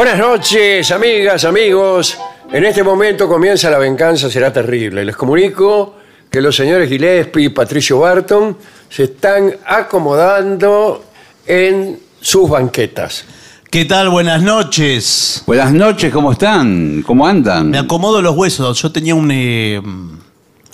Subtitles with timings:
[0.00, 2.16] Buenas noches, amigas, amigos.
[2.50, 5.04] En este momento comienza La Venganza Será Terrible.
[5.04, 5.96] Les comunico
[6.30, 8.56] que los señores Gillespie y Patricio Barton
[8.88, 11.04] se están acomodando
[11.46, 13.26] en sus banquetas.
[13.70, 14.08] ¿Qué tal?
[14.08, 15.42] Buenas noches.
[15.46, 17.02] Buenas noches, ¿cómo están?
[17.06, 17.68] ¿Cómo andan?
[17.68, 18.80] Me acomodo los huesos.
[18.80, 19.30] Yo tenía un.
[19.30, 19.82] eh,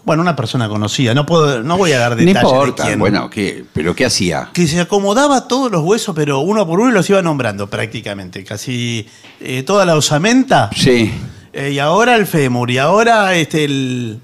[0.06, 1.12] bueno, una persona conocida.
[1.12, 2.84] No puedo, no voy a dar No detalles de importa.
[2.86, 2.98] quién.
[2.98, 3.64] Bueno, ¿qué?
[3.74, 4.48] ¿pero qué hacía?
[4.54, 8.42] Que se acomodaba todos los huesos, pero uno por uno los iba nombrando prácticamente.
[8.44, 9.06] Casi
[9.40, 10.70] eh, toda la osamenta.
[10.74, 11.12] Sí.
[11.52, 12.70] eh, y ahora el fémur.
[12.70, 14.20] Y ahora este el.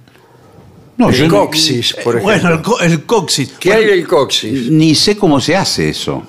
[0.97, 2.23] No, el yo no- coxis, por ejemplo.
[2.23, 3.53] bueno, el, co- el coxis.
[3.59, 4.71] ¿Qué hay del coxis?
[4.71, 6.23] ni sé cómo se hace eso.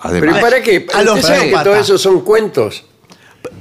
[0.00, 0.86] ¿Pero Además, para qué?
[0.94, 2.84] A los ¿Usted sabe que todo eso son cuentos?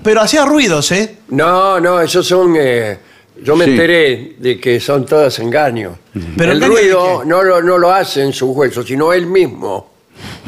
[0.03, 1.17] Pero hacía ruidos, ¿eh?
[1.29, 2.55] No, no, esos son...
[2.59, 2.97] eh,
[3.43, 3.71] yo me Sí.
[3.71, 5.93] enteré de que son todos engaños.
[6.37, 7.27] ¿Pero el engaño de ruido qué?
[7.27, 9.89] no lo, no lo hace en sus huesos, sino él mismo.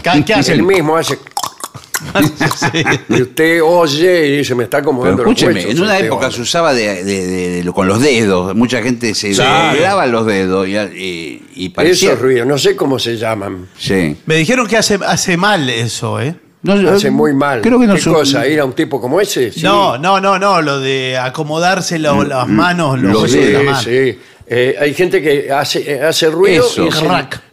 [0.04, 0.54] ¿Qué, qué hace?
[0.54, 1.16] Él mismo hace...
[1.16, 2.84] Sí.
[3.09, 5.72] Y usted oye y dice, me está pero acomodando los escúcheme, huesos.
[5.72, 6.36] en una este época hombre".
[6.36, 8.54] se usaba de, de- de- de- con los dedos.
[8.56, 12.10] Mucha gente se doblaba los dedos y, y, y parecía...
[12.10, 13.70] Esos ruidos, no sé cómo se llaman.
[13.78, 14.18] Sí.
[14.25, 16.36] Me dijeron que hace, hace mal eso, ¿eh?
[16.63, 17.62] No, Hace muy mal.
[17.62, 18.47] Creo que no ¿Qué son- cosa?
[18.47, 19.51] ¿Ir a un tipo como ese?
[19.51, 19.62] Sí.
[19.63, 23.59] No, no, no, no, lo de acomodarse lo- las manos, los, los huesos de la
[23.59, 23.81] Sí, mano.
[23.81, 24.19] sí.
[24.47, 26.85] Eh, hay gente que hace, eh, hace ruido Eso.
[26.88, 27.07] y se-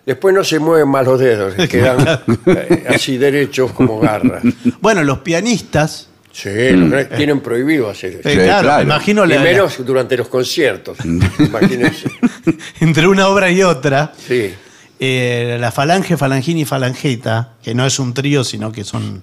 [0.06, 4.42] después no se mueven más los dedos, quedan eh, así derechos como garras.
[4.80, 8.28] Bueno, los pianistas, Sí, los re- tienen prohibido hacer eso.
[8.28, 8.82] eh, Sí, claro, claro.
[8.84, 10.96] imagino Y la- menos durante los conciertos.
[11.38, 12.08] Imagínense.
[12.80, 14.54] entre una obra y otra, Sí.
[15.00, 19.20] Eh, la falange, falangina y falangeta, que no es un trío, sino que son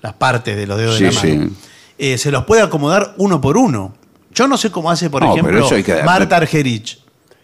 [0.00, 1.56] las partes de los dedos de la mano, sí.
[1.98, 3.94] eh, se los puede acomodar uno por uno.
[4.32, 7.00] Yo no sé cómo hace, por No, pero ejemplo, eso hay que- Marta Argerich.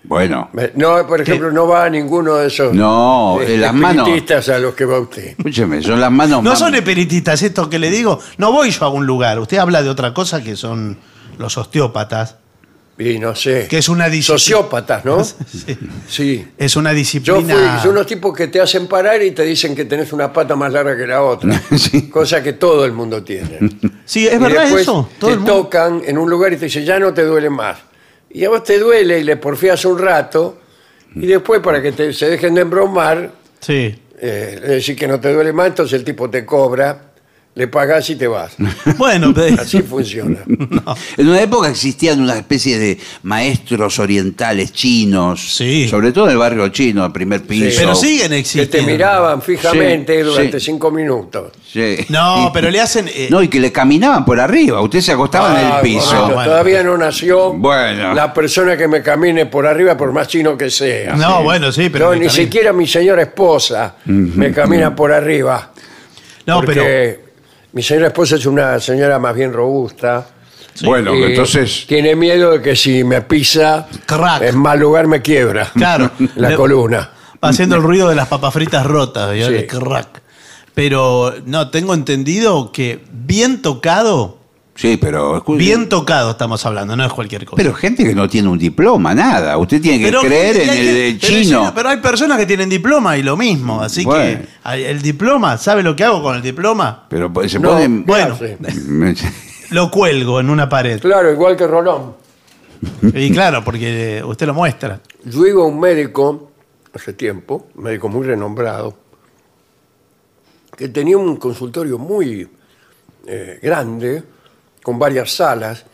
[0.06, 4.06] Bueno, No, por ejemplo, no va a ninguno de esos No, eh, las manos.
[4.06, 5.28] a los que va usted.
[5.38, 8.20] escúcheme, son las manos No son espiritistas, esto que le digo.
[8.36, 9.38] No voy yo a un lugar.
[9.38, 10.98] Usted habla de otra cosa que son
[11.38, 12.36] los osteópatas,
[12.96, 13.66] Y no sé.
[13.68, 14.38] que es una disciplina.
[14.38, 15.24] Sociópatas, ¿no?
[15.24, 15.76] Sí.
[16.08, 16.46] Sí.
[16.56, 17.54] Es una Yo disciplina.
[17.54, 20.54] fui, son unos tipos que te hacen parar y te dicen que tenés una pata
[20.54, 21.60] más larga que la otra.
[21.76, 22.08] Sí.
[22.08, 23.58] Cosa que todo el mundo tiene.
[24.04, 25.08] Sí, es Y verdad después eso.
[25.18, 27.50] Todo te el mundo- tocan en un lugar y te dicen, ya no te duele
[27.50, 27.78] más.
[28.30, 30.60] Y a vos te duele y le porfías un rato.
[31.16, 33.30] Y después, para que te- se dejen de embromar,
[33.60, 33.94] Sí.
[34.20, 37.12] eh, decís que no te duele más, entonces el tipo te cobra
[37.56, 38.52] le pagás y te vas.
[38.98, 40.38] Bueno, pero- Así funciona.
[41.16, 45.88] En una época existían una especie de maestros orientales chinos, Sí.
[45.88, 47.76] sobre todo en el barrio chino, el primer piso.
[47.78, 50.66] pero siguen Que te miraban fijamente Sí, durante sí.
[50.66, 51.52] cinco minutos.
[51.70, 51.96] Sí.
[52.08, 53.08] No, Y- pero le hacen.
[53.08, 54.80] eh, No, y que le caminaban por arriba.
[54.80, 56.10] Usted se acostaba en Ah, el piso.
[56.10, 56.44] bueno, Bueno.
[56.50, 58.14] Todavía no nació Bueno.
[58.14, 61.14] la persona que me camine por arriba, por más chino que sea.
[61.14, 62.06] no, bueno, sí, pero.
[62.06, 65.70] No, ni también- siquiera mi señora esposa me camina por arriba.
[66.46, 67.23] No, porque pero.
[67.74, 70.26] Mi señora esposa es una señora más bien robusta.
[70.82, 71.84] Bueno, y entonces.
[71.86, 74.42] Tiene miedo de que si me pisa Crack.
[74.42, 76.10] en mal lugar me quiebra Claro.
[76.36, 77.10] la Le- columna.
[77.44, 79.32] Va haciendo el ruido de las papas fritas rotas.
[79.32, 79.48] ¿vio?
[79.48, 79.54] Sí.
[79.54, 80.22] El crack.
[80.74, 84.38] Pero no, tengo entendido que bien tocado,
[84.76, 85.36] Sí, pero.
[85.36, 87.56] escuche, bien tocado estamos hablando, no es cualquier cosa.
[87.56, 89.56] Pero gente que no tiene un diploma, nada.
[89.56, 91.72] Usted tiene que Pero- creer en el, el pero chino.
[91.74, 93.80] Pero hay personas que tienen diploma y lo mismo.
[93.80, 94.40] Así Bueno.
[94.64, 97.06] que el diploma, ¿sabe lo que hago con el diploma?
[97.08, 98.04] Pero pues, se No, pueden.
[98.04, 98.36] Bueno.
[99.70, 101.00] Lo cuelgo en una pared.
[101.00, 102.14] Claro, igual que Rolón.
[103.14, 105.00] Y claro, porque usted lo muestra.
[105.24, 106.50] Yo iba a un médico
[106.92, 108.94] hace tiempo, un médico muy renombrado,
[110.76, 112.46] que tenía un consultorio muy
[113.26, 114.22] eh, grande,
[114.84, 115.84] con varias salas,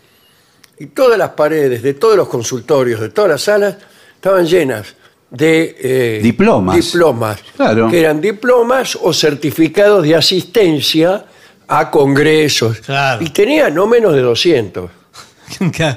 [0.79, 3.77] y todas las paredes de todos los consultorios, de todas las salas,
[4.17, 4.95] estaban llenas
[5.31, 6.77] de eh, Diplomas.
[6.77, 7.89] diplomas, Claro.
[7.89, 11.25] que eran diplomas o certificados de asistencia
[11.69, 12.79] a congresos.
[12.81, 13.23] Claro.
[13.25, 14.91] Y tenía no menos de 200.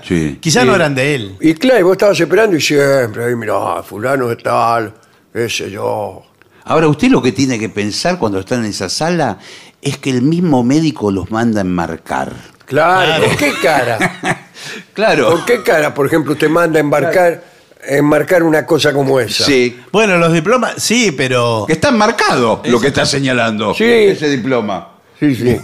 [0.08, 0.40] Sí.
[0.42, 1.36] Quizás no eran de él.
[1.40, 4.94] Y claro, y vos estabas esperando y siempre, ahí mirá, fulano de tal,
[5.34, 6.24] ese yo.
[6.66, 9.38] Ahora, usted lo que tiene que pensar cuando está en esa sala
[9.82, 12.34] es que el mismo médico los manda a enmarcar.
[12.74, 13.28] Claro, Claro.
[13.28, 14.40] ¿con qué cara?
[14.94, 15.32] Claro.
[15.32, 17.44] ¿Con qué cara, por ejemplo, usted manda a embarcar,
[17.86, 19.44] enmarcar una cosa como esa?
[19.44, 19.80] Sí.
[19.92, 21.66] Bueno, los diplomas, sí, pero.
[21.68, 23.74] Que está enmarcado lo que está señalando.
[23.74, 23.84] Sí.
[23.86, 24.90] Ese diploma.
[25.20, 25.60] Sí, sí.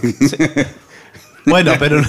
[1.46, 2.02] Bueno, pero,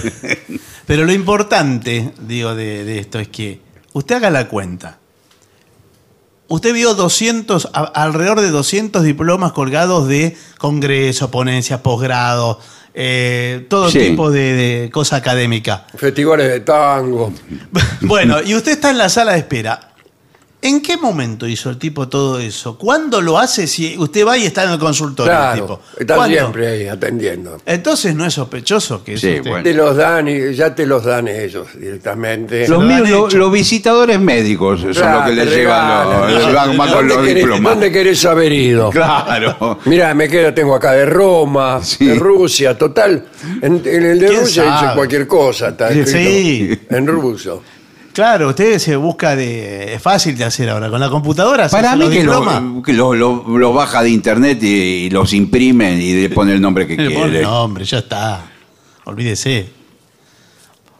[0.86, 3.60] pero lo importante, digo, de, de esto es que
[3.92, 4.98] usted haga la cuenta.
[6.48, 12.60] Usted vio 200, a- alrededor de 200 diplomas colgados de congreso, ponencias, posgrado,
[12.94, 13.98] eh, todo Sí.
[14.00, 15.86] tipo de, de cosa académica.
[15.96, 17.32] Festivales de tango.
[18.02, 19.91] Bueno, y usted está en la sala de espera.
[20.64, 22.78] ¿En qué momento hizo el tipo todo eso?
[22.78, 25.32] ¿Cuándo lo hace si usted va y está en el consultorio?
[25.32, 25.80] el Claro, tipo?
[25.98, 26.36] está ¿Cuándo?
[26.38, 27.58] siempre ahí atendiendo.
[27.66, 29.50] Entonces no es sospechoso que Sí, es usted.
[29.50, 29.64] bueno.
[29.64, 32.68] Te los dan y ya te los dan ellos directamente.
[32.68, 36.54] Los, lo míos, lo- los visitadores médicos son Claro, los que le te llevan los,
[36.54, 37.72] van con ¿Dónde los querés- diplomas.
[37.72, 38.90] ¿Dónde querés haber ido?
[38.90, 39.78] Claro.
[39.86, 42.06] Mira, me queda, tengo acá de Roma, Sí.
[42.06, 43.26] de Rusia, total.
[43.60, 45.98] En, en el de ¿Quién Rusia dice cualquier cosa, está Sí.
[46.00, 47.62] escrito en ruso.
[48.12, 49.94] Claro, usted se busca de.
[49.94, 50.90] Es fácil de hacer ahora.
[50.90, 54.66] Con la computadora Para mí que los que lo, lo- lo baja de internet y,
[55.06, 57.42] y los imprimen y le pone el nombre que Le pone quiere.
[57.42, 58.42] nombre, ya está.
[59.04, 59.68] Olvídese.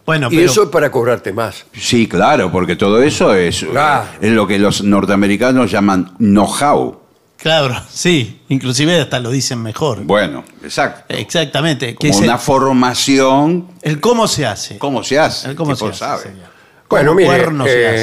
[0.06, 0.50] Bueno, Y pero.
[0.50, 1.64] eso es para cobrarte más.
[1.78, 4.04] Sí, claro, porque todo eso es, Claro.
[4.20, 6.98] es lo que los norteamericanos llaman know-how.
[7.36, 8.40] Claro, sí.
[8.48, 10.02] Inclusive hasta lo dicen mejor.
[10.02, 11.14] Bueno, exacto.
[11.14, 11.88] Exactamente.
[11.94, 13.68] Que Como es el, una formación.
[13.82, 14.78] el cómo se hace.
[14.78, 15.50] ¿Cómo se hace?
[15.50, 15.98] El cómo El se hace.
[15.98, 16.22] sabe.
[16.22, 16.51] señor.
[16.92, 17.44] Bueno, mire,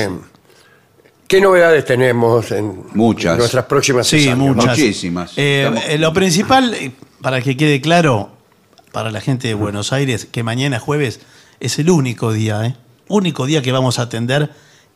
[0.04, 0.10] eh.
[1.28, 3.38] ¿qué novedades tenemos en Muchas.
[3.38, 4.38] nuestras próximas Sí, cesáreas?
[4.40, 4.66] muchas.
[4.78, 5.32] Muchísimas.
[5.38, 6.76] Eh, Estamos- eh, lo principal,
[7.22, 8.32] para que quede claro,
[8.92, 11.20] para la gente de Buenos Aires, que mañana jueves
[11.60, 12.76] es el único día, ¿eh?
[13.08, 14.50] Único día que vamos a atender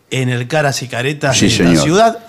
[0.09, 2.19] en el Caras y Caretas Sí, de la ciudad.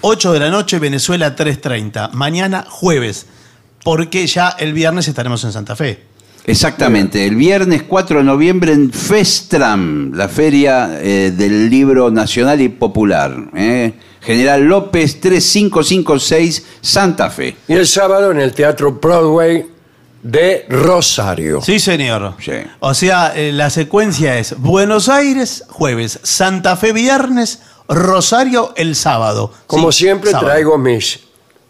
[0.00, 2.10] 8 de la noche, Venezuela 3.30.
[2.12, 3.26] Mañana jueves,
[3.84, 6.09] porque ya el viernes estaremos en Santa Fe.
[6.50, 12.68] Exactamente, el viernes 4 de noviembre en Festram, la feria eh, del libro nacional y
[12.68, 13.36] popular.
[13.54, 13.92] eh.
[14.22, 17.56] General López 3556, Santa Fe.
[17.68, 19.64] Y el sábado en el Teatro Broadway
[20.22, 21.62] de Rosario.
[21.62, 22.34] Sí, señor.
[22.44, 22.52] Sí.
[22.80, 29.54] O sea, eh, la secuencia es Buenos Aires jueves, Santa Fe viernes, Rosario el sábado.
[29.66, 30.48] Como Sí, siempre sábado.
[30.50, 31.20] traigo mis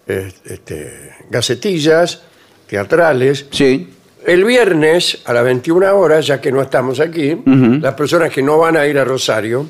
[0.09, 2.23] eh, este, gacetillas
[2.69, 3.47] teatrales.
[3.53, 3.91] Sí.
[4.27, 8.59] El viernes a las 21 horas, ya que no estamos aquí, las personas que no
[8.59, 9.67] van a ir a Rosario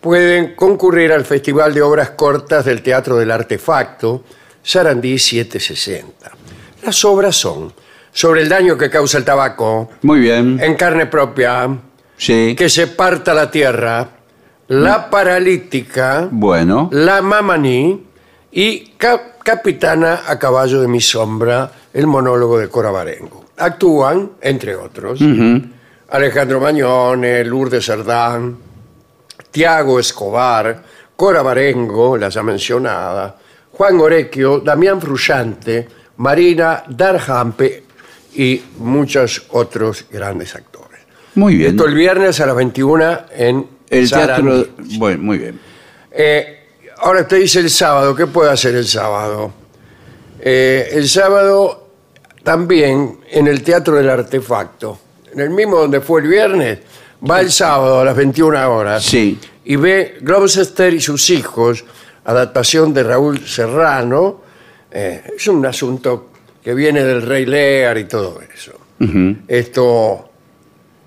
[0.00, 4.24] pueden concurrir al Festival de Obras Cortas del Teatro del Artefacto,
[4.62, 6.30] Sarandí 760.
[6.82, 7.72] Las obras son
[8.12, 10.58] sobre el daño que causa el tabaco, Muy bien.
[10.62, 11.68] en carne propia,
[12.16, 12.54] Sí.
[12.56, 14.08] que se parta la tierra,
[14.68, 16.88] la paralítica, Bueno.
[16.92, 18.02] la mamaní
[18.52, 23.43] y Ca- Capitana a caballo de mi sombra, el monólogo de Cora Barengo.
[23.56, 25.20] Actúan, entre otros,
[26.10, 28.56] Alejandro Mañone, Lourdes Cerdán,
[29.50, 30.82] Tiago Escobar,
[31.16, 33.36] Cora Barengo, la ya mencionada,
[33.72, 37.84] Juan Orequio, Damián Frusciante, Marina Darjampe
[38.34, 41.00] y muchos otros grandes actores.
[41.34, 41.70] Muy bien.
[41.70, 44.36] Esto el viernes a las 21 en El teatro.
[44.36, 44.98] Sarandí.
[44.98, 45.60] Bueno, muy bien.
[46.10, 46.66] Eh,
[46.98, 49.52] ahora usted dice el sábado, ¿qué puede hacer el sábado?
[50.40, 51.83] Eh, el sábado
[52.44, 54.98] también en el Teatro del Artefacto,
[55.32, 56.78] en el mismo donde fue el viernes,
[57.28, 59.38] va el sábado a las 21 horas Sí.
[59.64, 61.84] y ve Gloucester y sus hijos,
[62.24, 64.42] adaptación de Raúl Serrano.
[64.92, 66.28] Eh, es un asunto
[66.62, 68.72] que viene del Rey Lear y todo eso.
[69.48, 70.30] Esto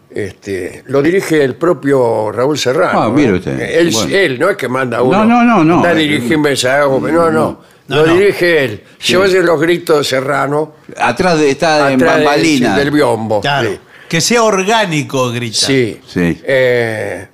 [0.10, 3.02] este, lo dirige el propio Raúl Serrano.
[3.04, 3.34] Ah, mire ¿eh?
[3.34, 3.60] usted.
[3.60, 4.16] Él, Bueno.
[4.16, 5.26] él, no es que manda uno.
[5.26, 5.76] No, no, no, no.
[5.78, 7.60] Anda a dirigirme ese hago, no, no.
[7.88, 8.14] No, lo no.
[8.16, 8.84] dirige él.
[9.00, 12.78] Se oyen los gritos de Serrano Atrás de está en atrás de- bambalina.
[12.78, 13.42] del biombo.
[13.42, 13.70] Claro.
[13.72, 13.80] Sí.
[14.10, 15.58] Que sea orgánico, grita.
[15.58, 16.00] Sí.
[16.06, 16.42] Sí.
[16.46, 17.28] Eh,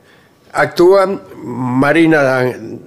[0.54, 2.80] actúan Marina Dan-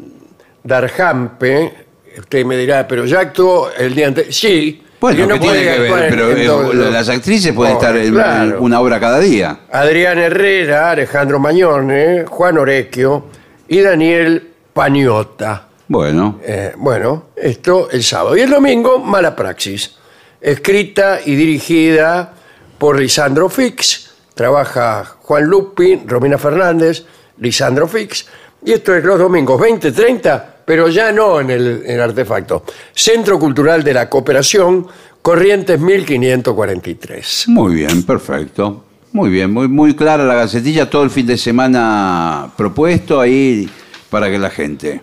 [0.62, 1.73] Darjampe.
[2.18, 4.32] Usted me dirá, pero ya actuó el día anterior.
[4.32, 4.82] Sí.
[4.99, 6.04] Bueno, ¿qué tiene que actuar ver?
[6.04, 8.56] en- Pero en eh, las actrices pueden Oh, estar en, claro.
[8.56, 9.61] en una obra cada día.
[9.70, 13.26] Adrián Herrera, Alejandro Mañone, Juan Orequio
[13.68, 15.65] y Daniel Pañota.
[15.88, 16.40] Bueno.
[16.43, 18.37] Eh, bueno, esto el sábado.
[18.37, 19.95] Y el domingo, Mala Praxis.
[20.40, 22.33] Escrita y dirigida
[22.78, 24.11] por Lisandro Fix.
[24.35, 27.05] Trabaja Juan Lupi, Romina Fernández,
[27.38, 28.26] Lisandro Fix.
[28.64, 32.64] Y esto es los domingos 20, 30, pero ya no en el, en el artefacto.
[32.93, 34.87] Centro Cultural de la Cooperación,
[35.23, 37.45] Corrientes 1543.
[37.49, 38.85] Muy bien, perfecto.
[39.12, 43.69] Muy bien, muy, muy clara la gacetilla, todo el fin de semana propuesto ahí
[44.11, 45.00] para que la gente.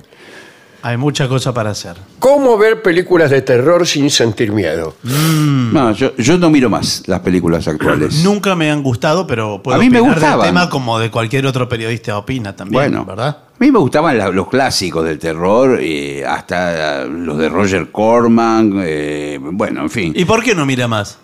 [0.86, 1.96] Hay mucha cosa para hacer.
[2.20, 4.96] ¿Cómo ver películas de terror sin sentir miedo?
[5.04, 8.16] No, yo, yo no miro más las películas actuales.
[8.24, 10.46] Nunca me han gustado, pero puedo A mí me opinar del gustaban.
[10.48, 13.28] tema como de cualquier otro periodista opina también, Bueno, ¿verdad?
[13.30, 15.80] a mí me gustaban la- los clásicos del terror,
[16.28, 20.13] hasta los de Roger Corman, eh, bueno, en fin.
[20.16, 21.18] ¿Y por qué no mira más?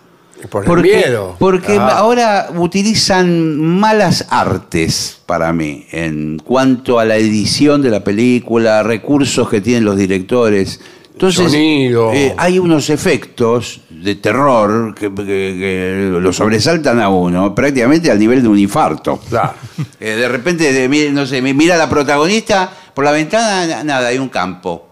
[0.48, 1.36] Por el Porque, miedo.
[1.38, 1.98] porque Ah.
[1.98, 9.48] ahora utilizan malas artes para mí en cuanto a la edición de la película, recursos
[9.48, 10.80] que tienen los directores.
[11.12, 12.12] Entonces, Sonido.
[12.14, 18.18] eh, hay unos efectos de terror que, que- que lo sobresaltan a uno prácticamente al
[18.18, 19.18] nivel de un infarto.
[19.28, 19.52] Claro.
[20.00, 24.08] Eh, de repente, no sé, mi- mira a la protagonista por la ventana, na- nada,
[24.08, 24.86] hay un campo.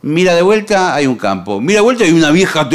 [0.00, 1.60] Mira de vuelta, hay un campo.
[1.60, 2.68] Mira de vuelta, hay una vieja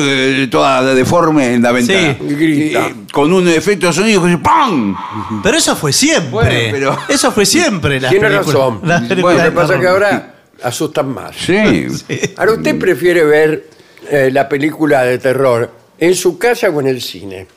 [0.51, 2.17] toda deforme en la ventana.
[2.19, 2.87] Y grita.
[2.87, 4.93] Eh, con un efecto de sonido que dice ¡pam!
[5.41, 6.29] Pero eso fue siempre.
[6.31, 8.01] Bueno, pero- Eso fue siempre.
[8.01, 8.79] Las Tiene películas- razón.
[8.83, 11.35] las Bueno, Lo que pasa es que ahora asustan más.
[11.37, 11.87] Sí.
[12.35, 13.69] Ahora, ¿usted prefiere ver
[14.09, 17.47] eh, la película de terror en su casa o en el cine?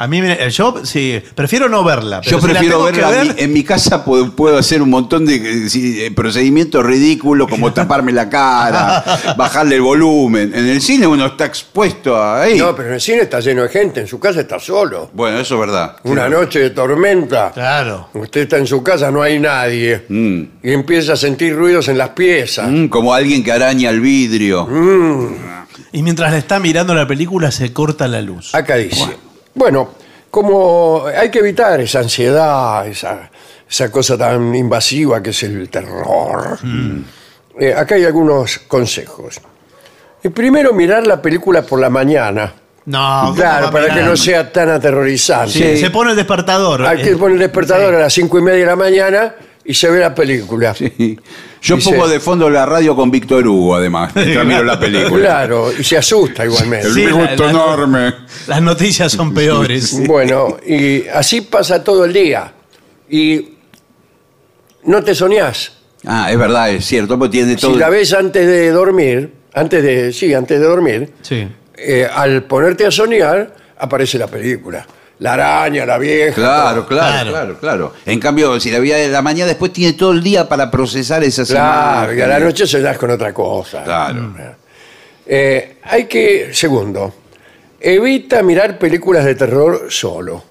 [0.00, 2.20] A mí, me- yo sí, prefiero no verla.
[2.20, 3.10] pero Yo si prefiero verla.
[3.10, 5.68] ver- En mi casa puedo, puedo hacer un montón de eh,
[6.06, 9.02] eh, procedimientos ridículos como taparme la cara,
[9.36, 10.52] bajarle el volumen.
[10.54, 12.58] En el cine uno está expuesto ahí.
[12.58, 15.10] No, pero en el cine está lleno de gente, en su casa está solo.
[15.12, 15.96] Bueno, eso es verdad.
[16.04, 18.08] Una noche de tormenta, Claro.
[18.14, 20.42] usted está en su casa, no hay nadie, Mm.
[20.62, 22.70] y empieza a sentir ruidos en las piezas.
[22.70, 24.68] Mm, como alguien que araña el vidrio.
[25.92, 28.54] Y mientras le está mirando la película, se corta la luz.
[28.54, 28.96] Acá dice.
[29.00, 29.27] Bueno,
[30.30, 33.30] como hay que evitar esa ansiedad, esa,
[33.68, 36.58] esa cosa tan invasiva que es el terror.
[37.58, 39.40] Eh, acá hay algunos consejos.
[40.22, 42.52] El primero, mirar la película por la mañana.
[42.86, 45.52] No, ¿cómo va claro, para que no sea tan aterrorizante.
[45.52, 46.86] Sí, Se pone el despertador.
[46.86, 49.34] Hay que Eh, poner el despertador a las cinco y media de la mañana
[49.68, 50.74] y se ve la película.
[50.74, 51.18] Sí.
[51.60, 55.20] Yo Dice- pongo de fondo la radio con Víctor Hugo, además, mientras miro la película.
[55.24, 56.86] Claro, y se asusta igualmente.
[56.88, 58.14] El Sí, la- gusto la- enorme.
[58.46, 60.06] Las noticias son peores.
[60.06, 62.52] Bueno, y así pasa todo el día.
[63.10, 63.48] Y
[64.84, 65.72] no te soñás.
[66.06, 67.72] Ah, es verdad, es cierto, porque tiene todo.
[67.72, 71.46] Si la ves antes de dormir, antes de, sí, antes de dormir, Sí.
[71.76, 74.86] eh, al ponerte a soñar, aparece la película.
[75.20, 76.34] La araña, la vieja.
[76.34, 77.30] Claro, claro, Claro.
[77.32, 77.92] claro, claro.
[78.06, 81.24] En cambio, si la vida de la mañana después tiene todo el día para procesar
[81.24, 83.82] esas Claro, y a la noche soñás con otra cosa.
[83.82, 84.32] Claro.
[85.26, 87.12] Eh, hay que, segundo,
[87.80, 90.44] evita mirar películas de terror solo.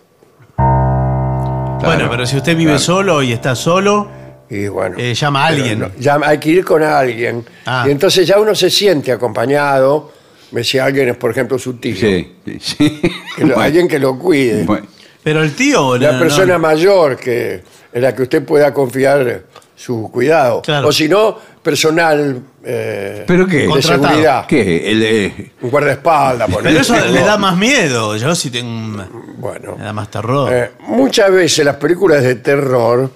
[0.58, 2.80] Bueno, pero si usted vive claro.
[2.84, 4.10] solo y está solo,
[4.50, 5.80] Y bueno, Eh, llama a pero alguien.
[5.80, 7.46] no, llama- hay que ir con alguien.
[7.66, 7.84] Ah.
[7.86, 10.14] Y entonces ya uno se siente acompañado.
[10.52, 11.96] Me si alguien es, por ejemplo, su tío.
[11.96, 13.02] Sí, sí.
[13.36, 14.64] Que lo- alguien que lo cuide.
[14.64, 14.88] Bueno,
[15.24, 15.98] pero el tío...
[15.98, 16.60] La no, persona no.
[16.60, 17.62] mayor que,
[17.92, 19.44] en la que usted pueda confiar
[19.76, 20.62] su cuidado.
[20.62, 20.88] Claro.
[20.88, 23.58] O si no, personal eh, ¿Pero qué?
[23.58, 24.08] de Contratado.
[24.08, 24.46] seguridad.
[24.48, 24.90] ¿Qué?
[24.92, 26.50] El, eh, Un guardaespaldas.
[26.50, 27.20] por Pero eso ejemplo.
[27.20, 28.16] le da más miedo.
[28.16, 28.70] Yo sí tengo...
[28.70, 29.76] un- Bueno.
[29.78, 30.52] Me da más terror.
[30.54, 33.12] Eh, muchas veces las películas de terror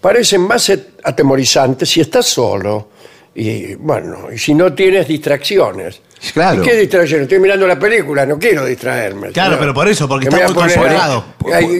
[0.00, 2.90] parecen más et- atemorizantes si estás solo
[3.34, 6.00] Y bueno, y si no tienes distracciones.
[6.32, 6.62] Claro.
[6.62, 7.24] ¿Qué distracciones?
[7.24, 9.28] Estoy mirando la película, no quiero distraerme.
[9.30, 9.60] Claro, señor.
[9.60, 11.24] pero por eso, porque está muy concentrado.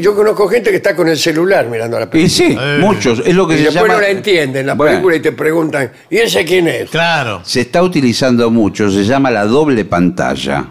[0.01, 2.27] Yo conozco gente que está con el celular mirando la película.
[2.27, 2.79] Y sí, Eh.
[2.81, 3.23] muchos.
[3.25, 3.95] Es lo que Y se después llama.
[3.95, 6.91] no la entienden la Bueno, película y te preguntan, ¿y ese quién es?
[6.91, 7.41] Claro.
[7.45, 10.67] Se está utilizando mucho, se llama la doble pantalla.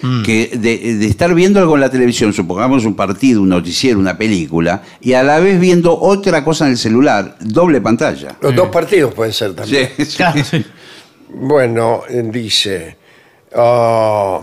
[0.00, 0.22] Mm.
[0.22, 4.16] Que de, de estar viendo algo en la televisión, supongamos un partido, un noticiero, una
[4.16, 8.36] película, y a la vez viendo otra cosa en el celular, doble pantalla.
[8.40, 9.90] Los dos partidos pueden ser también.
[9.96, 10.16] Sí, sí.
[10.16, 10.64] Claro, sí.
[11.30, 12.96] Bueno, eh, dice,
[13.54, 14.40] ah,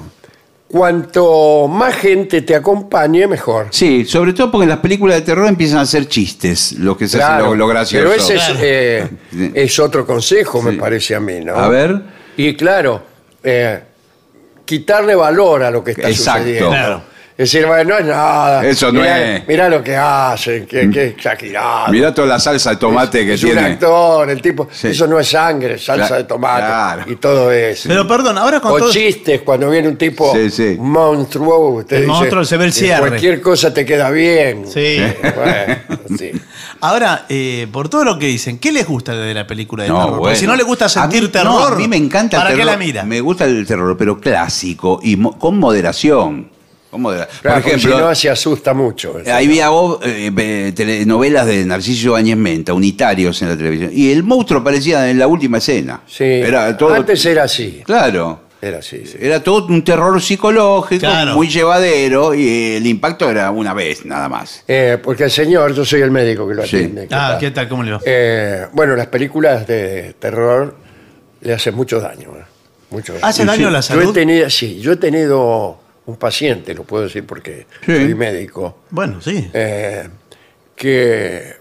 [0.68, 3.68] cuanto más gente te acompañe, mejor.
[3.72, 7.08] Sí, sobre todo porque en las películas de terror empiezan a hacer chistes, lo que
[7.08, 8.04] se hace Claro, lo, lo gracioso.
[8.10, 8.60] Pero ese es, Claro.
[8.62, 9.10] eh,
[9.54, 11.56] es otro consejo, me parece a mí, ¿no?
[11.56, 12.02] A ver.
[12.38, 13.02] Y claro,
[13.44, 13.80] eh,
[14.66, 16.40] quitarle valor a lo que está Exacto.
[16.40, 16.70] sucediendo.
[16.70, 17.15] Claro.
[17.38, 18.66] Es decir, bueno, no es nada.
[18.66, 19.46] Eso no Mirá- es.
[19.48, 21.92] Mirá lo que hacen, qué, qué exagerado.
[21.92, 23.68] Mirá toda la salsa de tomate que es un tiene.
[23.68, 24.70] actor, el tipo.
[24.72, 24.88] Sí.
[24.88, 27.04] Eso no es sangre, salsa de tomate claro.
[27.12, 27.90] y todo eso.
[27.90, 28.90] Pero perdón, ahora con o todo.
[28.90, 30.78] chistes cuando viene un tipo Sí, sí.
[30.80, 31.72] monstruo.
[31.80, 33.08] Usted El dice, monstruo se ve el "Eh, cierre".
[33.10, 34.66] Cualquier cosa te queda bien.
[34.74, 34.98] Sí.
[35.36, 35.76] Bueno,
[36.18, 36.32] sí.
[36.80, 39.96] Ahora, eh, por todo lo que dicen, ¿qué les gusta de la película de No,
[39.96, 40.10] terror?
[40.12, 40.38] Porque bueno.
[40.40, 42.50] si no les gusta A sentir mí- terror, no, a mí me encanta el ¿para
[42.52, 42.72] qué terror.
[42.72, 43.04] la mira?
[43.04, 46.55] Me gusta el terror, pero clásico y mo- con moderación.
[46.92, 49.18] Claro, Por ejemplo, si no se asusta mucho.
[49.26, 49.68] Ahí había
[50.04, 53.90] eh, eh, telenovelas de Narciso Bañez Menta, unitarios en la televisión.
[53.94, 56.02] Y el monstruo aparecía en la última escena.
[56.08, 56.24] Sí.
[56.24, 57.82] Era todo, Antes era así.
[57.86, 58.42] Claro.
[58.62, 59.06] Era así.
[59.06, 59.18] sí.
[59.20, 61.36] Era todo un terror psicológico, Claro.
[61.36, 64.64] muy llevadero, y el impacto era una vez, nada más.
[64.68, 66.78] Eh, porque el señor, yo soy el médico que lo Sí.
[66.78, 67.08] atiende.
[67.08, 67.40] ¿qué Ah, tal?
[67.40, 67.68] ¿qué tal?
[67.70, 68.00] ¿Cómo le va?
[68.06, 70.78] Eh, bueno, las películas de terror
[71.42, 72.30] le hacen mucho daño.
[72.38, 72.44] eh,
[72.90, 73.26] Mucho daño.
[73.26, 74.14] ¿Hace daño a la Yo he salud?
[74.14, 77.96] tenido, sí, yo he tenido un paciente, lo puedo decir porque Sí.
[77.96, 79.50] soy médico, Bueno, sí.
[79.54, 80.08] eh,
[80.76, 81.54] que,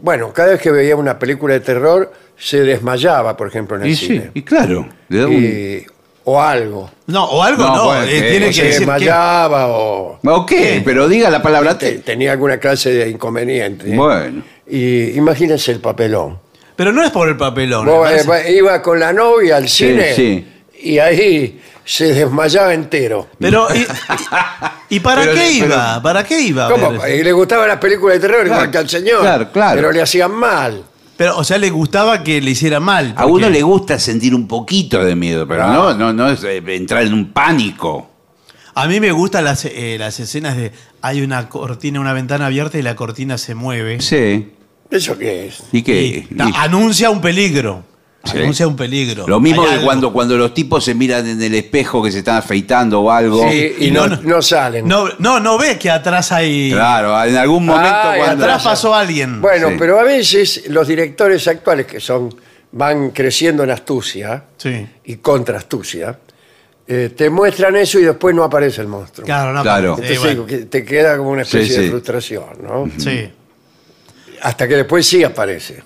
[0.00, 3.88] bueno, cada vez que veía una película de terror se desmayaba, por ejemplo, en el
[3.90, 4.30] Y sí, cine.
[4.34, 4.88] y claro.
[5.08, 5.86] le da un- Y-
[6.24, 6.90] o algo.
[7.06, 8.78] No, o algo No, eh, que- tiene O que se decir que.
[8.80, 10.52] desmayaba o Ok,
[10.84, 11.76] pero diga la palabra.
[11.78, 13.94] te- tenía alguna clase de inconveniente.
[13.94, 14.42] Bueno.
[14.68, 16.38] Y imagínense el papelón.
[16.76, 17.86] Pero no es por el papelón.
[17.86, 20.46] Vos, eh, iba con la novia al cine sí.
[20.80, 23.28] y ahí se desmayaba entero.
[23.38, 26.02] Pero, ¿y, y- y para Pero qué le- iba?
[26.02, 26.68] ¿Para qué iba?
[26.70, 27.06] ¿Cómo?
[27.06, 29.20] Y le gustaban las películas de terror Claro, igual que al señor.
[29.20, 29.76] claro, claro.
[29.76, 30.84] Pero le hacían mal.
[31.16, 33.14] Pero, o sea, le gustaba que le hiciera mal.
[33.16, 36.62] A uno le gusta sentir un poquito de miedo, pero no, no, no es eh,
[36.66, 38.10] entrar en un pánico.
[38.74, 40.72] A mí me gustan las, eh, las escenas de.
[41.02, 44.00] Hay una cortina, una ventana abierta y la cortina se mueve.
[44.00, 44.52] Sí.
[44.90, 45.62] ¿Eso qué es?
[45.72, 46.02] ¿Y qué?
[46.02, 47.84] Y- anuncia un peligro.
[48.24, 48.38] Sí.
[48.38, 49.26] Anuncia un peligro.
[49.26, 52.36] Lo mismo que cuando, cuando los tipos se miran en el espejo que se están
[52.36, 53.42] afeitando o algo.
[53.50, 54.86] Sí, y Y no, no- no salen.
[54.86, 56.70] No, no, no ve que atrás hay.
[56.70, 58.44] Claro, en algún momento Ah, cuando.
[58.44, 59.40] Atrás pasó alguien.
[59.40, 59.74] Bueno, Sí.
[59.78, 62.32] pero a veces los directores actuales que son
[62.70, 64.86] van creciendo en astucia Sí.
[65.04, 66.16] y contra astucia,
[66.86, 69.26] eh, te muestran eso y después no aparece el monstruo.
[69.26, 69.62] Claro, no.
[69.62, 69.96] Claro.
[70.00, 72.88] Entonces bueno, te queda como una especie Sí, de frustración, ¿no?
[72.98, 73.28] sí.
[74.42, 75.82] Hasta que después sí aparece.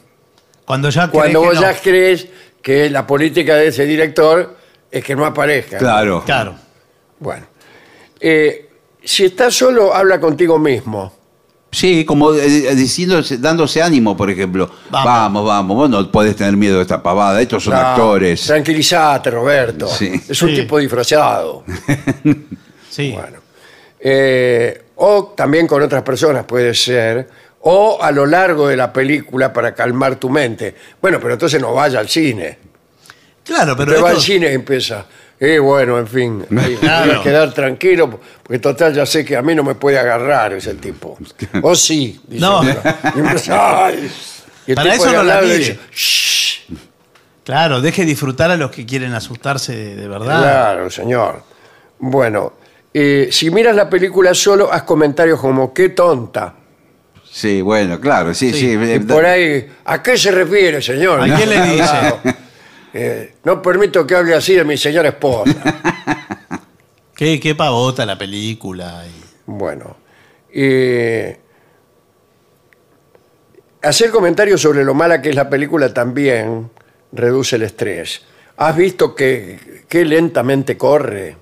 [0.66, 2.26] Cuando ya Cuando crees vos que ya crees
[2.61, 4.57] que la política de ese director
[4.90, 5.79] es que no aparezca.
[5.79, 6.22] Claro.
[6.26, 6.55] Claro.
[7.18, 7.46] Bueno.
[8.20, 8.68] Eh,
[9.02, 11.12] si estás solo, habla contigo mismo.
[11.70, 14.70] Sí, como eh, diciéndose, dándose ánimo, por ejemplo.
[14.90, 15.05] Vamos.
[15.05, 18.40] Vamos, vamos, vos no podés tener miedo de esta pavada, estos son No, actores.
[18.46, 19.87] Tranquilízate, Roberto.
[19.88, 20.12] Sí.
[20.29, 20.57] Es un Sí.
[20.57, 21.64] tipo disfrazado.
[22.90, 23.12] Sí.
[23.12, 23.38] Bueno.
[24.00, 27.29] Eh, o también con otras personas puede ser.
[27.68, 30.74] O a lo largo de la película para calmar tu mente.
[31.02, 32.59] Bueno, pero entonces no vaya al cine.
[33.44, 35.05] Claro, pero Pero va esto- al cine y empieza.
[35.40, 37.12] Y bueno, en fin, ahí Claro.
[37.12, 40.52] voy a quedar tranquilo, porque total ya sé que a mí no me puede agarrar
[40.52, 41.18] ese tipo.
[41.62, 42.20] O sí.
[42.29, 42.62] dice No.
[42.64, 44.11] Y empieza, "Ay".
[44.66, 45.64] Y el Para tipo eso de no al la lado le mire.
[45.70, 46.61] dice, "Shh".
[47.44, 50.38] Claro, deje disfrutar a los que quieren asustarse de, de verdad.
[50.40, 51.42] Claro, señor.
[51.98, 52.52] Bueno,
[52.94, 56.55] eh, si miras la película solo, haz comentarios como qué tonta.
[57.37, 58.68] Sí, bueno, claro, sí, sí.
[58.70, 61.20] Y eh, por ahí, ¿a qué se refiere, señor?
[61.20, 62.14] ¿A quién le dice?
[62.94, 65.53] Eh, no permito que hable así de mi señora esposa.
[67.14, 69.05] Qué, qué pavota la película.
[69.07, 69.99] y- Bueno,
[70.51, 71.38] eh,
[73.83, 76.70] hacer comentarios sobre lo mala que es la película también
[77.12, 78.22] reduce el estrés.
[78.57, 81.37] ¿Has visto que, que lentamente corre?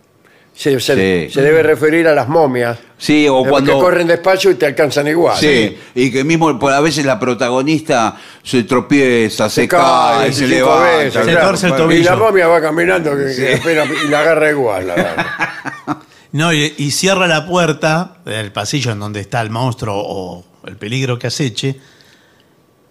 [0.56, 1.34] Se, se- Sí.
[1.34, 2.78] se debe referir a las momias.
[2.96, 3.72] Sí, o eh, cuando.
[3.74, 5.36] Que corren despacio y te alcanzan igual.
[5.36, 10.50] Sí, y que mismo por- a veces la protagonista se tropieza, se, cae, se cinco
[10.54, 10.96] levanta.
[10.98, 11.46] veces, Se claro.
[11.48, 12.10] torce el Y tobillo.
[12.10, 14.86] la momia va caminando que- que espera y la agarra igual.
[14.86, 16.00] la.
[16.32, 20.76] No, y, y cierra la puerta del pasillo en donde está el monstruo o el
[20.76, 21.78] peligro que aceche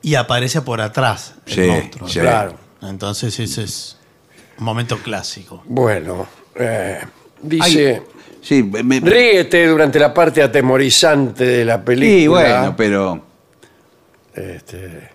[0.02, 2.08] y aparece por atrás el Sí, monstruo.
[2.08, 2.20] sí.
[2.22, 2.56] Claro.
[2.82, 3.98] Entonces ese es
[4.58, 5.62] un momento clásico.
[5.66, 7.00] Bueno, eh,
[7.44, 8.02] dice,
[8.42, 12.18] Sí, me- me- ríete durante la parte atemorizante de la película.
[12.20, 13.22] sí, bueno, pero.
[14.36, 15.10] Este,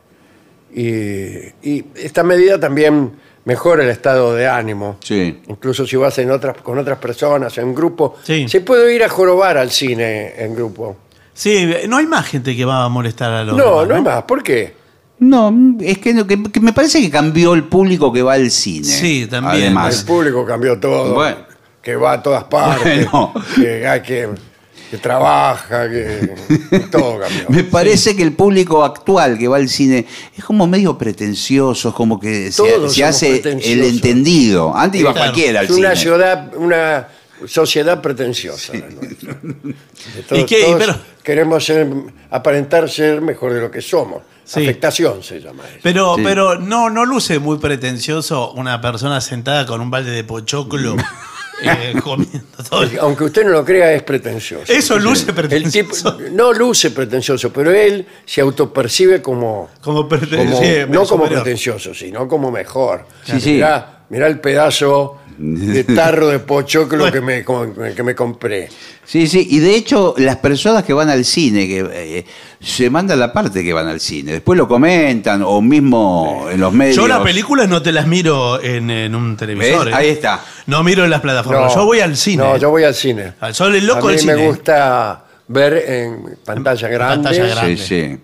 [0.75, 3.13] y, y esta medida también
[3.45, 4.97] mejora el estado de ánimo.
[5.03, 5.41] Sí.
[5.49, 8.17] Incluso si vas en otras, con otras personas, en grupo.
[8.23, 8.47] Sí.
[8.49, 10.97] Se puede ir a jorobar al cine en grupo.
[11.35, 14.03] Sí, no hay más gente que va a molestar a los No, demás, no hay
[14.03, 14.23] más.
[14.25, 14.75] ¿Por qué?
[15.21, 18.51] No, es que, no- que- que me parece que cambió el público que va al
[18.51, 18.85] cine.
[18.85, 19.57] Sí, también.
[19.57, 21.15] El Además, público cambió todo.
[21.15, 21.48] Bueno.
[21.89, 23.11] Que va a todas partes.
[23.11, 23.33] Bueno.
[23.57, 24.29] Que, hay que,
[24.91, 26.35] que trabaja, que
[26.93, 27.47] todo cambió.
[27.49, 30.05] me parece que el público actual que va al cine
[30.37, 33.87] es como medio pretencioso, es como que se, Todos se somos hace el pretenciosos.
[33.95, 34.77] entendido.
[34.77, 35.29] Antes iba Claro.
[35.33, 35.97] cualquiera al Es una cine.
[36.03, 37.09] ciudad, una
[37.47, 38.75] sociedad pretenciosa.
[38.75, 39.33] la nuestra.
[39.43, 40.65] De Todos, ¿Y qué?
[40.65, 41.89] todos Pero- queremos ser-
[42.31, 44.21] aparentar ser mejor de lo que somos.
[44.45, 44.61] Sí.
[44.63, 45.79] Afectación se llama eso.
[45.83, 46.23] Pero, Sí.
[46.23, 50.95] pero no, no luce muy pretencioso una persona sentada con un balde de pochoclo
[51.63, 52.83] eh, comiendo todo.
[52.83, 54.73] el- Aunque usted no lo crea, es pretencioso.
[54.73, 56.19] Eso luce El tipo, pretencioso.
[56.33, 61.43] no luce pretencioso, pero él se autopercibe como, Como prete- como- sí, no como superior.
[61.43, 63.07] pretencioso, sino como mejor.
[63.25, 63.53] Sí, sí.
[63.55, 67.45] Mirá, mirá el pedazo de tarro de pochoclo que me,
[67.95, 68.69] que me compré.
[69.05, 72.25] Sí, sí, y de hecho las personas que van al cine, que eh,
[72.61, 76.73] se mandan la parte que van al cine, después lo comentan o mismo en los
[76.73, 76.97] medios.
[76.97, 79.87] Yo las películas no te las miro en, en un televisor.
[79.87, 79.95] ¿Ves?
[79.95, 79.97] ¿eh?
[79.97, 80.45] Ahí está.
[80.67, 81.73] No miro en las plataformas.
[81.75, 82.43] No, yo voy al cine.
[82.43, 83.33] No, yo voy al cine.
[83.41, 84.47] Ah, Soy el loco a mí me cine.
[84.47, 87.25] gusta ver en pantalla grande.
[87.29, 87.77] pantalla Sí, grande.
[87.77, 88.19] sí.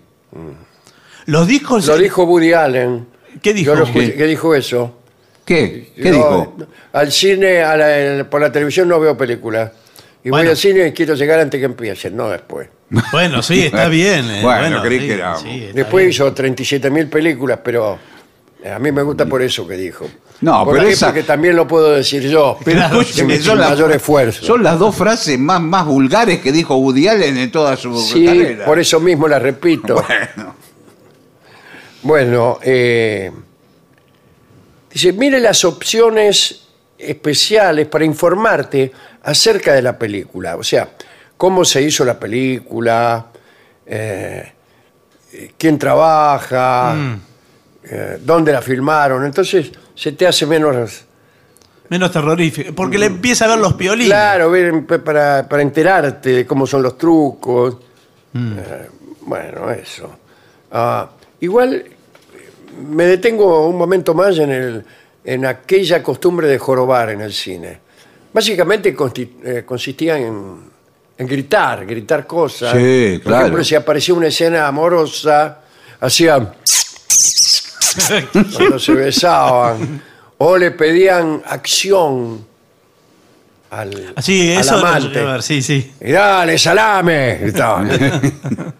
[1.27, 1.87] Los discos.
[1.87, 3.07] Lo dijo Woody Allen.
[3.41, 3.73] ¿Qué dijo?
[3.73, 4.15] Yo lo escuché- ¿Qué?
[4.17, 4.99] ¿Qué dijo eso?
[5.45, 5.91] ¿Qué?
[5.95, 6.55] ¿Qué Yo, dijo?
[6.93, 9.71] Al cine, a la- por la televisión no veo películas.
[10.23, 10.49] Y voy Bueno.
[10.51, 12.67] al cine y quiero llegar antes que empiecen, no después.
[13.11, 14.25] Bueno, sí, está bien.
[14.29, 16.09] eh, Bueno, creí sí, que era- sí, está Después bien.
[16.11, 17.97] hizo 37.000 películas, pero
[18.73, 20.07] a mí me gusta por eso que dijo.
[20.41, 20.93] No, ¿Por pero qué?
[20.93, 22.57] esa- Porque también lo puedo decir yo.
[22.65, 24.43] Pero Claro, escúcheme, sin son las, mayor esfuerzo.
[24.45, 28.25] son las dos frases más, más vulgares que dijo Woody Allen en toda su Sí,
[28.25, 28.65] carrera.
[28.65, 29.95] por eso mismo la repito.
[30.07, 30.55] Bueno,
[32.03, 33.31] Bueno, eh,
[34.95, 40.55] dice, mire las opciones especiales para informarte acerca de la película.
[40.55, 40.89] O sea,
[41.35, 43.25] cómo se hizo la película,
[43.85, 44.53] eh,
[45.33, 46.95] eh, quién trabaja,
[47.83, 49.25] eh, dónde la filmaron.
[49.25, 51.03] Entonces se te hace menos...
[51.89, 52.73] Menos terrorífico.
[52.73, 54.07] Porque le empieza a ver los piolines.
[54.07, 54.51] Claro,
[55.03, 57.75] para, para enterarte de cómo son los trucos.
[58.33, 58.89] Eh,
[59.21, 60.09] bueno, eso.
[60.71, 61.09] Ah,
[61.41, 61.83] igual
[62.89, 64.85] me detengo un momento más en, el,
[65.23, 67.79] en aquella costumbre de jorobar en el cine.
[68.33, 70.57] Básicamente consti- eh, consistía en,
[71.17, 72.73] en gritar, gritar cosas.
[72.73, 73.45] Sí, Por claro.
[73.45, 75.61] ejemplo, si aparecía una escena amorosa,
[76.01, 76.53] hacían
[78.55, 80.01] cuando se besaban.
[80.37, 82.45] O le pedían acción
[83.71, 84.73] al, Así, al eso.
[84.73, 85.07] lo amante.
[85.07, 85.93] llegué a ver, sí, sí.
[86.01, 87.37] Y dale, salame.
[87.41, 87.89] gritaban.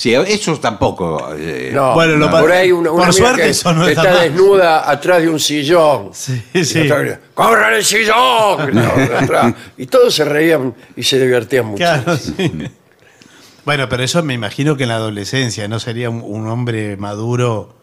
[0.00, 1.34] sí, eso tampoco.
[1.36, 4.02] eh, No, Bueno, lo por ahí una, una por amiga suerte que eso no está
[4.02, 4.22] está mal.
[4.32, 6.10] desnuda atrás de un sillón.
[6.12, 6.88] Sí, sí.
[7.34, 8.66] ¡Corran el sillón!
[8.66, 9.54] Gritaban de atrás.
[9.76, 11.78] Y todos se reían y se divertían mucho.
[11.78, 12.50] Claro, sí.
[13.64, 17.74] Bueno, pero eso me imagino que en la adolescencia no sería un, un hombre maduro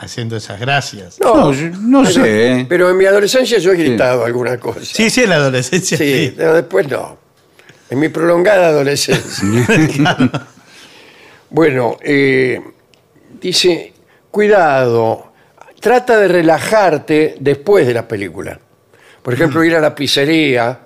[0.00, 1.18] haciendo esas gracias.
[1.20, 2.66] No, yo no pero, sé, ¿eh?
[2.68, 4.80] Pero en mi adolescencia yo he gritado alguna cosa.
[4.82, 5.96] Sí, sí, en la adolescencia.
[5.96, 6.34] Sí, Sí.
[6.36, 7.16] pero después no.
[7.90, 9.44] En mi prolongada adolescencia.
[11.50, 12.60] Bueno, eh,
[13.40, 13.92] dice,
[14.30, 15.32] cuidado,
[15.80, 18.58] trata de relajarte después de la película.
[19.22, 20.80] Por ejemplo, ir a la pizzería,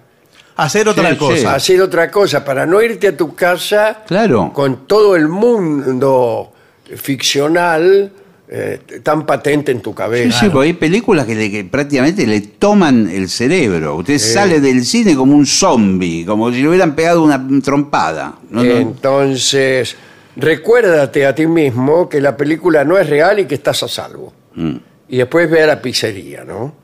[0.55, 1.37] Hacer otra Sí, cosa.
[1.39, 1.47] sí.
[1.47, 4.53] hacer otra cosa, para no irte a tu casa Claro.
[4.53, 6.53] con todo el mundo
[6.95, 8.13] ficcional
[8.55, 10.39] eh, tan patente en tu Sí, cabeza.
[10.41, 13.97] sí, porque hay películas que, le- que prácticamente le toman el cerebro.
[13.97, 18.35] Usted sale del cine como un zombie, como si le hubieran pegado una trompada.
[18.51, 18.71] No, no.
[18.77, 19.97] Entonces,
[20.37, 24.33] recuérdate a ti mismo que la película no es real y que estás a salvo.
[24.55, 24.77] Mm.
[25.09, 26.75] Y después ve a la pizzería, ¿no?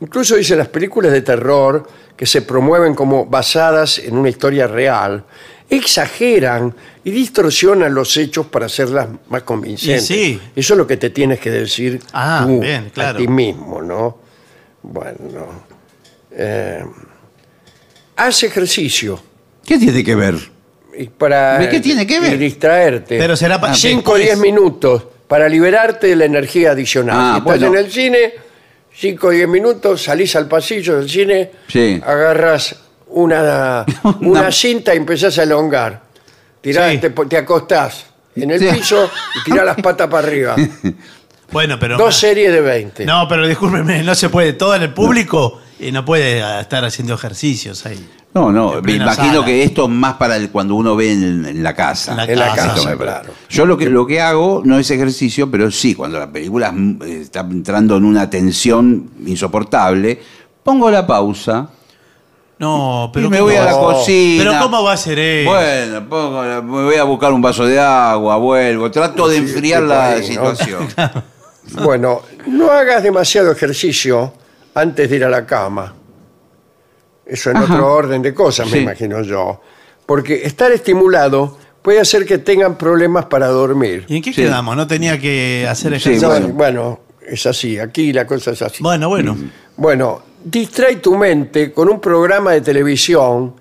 [0.00, 5.24] Incluso dice las películas de terror que se promueven como basadas en una historia real,
[5.68, 10.10] exageran y distorsionan los hechos para hacerlas más convincentes.
[10.10, 10.40] Y sí.
[10.54, 13.18] Eso es lo que te tienes que decir Ah, tú bien, claro.
[13.18, 14.18] a ti mismo, ¿no?
[14.82, 15.64] Bueno,
[16.30, 16.84] eh,
[18.16, 19.20] haz ejercicio.
[19.64, 20.34] ¿Qué tiene que ver?
[20.98, 22.34] Y para ¿De qué tiene que ver?
[22.34, 23.18] y distraerte.
[23.18, 24.22] Pero será pa- 5 o después.
[24.22, 27.16] 10 minutos para liberarte de la energía adicional.
[27.18, 27.78] Ah, Si estás bueno.
[27.78, 28.32] en el cine,
[28.94, 32.00] 5 o 10 minutos, salís al pasillo del cine, Sí.
[32.04, 32.76] agarras
[33.08, 33.84] una,
[34.20, 36.02] una cinta y empezás a elongar.
[36.60, 36.98] Tirás, Sí.
[36.98, 38.66] te, te acostás en el Sí.
[38.72, 40.56] piso y tirá las patas para arriba.
[41.52, 41.96] Bueno, pero.
[41.96, 43.04] Dos series de 20.
[43.04, 44.54] No, pero discúlpeme, no se puede.
[44.54, 48.04] Todo en el público y no puede ah, estar haciendo ejercicios ahí.
[48.34, 49.46] No, no, me imagino sala.
[49.46, 52.10] que esto es más para el- cuando uno ve en, en la casa.
[52.10, 53.04] En la En la casa, casa, me parece.
[53.20, 53.32] claro.
[53.48, 56.98] Yo lo que, lo que hago no es ejercicio, pero sí, cuando la película mm,
[57.02, 60.20] está entrando en una tensión insoportable,
[60.64, 61.68] pongo la pausa
[62.58, 63.26] No, pero.
[63.26, 64.44] y me ¿cómo voy a la va- cocina.
[64.44, 65.50] Pero ¿cómo va a ser eso?
[65.50, 69.82] Bueno, pongo la- me voy a buscar un vaso de agua, vuelvo, trato de enfriar
[69.84, 70.54] la ahí, ¿no?
[70.56, 70.88] situación.
[71.82, 74.34] Bueno, no hagas demasiado ejercicio
[74.74, 75.94] antes de ir a la cama.
[77.26, 77.72] Eso en Ajá.
[77.74, 78.78] otro orden de cosas, me Sí.
[78.82, 79.60] imagino yo.
[80.06, 84.04] Porque estar estimulado puede hacer que tengan problemas para dormir.
[84.08, 84.42] ¿Y en qué Sí.
[84.42, 84.76] quedamos?
[84.76, 86.28] ¿No tenía que hacer Sí, ejercicio?
[86.28, 86.48] No, bueno.
[86.54, 87.00] bueno.
[87.26, 88.82] es así, aquí la cosa es así.
[88.82, 89.34] Bueno, bueno.
[89.78, 93.54] Bueno, distrae tu mente con un programa de televisión,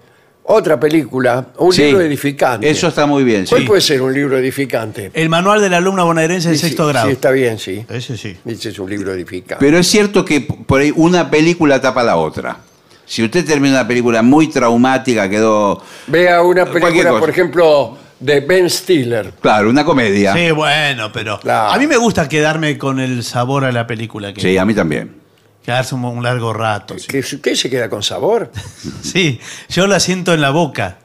[0.44, 2.70] otra película, o un Sí, libro edificante.
[2.70, 3.68] Eso está muy bien, ¿Cuál sí.
[3.68, 5.12] puede ser un libro edificante?
[5.14, 7.08] El manual del alumno bonaerense de Sí, sexto sí, grado.
[7.08, 7.86] Sí, está bien, sí.
[7.90, 8.36] Ese sí.
[8.46, 9.64] Ese es un libro edificante.
[9.66, 12.58] Pero es cierto que por ahí una película tapa la otra.
[13.14, 15.80] Si usted termina una película muy traumática, quedó.
[16.08, 19.34] Vea una película, por ejemplo, de Ben Stiller.
[19.40, 20.34] Claro, una comedia.
[20.34, 21.40] Sí, bueno, pero.
[21.40, 21.74] Claro.
[21.74, 24.34] A mí me gusta quedarme con el sabor a la película.
[24.34, 25.16] Que, Sí, a mí también.
[25.64, 26.98] Quedarse un, un largo rato.
[26.98, 27.20] Sí.
[27.20, 28.52] Usted se queda con sabor.
[29.04, 30.98] Sí, yo la siento en la boca,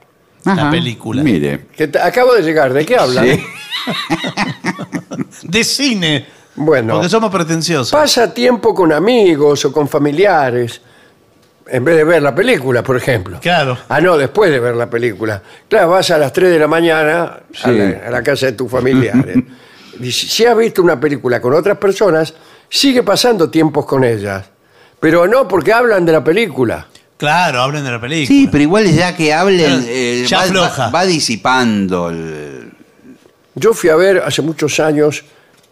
[0.47, 1.23] la película.
[1.23, 1.66] Mire.
[1.77, 3.27] Que te- acabo de llegar, ¿de qué hablan?
[3.27, 3.44] Sí.
[5.42, 6.27] De cine.
[6.57, 7.90] Bueno, Porque somos pretenciosos.
[7.92, 10.81] pasa tiempo con amigos o con familiares,
[11.70, 13.38] en vez de ver la película, por ejemplo.
[13.40, 13.76] Claro.
[13.88, 15.42] Ah, no, después de ver la película.
[15.68, 18.70] Claro, vas a las 3 de la mañana a, la, a la casa de tus
[18.70, 19.37] familiares.
[20.00, 22.33] Si has visto una película con otras personas,
[22.68, 24.44] sigue pasando tiempos con ellas.
[25.00, 26.87] Pero no porque hablan de la película.
[27.16, 28.26] Claro, hablen de la película.
[28.28, 32.70] Sí, pero igual ya que hablen, eh, ya va, va- va disipando el...
[33.57, 35.24] Yo fui a ver hace muchos años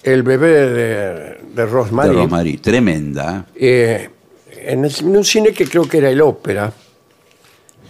[0.03, 2.09] El bebé de, de Rosemary.
[2.09, 2.59] de Rosmarie.
[2.59, 3.45] Tremenda.
[3.55, 4.11] ¿eh?
[4.67, 6.73] En, el- en un cine que creo que era el ópera,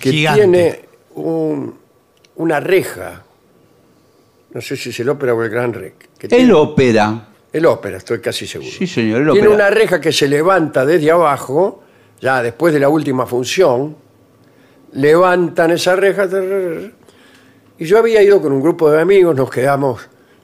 [0.01, 0.41] que Gigante.
[0.43, 0.81] tiene
[1.15, 1.75] un-
[2.37, 3.23] una reja.
[4.53, 5.95] No sé si es el ópera o el Gran Rex.
[6.19, 7.29] que El tiene- ópera.
[7.53, 8.71] el ópera, estoy casi seguro.
[8.71, 9.55] Sí, señor, el Tiene ópera.
[9.67, 11.83] una reja que se levanta desde abajo,
[12.21, 13.97] ya después de la última función,
[14.93, 16.27] levantan esa reja.
[17.79, 20.01] Y yo había ido con un grupo de amigos, nos quedamos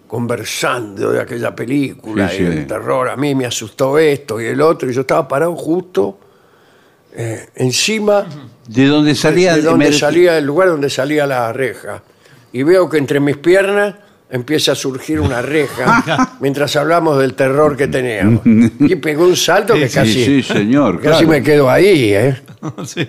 [0.07, 2.45] conversando de aquella película, Sí, y sí.
[2.53, 6.19] el terror, a mí me asustó esto y el otro, y yo estaba parado justo
[7.15, 8.27] eh, encima
[8.67, 9.55] De donde salía...
[9.57, 12.03] de donde salía el lugar donde salía la reja.
[12.53, 13.95] Y veo que entre mis piernas
[14.31, 18.41] empieza a surgir una reja mientras hablamos del terror que teníamos.
[18.45, 20.97] Y pegó un salto que Sí, casi, sí, señor.
[20.97, 21.29] casi claro.
[21.29, 22.41] me quedo ahí, ¿eh?
[22.85, 23.07] Sí.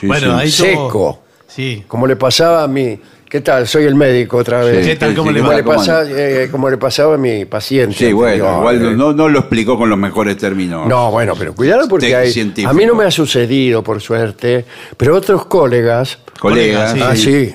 [0.00, 0.42] Sí, bueno, sí.
[0.42, 1.22] ahí Seco.
[1.46, 1.84] Sí.
[1.86, 2.98] Como le pasaba a mi...
[3.28, 3.66] ¿Qué tal?
[3.66, 4.84] Soy el médico otra vez.
[4.84, 5.14] Sí, ¿Qué tal?
[5.14, 5.56] ¿Cómo le Como va?
[5.56, 7.96] le, ¿Cómo pasa- eh, como le pasaba a mi paciente.
[7.96, 8.96] Sí, bueno, igual ¿eh?
[8.96, 10.86] no, no lo explicó con los mejores términos.
[10.86, 12.32] No, bueno, pero cuidado porque hay,
[12.66, 14.64] a mí no me ha sucedido, por suerte,
[14.96, 16.92] pero otros colegas Colegas.
[16.92, 17.00] Sí.
[17.02, 17.54] Ah, sí.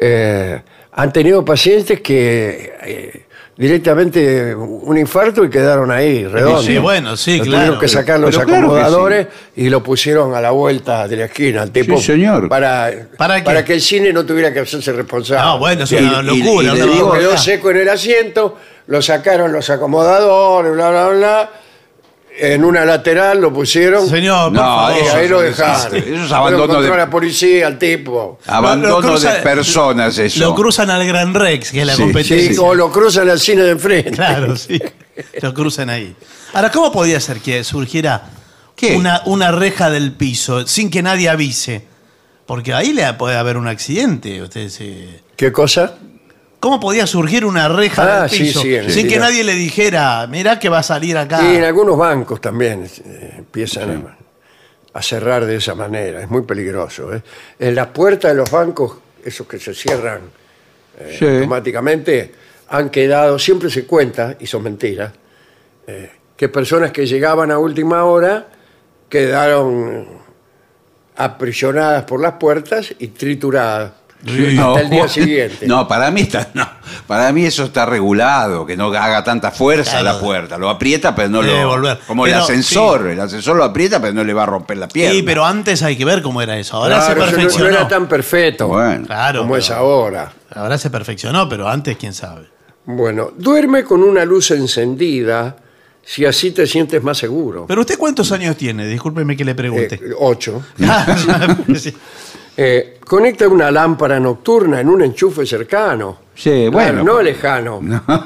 [0.00, 0.60] Eh,
[0.92, 6.64] han tenido pacientes que eh, directamente un infarto y quedaron ahí, redondos.
[6.64, 7.58] Sí, bueno, sí, Lo claro.
[7.58, 11.16] Tuvieron que sacar los pero claro que acomodadores y lo pusieron a la vuelta de
[11.16, 11.96] la esquina, al tipo.
[11.98, 12.48] Sí, señor.
[12.48, 15.42] Para, ¿Para que el cine no tuviera que hacerse responsable.
[15.42, 16.72] No, bueno, es Y- una y- locura.
[16.72, 17.30] y digo- barbaridad.
[17.30, 21.50] Quedó seco en el asiento, lo sacaron los acomodadores, bla, bla, bla.
[22.38, 24.08] En una lateral lo pusieron.
[24.08, 24.96] Señor, por No, favor.
[24.96, 25.74] Y eso ahí lo es dejaron.
[25.76, 25.98] desastre.
[25.98, 28.38] Eso es Lo abandono encontró de- la policía, al tipo.
[28.46, 30.40] Abandono Lo- lo cruza- de personas, eso.
[30.40, 32.52] Lo cruzan al Gran Rex, que es la Sí, competencia.
[32.52, 34.10] Sí, o lo cruzan al cine de enfrente.
[34.12, 34.80] Claro, sí.
[35.42, 36.16] Lo cruzan ahí.
[36.54, 38.22] Ahora, ¿cómo podía ser que surgiera
[38.74, 38.96] ¿Qué?
[38.96, 41.84] Una, una reja del piso sin que nadie avise?
[42.46, 44.42] Porque ahí le puede haber un accidente.
[44.42, 45.94] Usted se- ¿Qué cosa?
[46.62, 49.20] ¿Cómo podía surgir una reja Ah, del sí, piso sí, en sin que realidad.
[49.30, 51.42] nadie le dijera, mirá que va a salir acá?
[51.52, 54.06] Y en algunos bancos también eh, empiezan
[54.94, 56.20] a, a cerrar de esa manera.
[56.22, 57.12] Es muy peligroso.
[57.12, 57.20] ¿eh?
[57.58, 60.20] En las puertas de los bancos, esos que se cierran
[61.00, 61.26] eh, Sí.
[61.26, 62.32] automáticamente,
[62.68, 65.10] han quedado, siempre se cuenta, y son mentiras,
[65.88, 68.46] eh, que personas que llegaban a última hora
[69.08, 70.06] quedaron
[71.16, 73.92] aprisionadas por las puertas y trituradas
[74.24, 75.08] Sí, hasta el día no.
[75.08, 75.66] siguiente.
[75.66, 76.68] No, para mí está, no,
[77.08, 80.16] para mí eso está regulado, que no haga tanta fuerza a Claro.
[80.18, 80.58] la puerta.
[80.58, 81.68] Lo aprieta, pero no Debe lo.
[81.68, 81.98] volver.
[82.06, 84.86] Como Pero, el ascensor, el ascensor lo aprieta, pero no le va a romper la
[84.88, 85.14] pierna.
[85.14, 86.76] Sí, pero antes hay que ver cómo era eso.
[86.76, 87.68] Ahora Claro, se eso no- no, perfeccionó.
[87.70, 89.06] era tan perfecto Bueno.
[89.06, 90.32] Claro, como pero- es ahora.
[90.54, 92.46] Ahora se perfeccionó, pero antes quién sabe.
[92.84, 95.56] Bueno, duerme con una luz encendida
[96.04, 97.64] si así te sientes más seguro.
[97.68, 98.86] Pero usted cuántos años tiene?
[98.86, 99.94] Discúlpeme que le pregunte.
[99.96, 100.62] Eh, ocho.
[102.56, 102.62] Sí.
[102.62, 106.18] eh, conecta una lámpara nocturna en un enchufe cercano.
[106.34, 107.02] Sí, bueno.
[107.04, 107.80] no lejano,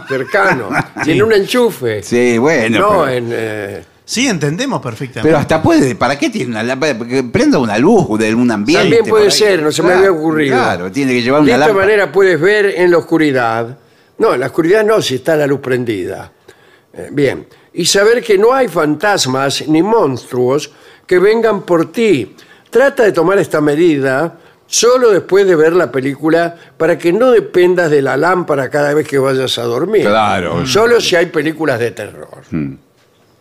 [0.08, 0.68] cercano.
[1.06, 2.02] Y en un enchufe.
[2.02, 3.28] Sí, bueno, No pero- en...
[3.32, 5.26] eh, Sí, entendemos perfectamente.
[5.28, 6.96] Pero hasta puede, ¿para qué tiene una lámpara?
[6.96, 8.84] Que prenda una luz de un ambiente.
[8.84, 10.56] También puede ser, no se me Claro, había ocurrido.
[10.56, 11.86] Claro, tiene que llevar de una esta lámpara.
[11.86, 13.76] manera puedes ver en la oscuridad.
[14.18, 16.30] No, en la oscuridad no, si está la luz prendida.
[16.92, 17.48] Eh, bien.
[17.74, 20.70] Y saber que no hay fantasmas ni monstruos
[21.04, 22.36] que vengan por ti.
[22.76, 24.36] Trata de tomar esta medida
[24.66, 29.08] solo después de ver la película para que no dependas de la lámpara cada vez
[29.08, 30.02] que vayas a dormir.
[30.02, 30.66] Claro.
[30.66, 32.42] Solo si hay películas de terror.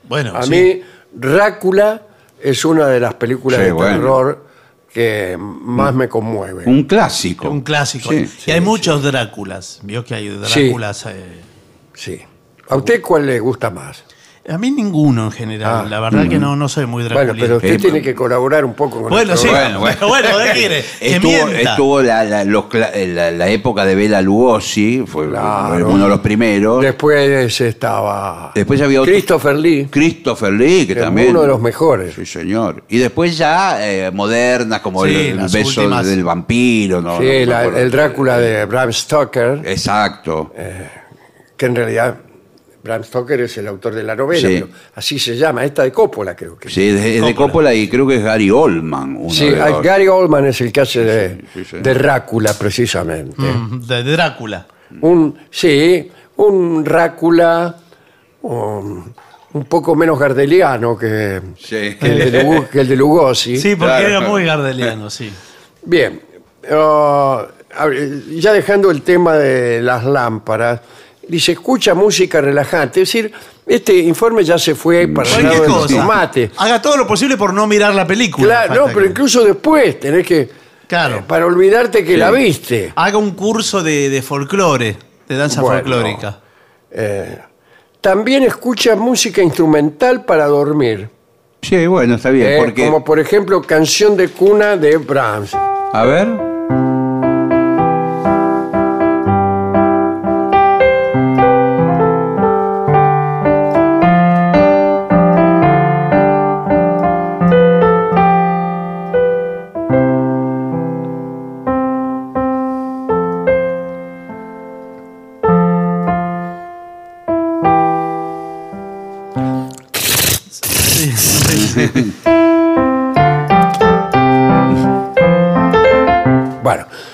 [0.07, 0.49] bueno, A sí.
[0.51, 2.03] mí, Drácula
[2.41, 3.97] es una de las películas Sí, de bueno.
[3.97, 4.45] terror
[4.93, 6.63] que más me conmueve.
[6.65, 7.49] Un clásico.
[7.49, 8.11] un clásico.
[8.11, 9.81] Sí, y hay muchos Dráculas.
[9.83, 11.07] Vio que hay Dráculas.
[11.07, 11.41] eh,
[11.93, 12.21] Sí.
[12.69, 14.01] ¿A usted cuál le gusta más?
[14.47, 15.85] A mí ninguno en general.
[15.85, 15.89] Ah.
[15.89, 17.41] La verdad que no, no soy muy Bueno, Drácula.
[17.41, 19.47] pero usted Eh, tiene que colaborar un poco con Bueno, sí.
[19.47, 19.79] programa.
[19.79, 20.85] Bueno, bueno, ¿qué quiere?
[21.01, 25.89] Estuvo, estuvo la, la- los cla- la- la época de Bela Lugosi, fue Claro.
[25.89, 26.79] uno de los primeros.
[26.83, 29.11] Después estaba Después había otro.
[29.11, 31.29] Christopher Lee, Christopher Lee, que que es también.
[31.31, 32.13] uno de los mejores.
[32.13, 32.83] Sí, señor.
[32.87, 36.05] Y después ya eh, modernas, como Sí, el, el beso últimas.
[36.05, 37.01] del vampiro.
[37.01, 40.53] No, Sí, No el Drácula de Bram Stoker, Exacto.
[41.57, 42.17] que en realidad
[42.85, 44.53] Bram Stoker es el autor de la novela, Sí.
[44.61, 46.69] pero así se llama, esta de Coppola creo que.
[46.69, 47.73] Sí, es de, Coppola.
[47.73, 49.15] Y creo que es Gary Oldman.
[49.17, 51.77] Uno Sí, de hay- los- Gary Oldman es el que hace de, sí, sí, sí.
[51.79, 53.41] de Drácula precisamente.
[53.41, 54.67] Mm, De Drácula.
[55.01, 57.75] Un, sí, un Drácula
[58.43, 59.13] un,
[59.53, 61.95] un poco menos gardeliano que, Sí.
[61.99, 63.57] que el, de Lugo- que el de Lugosi.
[63.57, 64.31] Sí, porque Claro, era claro.
[64.31, 65.31] muy gardeliano, sí.
[65.83, 66.21] Bien,
[67.87, 70.81] ver, ya dejando el tema de las lámparas,
[71.27, 73.01] dice, escucha música relajante.
[73.01, 73.31] Es decir,
[73.65, 76.29] este informe ya se fue para el lado cosa.
[76.57, 78.65] Haga todo lo posible por no mirar la película.
[78.65, 80.49] Claro, no, pero que- incluso después tenés que...
[80.87, 81.17] Claro.
[81.17, 82.93] eh, para olvidarte que la viste.
[82.95, 84.95] Haga un curso de, de folclore,
[85.27, 85.79] de danza Bueno.
[85.79, 86.39] folclórica.
[86.91, 87.39] Eh,
[88.01, 91.09] también escucha música instrumental para dormir.
[91.63, 92.47] Sí, bueno, está bien.
[92.47, 95.55] eh, porque, Como por ejemplo Canción de Cuna de Brahms.
[95.55, 96.54] A ver.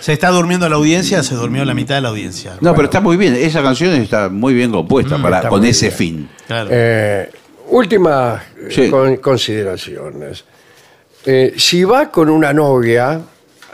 [0.02, 2.58] Se está durmiendo la audiencia, se durmió la mitad de la audiencia.
[2.60, 3.36] No, pero está muy bien.
[3.36, 5.98] Esa canción está muy bien compuesta para, Mm, está con ese bien.
[5.98, 6.30] fin.
[6.48, 6.70] Claro.
[6.72, 7.30] eh,
[7.70, 8.90] últimas eh, Sí.
[8.90, 10.44] con- consideraciones.
[11.26, 13.22] Eh, si va con una novia,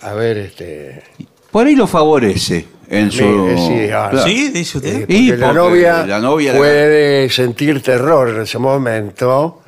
[0.01, 1.01] a ver, este...
[1.49, 3.19] Por ahí lo favorece en su.
[3.57, 4.27] Sí, ah, Claro.
[4.27, 4.49] ¿Sí?
[4.49, 5.01] ¿Dice usted?
[5.01, 9.61] eh, Y porque la porque novia, la novia la- puede sentir terror en ese momento,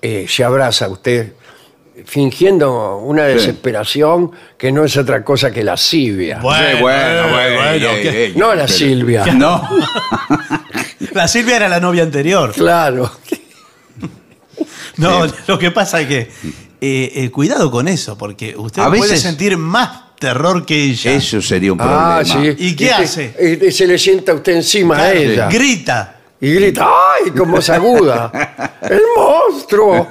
[0.00, 1.32] eh, se abraza a usted
[2.04, 6.38] fingiendo una desesperación que no es otra cosa que la Silvia.
[6.40, 8.24] Bueno, Sí, bueno, bueno, bueno, ey, ¿qué?
[8.26, 9.26] ey, no la pero- Silvia.
[9.34, 9.68] No.
[11.12, 12.52] La Silvia era la novia anterior.
[12.52, 13.10] Claro.
[14.96, 16.18] No, lo que pasa es que
[16.80, 21.12] eh, eh, cuidado con eso, porque usted A puede veces- sentir más terror que ella.
[21.12, 22.18] Eso sería un problema.
[22.18, 22.54] Ah, sí.
[22.58, 23.58] ¿Y qué hace?
[23.66, 25.48] y se le sienta usted encima a ella.
[25.48, 26.20] Grita.
[26.44, 26.88] Y grita,
[27.24, 27.30] ¡ay!
[27.30, 28.32] Como se aguda.
[28.82, 30.08] ¡El monstruo!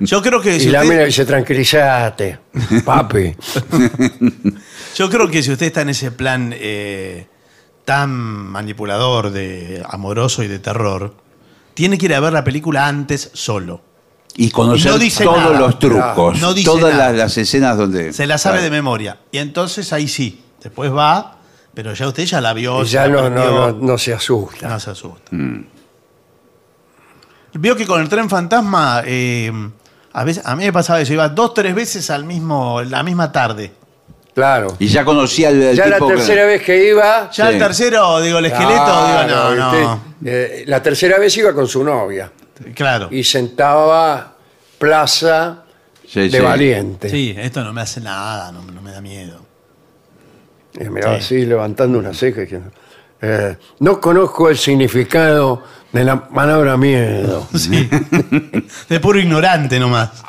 [0.00, 2.38] Yo creo que Y si la usted, mina dice, tranquilízate,
[2.84, 3.34] papi.
[4.94, 7.28] yo creo que si usted está en ese plan eh,
[7.86, 11.14] tan manipulador, de amoroso y de terror,
[11.72, 13.80] tiene que ir a ver la película antes solo.
[14.36, 15.58] Y conocer No dice todos nada.
[15.58, 16.40] los trucos.
[16.42, 17.08] No dice todas nada.
[17.12, 18.12] las, las escenas donde.
[18.12, 19.18] Se la sabe de memoria.
[19.32, 20.42] Y entonces ahí sí.
[20.62, 21.38] Después va,
[21.74, 22.82] pero ya usted ya la vio.
[22.82, 24.68] Y ya no, no, no, no se asusta.
[24.68, 25.30] No se asusta.
[27.54, 29.52] Vio que con el tren fantasma, eh,
[30.12, 33.30] a, veces, a mí me pasaba eso, iba dos, tres veces al mismo, la misma
[33.30, 33.72] tarde.
[34.34, 34.74] Claro.
[34.80, 37.30] Y ya conocía al, al Ya la que- tercera vez que iba...
[37.30, 37.52] Ya Sí.
[37.52, 40.00] el tercero, digo, el esqueleto, Claro, digo, no, usted, no.
[40.24, 42.32] eh, la tercera vez iba con su novia
[42.74, 43.08] Claro.
[43.12, 44.34] y sentaba
[44.78, 45.62] plaza
[46.08, 46.44] Sí, de sí.
[46.44, 47.08] valiente.
[47.08, 49.43] Sí, esto no me hace nada, no, no me da miedo.
[50.80, 51.24] Y miraba Sí.
[51.24, 52.40] así, levantando una ceja.
[52.40, 52.70] y diciendo,
[53.22, 55.62] eh, no conozco el significado
[55.92, 57.46] de la palabra miedo.
[57.56, 57.88] Sí.
[58.88, 60.10] De puro ignorante nomás.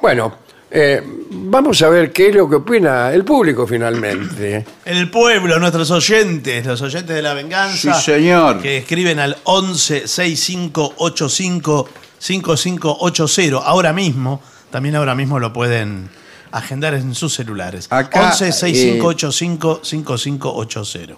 [0.00, 0.32] Bueno,
[0.70, 4.64] eh, vamos a ver qué es lo que opina el público finalmente.
[4.84, 7.94] El pueblo, nuestros oyentes, los oyentes de la venganza.
[7.94, 8.60] Sí, señor.
[8.60, 11.88] Que escriben al 11 65 85
[12.18, 13.58] 5580.
[13.58, 14.40] Ahora mismo,
[14.70, 16.10] también ahora mismo lo pueden
[16.52, 17.86] agendar en sus celulares.
[17.90, 21.14] Acá, 11 6585 5580.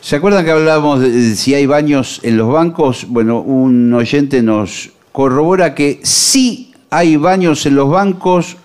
[0.00, 3.06] ¿Se acuerdan que hablábamos de, de si hay baños en los bancos?
[3.08, 8.56] Bueno, un oyente nos corrobora que sí hay baños en los bancos,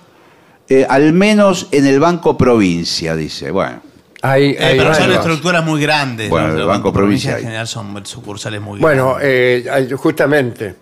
[0.70, 3.50] eh, al menos en el Banco Provincia, dice.
[3.52, 3.82] Bueno,
[4.24, 6.30] Hay, Eh, hay pero son estructuras muy grandes.
[6.30, 6.60] Bueno, ¿no?
[6.60, 9.28] el Banco Provincia en general son sucursales muy Bueno, grandes.
[9.66, 10.76] eh, hay- justamente,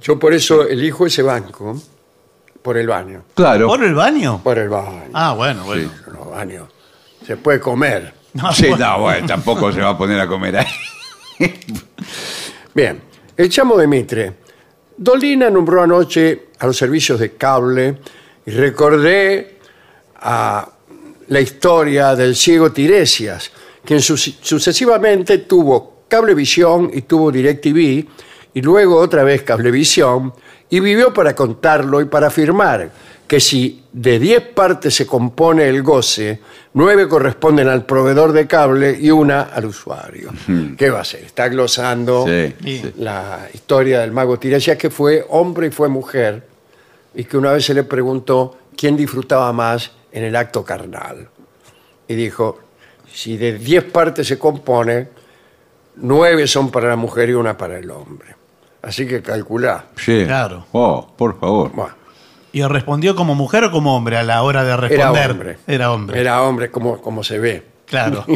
[0.00, 1.80] yo por eso elijo ese banco,
[2.62, 3.24] por el baño.
[3.34, 3.66] claro.
[3.66, 4.40] ¿Por el baño?
[4.42, 5.10] Por el baño.
[5.12, 5.90] Ah, bueno, bueno.
[6.12, 6.68] Los baños.
[7.26, 8.14] Se puede comer.
[8.34, 8.86] No, Sí, bueno.
[8.88, 10.66] no, bueno, tampoco se va a poner a comer ahí.
[12.74, 13.00] Bien,
[13.36, 14.32] el chamo de Mitre.
[14.96, 17.98] Dolina nombró anoche a los servicios de cable
[18.46, 19.58] y recordé
[20.16, 20.68] a
[21.28, 23.50] la historia del ciego Tiresias,
[23.84, 28.06] quien sucesivamente tuvo Cablevisión y tuvo DirecTV,
[28.54, 30.32] y luego otra vez Cablevisión,
[30.72, 32.90] y vivió para contarlo y para afirmar
[33.28, 36.40] que si de 10 partes se compone el goce,
[36.72, 40.32] 9 corresponden al proveedor de cable y una al usuario.
[40.78, 41.24] ¿Qué va a hacer?
[41.24, 42.92] Está glosando Sí, sí.
[42.96, 46.46] la historia del mago Tiresias, que fue hombre y fue mujer,
[47.14, 51.28] y que una vez se le preguntó quién disfrutaba más en el acto carnal.
[52.08, 52.60] Y dijo,
[53.12, 55.08] si de 10 partes se compone,
[55.96, 58.36] 9 son para la mujer y una para el hombre.
[58.82, 59.86] Así que calculá.
[59.96, 60.24] Sí.
[60.26, 60.66] Claro.
[60.72, 61.70] Oh, por favor.
[61.72, 61.94] Bueno,
[62.52, 65.30] ¿Y respondió como mujer o como hombre a la hora de era responder?
[65.30, 65.58] hombre.
[65.66, 66.20] Era hombre.
[66.20, 67.66] Era hombre como, como se ve.
[67.86, 68.26] Claro.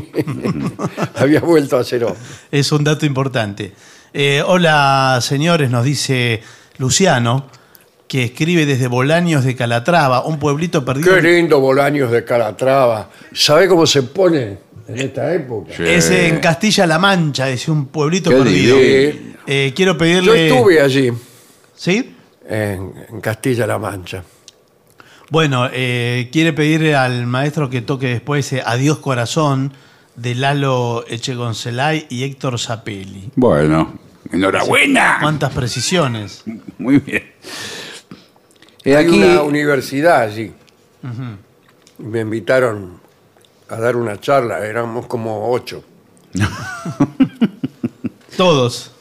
[1.17, 2.21] Había vuelto a ser hombre.
[2.51, 3.73] es un dato importante.
[4.15, 6.43] Eh, hola, señores, nos dice
[6.79, 7.47] Luciano,
[8.09, 11.15] que escribe desde Bolaños de Calatrava, un pueblito perdido.
[11.15, 13.11] Qué lindo Bolaños de Calatrava.
[13.35, 14.59] ¿Sabe cómo se pone
[14.89, 15.73] en esta época?
[15.77, 15.83] Sí.
[15.85, 18.77] Es en Castilla-La Mancha, es un pueblito Qué perdido.
[18.79, 19.37] divino.
[19.47, 20.49] Eh, quiero Yo pedirle.
[20.49, 21.13] estuve allí,
[21.75, 22.15] ¿Sí?
[22.49, 24.23] en, en Castilla-La Mancha.
[25.31, 29.73] Bueno, eh, quiere pedirle al maestro que toque después eh, Adiós Corazón
[30.15, 33.31] de Lalo Echegoncelay y Héctor Zapelli.
[33.35, 33.99] Bueno,
[34.33, 35.19] enhorabuena.
[35.21, 36.45] ¿Cuántas precisiones?
[36.79, 37.25] Muy bien.
[38.85, 40.53] Eh, Hay aquí, una universidad allí.
[41.99, 43.01] Me invitaron
[43.69, 45.83] a dar una charla, éramos como ocho.
[48.37, 48.93] Todos.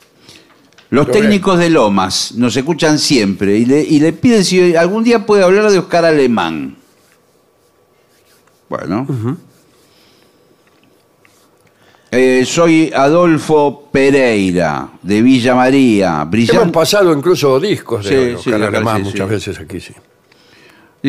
[0.90, 5.04] los Lo técnicos de Lomas nos escuchan siempre y le, y le piden si algún
[5.04, 6.78] día puede hablar de Oscar Alemán.
[8.70, 9.06] Bueno.
[12.12, 16.22] Eh, soy Adolfo Pereira, de Villa María.
[16.22, 19.34] Hemos Brillante, pasado incluso discos de Sí, Oscar sí, Alemán sí, muchas sí.
[19.34, 19.94] veces aquí, sí.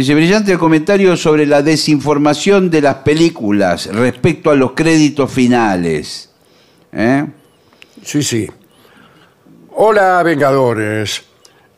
[0.01, 6.31] Dice, brillante el comentario sobre la desinformación de las películas respecto a los créditos finales.
[6.93, 7.25] ¿Eh?
[8.03, 8.49] Sí, sí.
[9.77, 11.23] Hola, Vengadores.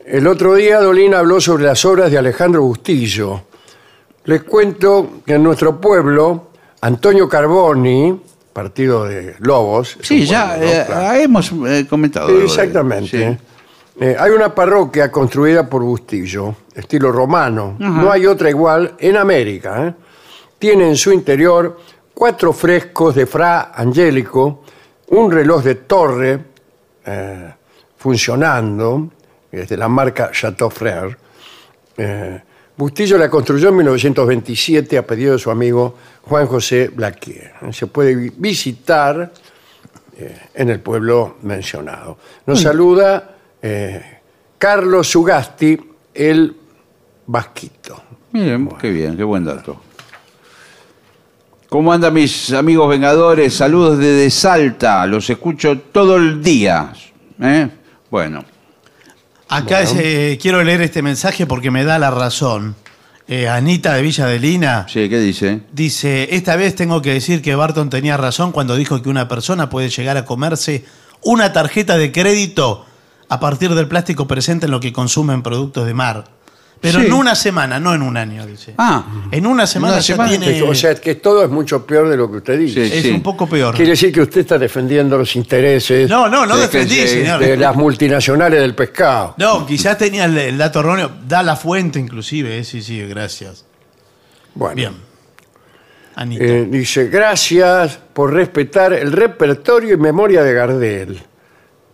[0.05, 3.43] El otro día Dolina habló sobre las obras de Alejandro Bustillo.
[4.25, 6.49] Les cuento que en nuestro pueblo,
[6.81, 8.19] Antonio Carboni,
[8.51, 9.97] partido de Lobos.
[10.01, 10.71] Sí, ya pueblo, ¿no?
[10.73, 11.19] eh, Claro.
[11.19, 12.27] hemos eh, comentado.
[12.27, 13.29] Sí, exactamente.
[13.31, 13.37] sí.
[14.01, 17.75] Eh, hay una parroquia construida por Bustillo, estilo romano.
[17.79, 19.87] No hay otra igual en América.
[19.87, 19.93] ¿eh?
[20.57, 21.77] Tiene en su interior
[22.13, 24.63] cuatro frescos de Fra Angélico,
[25.07, 26.39] un reloj de torre
[27.05, 27.53] eh,
[27.97, 29.09] funcionando,
[29.51, 31.17] es de la marca Chateau Frère.
[31.97, 32.41] Eh,
[32.77, 37.51] Bustillo la construyó en 1927 a pedido de su amigo Juan José Blaquier.
[37.73, 39.29] Se puede vi- visitar
[40.53, 42.17] en el pueblo mencionado.
[42.45, 44.19] Nos saluda eh,
[44.57, 45.77] Carlos Sugasti,
[46.13, 46.55] el
[47.25, 48.03] Vasquito.
[48.31, 49.81] Miren, qué bien, qué buen dato.
[51.69, 53.53] ¿Cómo andan mis amigos vengadores?
[53.53, 56.93] Saludos desde Salta, los escucho todo el día.
[57.39, 57.69] ¿eh?
[58.09, 58.43] Bueno,
[59.49, 62.75] Acá es, eh, quiero leer este mensaje porque me da la razón.
[63.27, 65.61] Eh, Anita de Villa de Lina sí, ¿qué dice?
[65.71, 69.69] dice, esta vez tengo que decir que Barton tenía razón cuando dijo que una persona
[69.69, 70.83] puede llegar a comerse
[71.21, 72.87] una tarjeta de crédito
[73.29, 76.25] a partir del plástico presente en lo que consumen productos de mar.
[76.81, 77.07] Pero Sí.
[77.07, 78.73] en una semana, no en un año, dice.
[78.77, 80.29] Ah, En una semana una ya semana.
[80.29, 80.61] tiene...
[80.63, 82.89] O sea, que todo es mucho peor de lo que usted dice.
[82.89, 83.09] Sí.
[83.09, 83.75] es un poco peor.
[83.75, 87.41] Quiere decir que usted está defendiendo los intereses No, no, no Sí, defendí, sí, señor.
[87.41, 89.35] de las multinacionales del pescado.
[89.37, 91.11] No, quizás tenía el, el dato erróneo.
[91.27, 92.59] Da la fuente, inclusive.
[92.59, 93.65] eh, Sí, sí, gracias.
[94.55, 94.93] Bueno, Bien.
[96.15, 96.43] Anita.
[96.45, 101.21] eh, dice, gracias por respetar el repertorio y memoria de Gardel.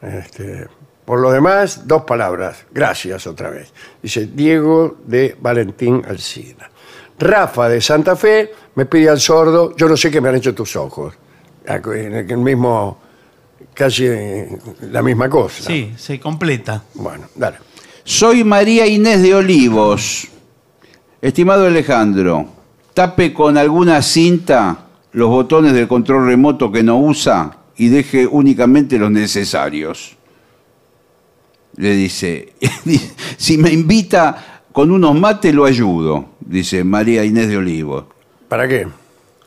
[0.02, 0.68] Este,
[1.06, 2.66] por lo demás, dos palabras.
[2.72, 3.72] Gracias otra vez.
[4.02, 6.70] Dice Diego de Valentín Alcina.
[7.18, 10.54] Rafa de Santa Fe me pide al sordo, yo no sé qué me han hecho
[10.54, 11.14] tus ojos.
[11.66, 13.00] En el mismo,
[13.74, 14.08] casi
[14.92, 15.64] la misma cosa.
[15.64, 16.84] sí, se completa.
[16.96, 17.58] Bueno, dale.
[18.04, 20.28] soy María Inés de Olivos.
[21.22, 22.48] Estimado Alejandro,
[22.94, 29.00] tape con alguna cinta los botones del control remoto que no usa y deje únicamente
[29.00, 30.18] los necesarios.
[31.78, 32.54] Le dice,
[33.38, 38.08] si me invita con unos mates lo ayudo, dice María Inés de Olivo,
[38.48, 38.88] ¿Para qué?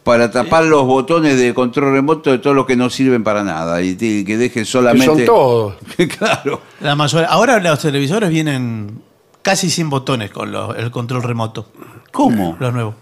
[0.02, 3.82] para tapar los botones de control remoto de todos los que no sirven para nada
[3.82, 5.06] y que deje Que solamente...
[5.06, 5.74] son todos.
[6.18, 6.62] claro.
[6.80, 9.02] La mayoría- ahora los televisores vienen
[9.42, 11.66] casi sin botones con los- el control remoto.
[12.10, 12.56] ¿Cómo?
[12.58, 12.94] Los nuevos.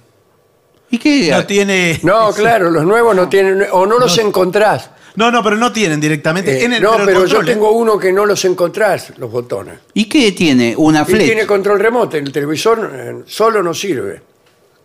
[0.91, 1.31] ¿Y qué?
[1.31, 1.99] No tiene.
[2.03, 4.91] No, claro, los nuevos no tienen, o no los encontrás.
[5.17, 6.59] No, no, pero no tienen directamente.
[6.61, 7.45] Eh, en el, no, el pero yo ¿eh?
[7.47, 9.79] tengo uno que no los encontrás, los botones.
[9.95, 10.75] ¿Y qué tiene?
[10.77, 11.25] Una Y flecha.
[11.25, 14.21] tiene control remoto, el televisor eh, solo no sirve.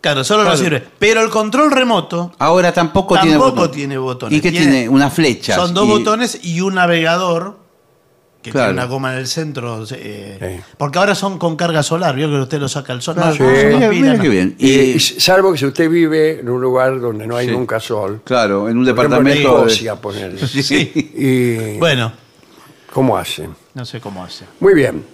[0.00, 0.64] Claro, solo no Claro.
[0.64, 0.82] sirve.
[0.98, 3.70] Pero el control remoto Ahora tampoco, tiene tampoco botón.
[3.76, 4.36] tiene botones.
[4.38, 4.88] ¿Y qué tiene?
[4.88, 5.54] Una flecha.
[5.54, 7.58] Son dos Y- botones y un navegador
[8.42, 8.68] que Claro.
[8.72, 9.84] tiene una goma en el centro.
[9.92, 10.64] eh, Sí.
[10.76, 12.14] Porque ahora son con carga solar.
[12.16, 13.14] Vio que usted lo saca al sol.
[13.16, 13.42] No, Sí.
[13.42, 14.22] Mira, mira no.
[14.22, 14.54] qué bien.
[14.58, 17.52] Y, Y, salvo que si usted vive en un lugar donde no hay Sí.
[17.52, 18.20] nunca sol.
[18.24, 19.64] claro, en un departamento.
[19.66, 20.38] de-.
[20.62, 20.92] Sí.
[21.14, 22.12] Y, Bueno,
[22.92, 23.48] ¿Cómo hace?
[23.74, 24.44] no sé cómo hace.
[24.60, 25.04] Muy bien.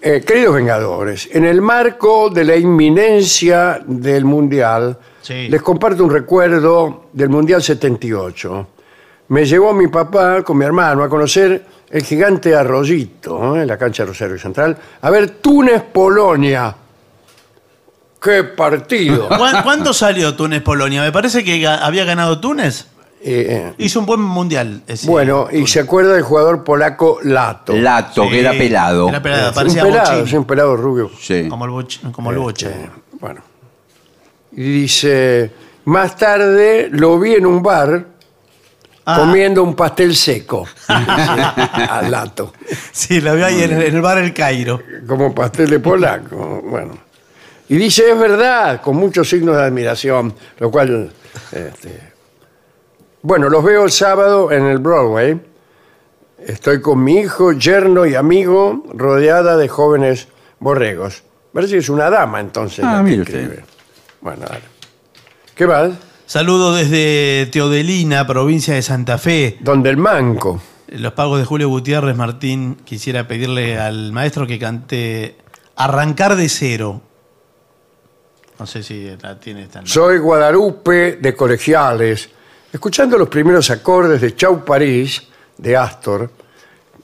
[0.00, 5.48] Eh, queridos Vengadores, en el marco de la inminencia del Mundial, Sí.
[5.48, 8.68] les comparto un recuerdo del Mundial 78.
[9.28, 13.62] Me llevó mi papá con mi hermano a conocer el gigante Arroyito, ¿eh?
[13.62, 16.74] en la cancha de Rosario Central, a ver Túnez-Polonia.
[18.22, 19.28] ¡Qué partido!
[19.38, 21.02] ¿Cuán- ¿Cuándo salió Túnez-Polonia?
[21.02, 22.86] Me parece que ga- había ganado Túnez.
[23.20, 24.82] Eh, Hizo un buen mundial.
[24.86, 25.70] ese bueno, y Túnez.
[25.70, 27.76] se acuerda del jugador polaco Lato.
[27.76, 29.08] Lato, Sí, que era pelado.
[29.08, 30.26] Era pelado, un parecía pelado, bochín.
[30.28, 31.10] sí, un pelado rubio.
[31.20, 31.48] Sí.
[31.48, 32.68] Como el, boch- como el bocha.
[32.68, 33.40] Eh, bueno.
[34.52, 35.50] Y dice,
[35.86, 38.06] más tarde lo vi en un bar.
[39.16, 40.66] Comiendo un pastel seco.
[40.88, 42.52] Al lato.
[42.92, 44.80] Sí, lo vio ahí en, en el bar El Cairo.
[45.06, 46.62] Como pastel de polaco.
[46.64, 46.98] Bueno.
[47.68, 51.12] Y dice, es verdad, con muchos signos de admiración, lo cual...
[51.52, 52.08] este,
[53.22, 55.40] bueno, los veo el sábado en el Broadway.
[56.38, 60.28] Estoy con mi hijo, yerno y amigo, rodeada de jóvenes
[60.60, 61.24] borregos.
[61.52, 62.84] Parece que es una dama entonces.
[62.84, 63.40] Ah, la que mire usted.
[63.40, 63.64] escribe.
[64.20, 64.62] Bueno, dale.
[65.54, 65.90] ¿Qué más?
[66.28, 69.56] Saludo desde Teodelina, provincia de Santa Fe.
[69.60, 70.60] Donde el manco.
[70.88, 72.76] Los pagos de Julio Gutiérrez Martín.
[72.84, 75.36] Quisiera pedirle al maestro que cante
[75.76, 77.00] Arrancar de cero.
[78.58, 79.80] No sé si la tiene esta.
[79.86, 82.28] Soy Guadalupe de Colegiales.
[82.70, 85.22] Escuchando los primeros acordes de Chau París,
[85.56, 86.30] de Astor,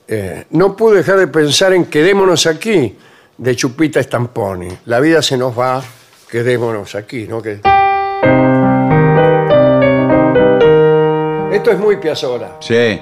[0.07, 2.95] eh, no pude dejar de pensar en Quedémonos aquí,
[3.39, 4.69] de Chupita Stamponi.
[4.85, 5.83] La vida se nos va,
[6.31, 7.41] quedémonos aquí, ¿no?
[7.41, 7.63] Que...
[11.55, 12.57] Esto es muy Piazzolla.
[12.61, 12.75] Sí.
[12.75, 13.01] Y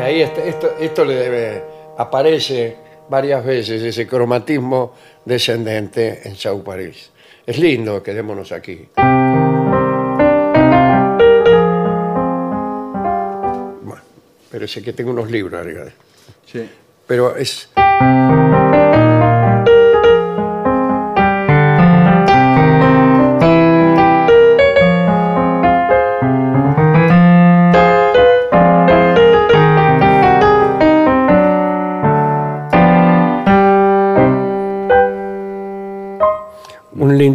[0.00, 1.62] ahí está- esto, esto le debe,
[1.96, 2.76] aparece
[3.08, 4.94] varias veces ese cromatismo
[5.24, 7.10] descendente en Chau París.
[7.46, 8.88] Es lindo, quedémonos aquí.
[13.82, 14.02] Bueno,
[14.50, 15.84] pero sé que tengo unos libros arriba.
[16.46, 16.68] sí.
[17.06, 17.70] Pero es.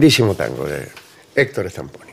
[0.04, 0.86] Lindísimo tango de
[1.34, 2.12] Héctor Stamponi.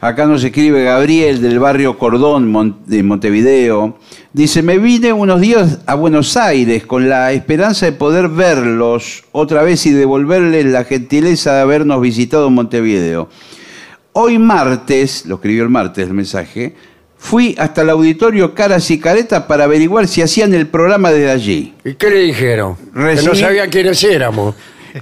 [0.00, 3.98] Acá nos escribe Gabriel del barrio Cordón de Montevideo.
[4.32, 9.64] Dice, me vine unos días a Buenos Aires con la esperanza de poder verlos otra
[9.64, 13.28] vez y devolverles la gentileza de habernos visitado en Montevideo.
[14.12, 16.76] Hoy martes, lo escribió el martes el mensaje,
[17.18, 21.74] fui hasta el auditorio Caras y Caretas para averiguar si hacían el programa desde allí.
[21.84, 22.76] ¿Y qué le dijeron?
[22.76, 24.54] Que no Recibí- sabía quiénes éramos.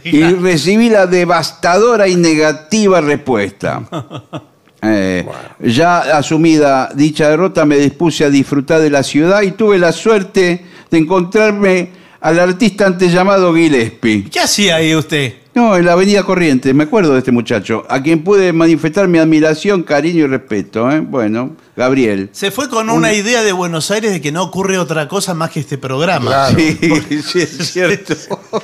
[0.04, 3.82] Y recibí la devastadora y negativa respuesta.
[4.84, 5.24] Eh,
[5.60, 10.64] Ya asumida dicha derrota, me dispuse a disfrutar de la ciudad y tuve la suerte
[10.90, 11.90] de encontrarme
[12.22, 14.24] al artista antes llamado Gillespie.
[14.30, 15.34] ¿Qué hacía ahí usted?
[15.54, 19.18] No, en la Avenida Corrientes, me acuerdo de este muchacho, a quien pude manifestar mi
[19.18, 20.90] admiración, cariño y respeto.
[20.90, 21.00] ¿eh?
[21.00, 22.30] Bueno, Gabriel.
[22.32, 25.50] Se fue con una idea de Buenos Aires de que no ocurre otra cosa más
[25.50, 26.24] que este programa.
[26.24, 26.56] Claro.
[26.58, 26.78] Sí,
[27.22, 28.14] sí, es cierto.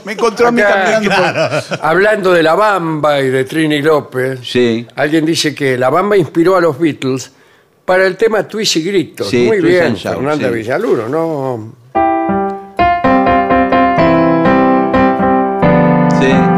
[0.06, 4.40] Me encontró a mí Acá, caminando por- Hablando de La Bamba y de Trini López,
[4.42, 4.86] Sí.
[4.96, 7.32] alguien dice que La Bamba inspiró a los Beatles
[7.84, 9.28] para el tema Twist y Gritos.
[9.28, 10.54] Sí, Muy Twist bien, and Shout, Fernanda sí.
[10.54, 11.72] Villaluro, ¿no?
[16.18, 16.48] Bueno.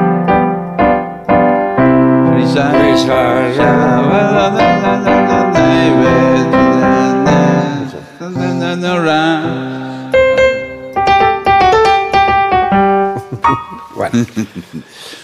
[13.95, 14.27] Bueno.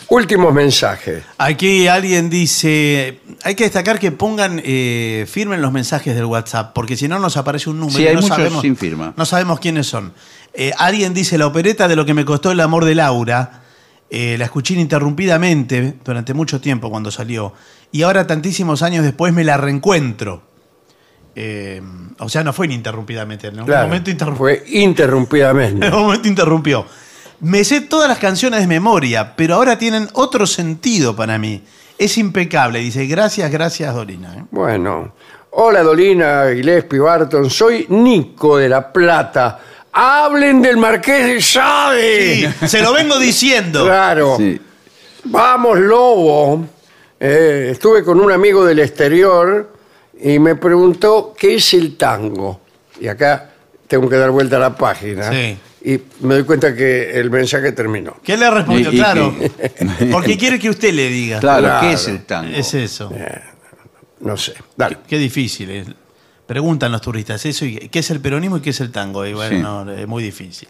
[0.09, 1.25] Últimos mensajes.
[1.39, 6.97] Aquí alguien dice, hay que destacar que pongan, eh, firmen los mensajes del WhatsApp, porque
[6.97, 7.99] si no nos aparece un número.
[7.99, 9.15] Sí, y no sabemos, sin firma.
[9.17, 10.13] No sabemos quiénes son.
[10.53, 13.63] Eh, alguien dice, la opereta de lo que me costó el amor de Laura,
[14.11, 17.53] eh, la escuché ininterrumpidamente durante mucho tiempo cuando salió,
[17.93, 20.43] y ahora tantísimos años después me la reencuentro.
[21.35, 21.83] Eh,
[22.19, 24.39] o sea, no fue ininterrumpidamente, en algún Claro, momento interrumpió.
[24.39, 25.87] fue interrumpidamente.
[25.89, 26.87] En un momento interrumpió.
[27.41, 31.63] Me sé todas las canciones de memoria, pero ahora tienen otro sentido para mí.
[31.99, 32.79] Es impecable.
[32.79, 34.35] Dice, gracias, gracias, Dorina.
[34.35, 34.45] ¿eh?
[34.51, 35.13] Bueno.
[35.59, 37.49] Hola Dolina, Gillespie, Barton.
[37.51, 39.59] Soy Nico de La Plata.
[39.99, 42.53] Hablen del Marqués de Sade.
[42.61, 43.85] Sí, se lo vengo diciendo.
[43.85, 44.37] Claro.
[44.37, 44.61] Sí.
[45.25, 46.67] Vamos, Lobo.
[47.19, 49.73] Eh, estuve con un amigo del exterior
[50.21, 52.61] y me preguntó qué es el tango.
[53.01, 53.53] Y acá
[53.89, 55.31] tengo que dar vuelta a la página.
[55.33, 55.57] Sí.
[55.83, 58.17] Y me doy cuenta que el mensaje terminó.
[58.23, 58.91] ¿Qué le respondió?
[58.93, 59.35] Y- y claro.
[59.39, 61.41] que- Porque quiere que usted le diga.
[61.41, 61.87] Claro, Claro.
[61.89, 62.55] ¿qué es el tango?
[62.55, 63.11] Es eso.
[64.21, 64.53] No sé.
[64.77, 64.99] Dale.
[65.09, 65.71] Qué difícil.
[65.71, 65.87] es.
[66.47, 69.27] Preguntan los turistas eso y qué es el peronismo y qué es el tango.
[69.27, 69.63] Y bueno, Sí.
[69.63, 70.69] no, es muy difícil.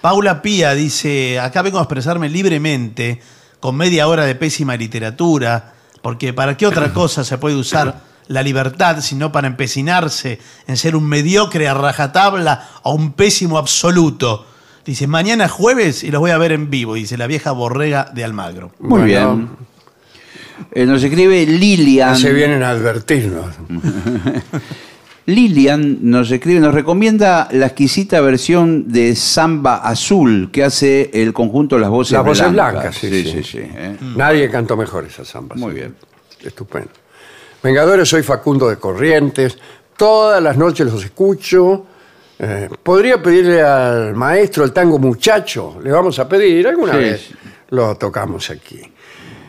[0.00, 3.20] Paula Pía dice, acá vengo a expresarme libremente,
[3.58, 8.42] con media hora de pésima literatura, porque ¿para qué otra cosa se puede usar la
[8.42, 10.38] libertad sino para empecinarse
[10.68, 14.46] en ser un mediocre a rajatabla o un pésimo absoluto?
[14.86, 18.22] Dice, mañana jueves y los voy a ver en vivo, dice la vieja borrega de
[18.24, 18.70] Almagro.
[18.78, 19.04] Muy Bueno.
[19.04, 19.48] bien.
[20.72, 22.16] Eh, nos escribe Lilian.
[22.16, 23.54] Se vienen a advertirnos.
[25.28, 31.78] Lilian nos escribe, nos recomienda la exquisita versión de Samba Azul que hace el conjunto
[31.78, 32.72] Las Voces Las Voces Blancas.
[32.72, 33.58] Blancas, sí, sí, sí.
[33.60, 33.94] ¿eh?
[34.16, 35.54] Nadie cantó mejor esa samba.
[35.56, 35.94] Muy bien.
[36.42, 36.88] Estupendo.
[37.62, 39.58] Vengadores, soy Facundo de Corrientes.
[39.98, 41.84] Todas las noches los escucho.
[42.38, 45.78] Eh, ¿Podría pedirle al maestro el tango muchacho?
[45.84, 46.66] Le vamos a pedir.
[46.68, 47.28] Alguna Sí, vez
[47.68, 48.80] lo tocamos aquí.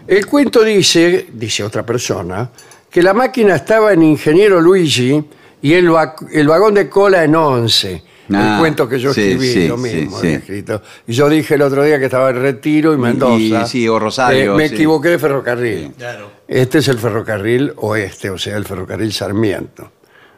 [0.05, 2.49] El cuento dice, dice otra persona,
[2.89, 5.23] que la máquina estaba en Ingeniero Luigi
[5.61, 8.03] y el, va- el vagón de cola en 11.
[8.31, 10.27] Ah, el cuento que yo sí, escribí, sí, lo mismo sí.
[10.27, 10.81] había escrito.
[11.07, 13.65] Y yo dije el otro día que estaba en Retiro y Mendoza.
[13.65, 14.75] sí, o Rosario, Eh, me sí.
[14.75, 15.93] equivoqué de ferrocarril.
[15.97, 16.29] Claro.
[16.47, 19.91] Este es el ferrocarril oeste, o sea, el ferrocarril Sarmiento.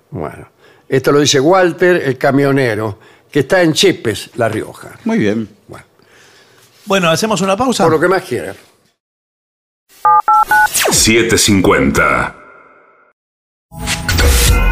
[0.09, 0.47] Bueno,
[0.88, 2.97] esto lo dice Walter, el camionero,
[3.30, 4.91] que está en Chepes, La Rioja.
[5.03, 5.49] Muy bien.
[5.67, 5.86] Bueno,
[6.86, 7.84] Bueno, hacemos una pausa.
[7.84, 8.55] por lo que más quiera.
[10.91, 12.36] 750.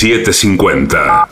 [0.00, 1.26] Siete cincuenta.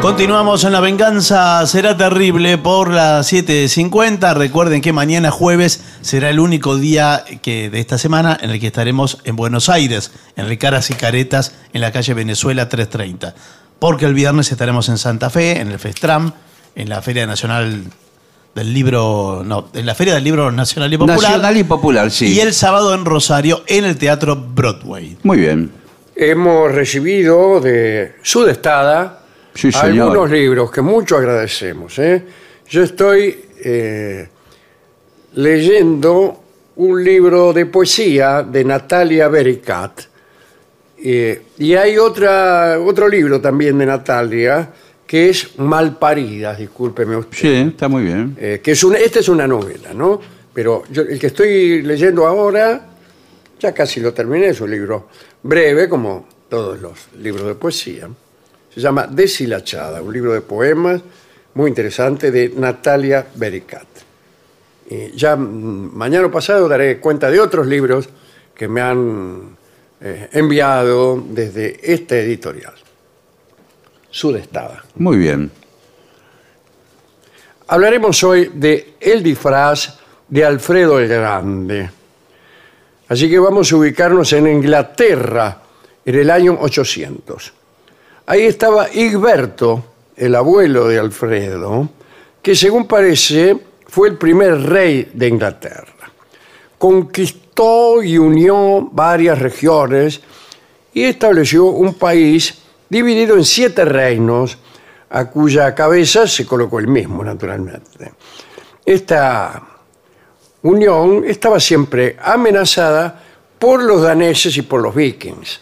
[0.00, 4.34] Continuamos en La Venganza Será Terrible por las 7.50.
[4.34, 8.66] Recuerden que mañana jueves será el único día que, de esta semana en el que
[8.66, 13.36] estaremos en Buenos Aires, en Ricaras y Caretas, en la calle Venezuela 330.
[13.78, 16.32] Porque el viernes estaremos en Santa Fe, en el Festram,
[16.74, 17.84] en la Feria Nacional
[18.54, 21.20] del Libro, no, en la Feria del Libro Nacional y Popular.
[21.20, 22.26] Nacional y popular, sí.
[22.34, 25.16] Y el sábado en Rosario, en el Teatro Broadway.
[25.22, 25.70] Muy bien.
[26.16, 29.16] Hemos recibido de Sudestada
[29.54, 30.08] Sí, señor.
[30.08, 31.98] algunos libros que mucho agradecemos.
[31.98, 32.22] ¿eh?
[32.68, 34.28] Yo estoy eh,
[35.34, 36.42] leyendo
[36.76, 40.02] un libro de poesía de Natalia Bericat.
[41.02, 44.70] eh, y hay otra, otro libro también de Natalia
[45.10, 47.36] que es Malparidas, discúlpeme usted.
[47.36, 48.36] Sí, está muy bien.
[48.38, 50.20] Eh, que es una, esta es una novela, ¿no?
[50.54, 52.86] Pero yo, el que estoy leyendo ahora,
[53.58, 55.08] ya casi lo terminé, es un libro
[55.42, 58.08] breve, como todos los libros de poesía.
[58.72, 61.02] Se llama Deshilachada, un libro de poemas
[61.54, 63.88] muy interesante de Natalia Bericat.
[64.88, 68.08] Y ya mm, mañana o pasado daré cuenta de otros libros
[68.54, 69.56] que me han
[70.00, 72.74] eh, enviado desde este editorial.
[74.10, 74.84] Sudestada.
[74.96, 75.50] Muy bien.
[77.68, 79.96] Hablaremos hoy de El disfraz
[80.28, 81.90] de Alfredo el Grande.
[83.08, 85.60] Así que vamos a ubicarnos en Inglaterra
[86.04, 87.52] en el año 800.
[88.26, 89.84] Ahí estaba Igberto,
[90.16, 91.88] el abuelo de Alfredo,
[92.42, 93.56] que según parece
[93.86, 96.10] fue el primer rey de Inglaterra.
[96.78, 100.20] Conquistó y unió varias regiones
[100.94, 102.59] y estableció un país
[102.90, 104.58] dividido en siete reinos,
[105.08, 108.12] a cuya cabeza se colocó el mismo, naturalmente.
[108.84, 109.62] Esta
[110.62, 113.22] unión estaba siempre amenazada
[113.58, 115.60] por los daneses y por los vikings,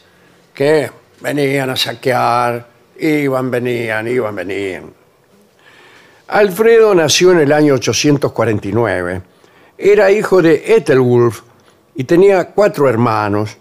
[0.55, 2.66] que venían a saquear,
[2.99, 4.93] iban, venían, iban, venían.
[6.29, 9.22] Alfredo nació en el año 849.
[9.79, 11.41] Era hijo de Ethelwulf
[11.95, 13.57] y tenía cuatro hermanos.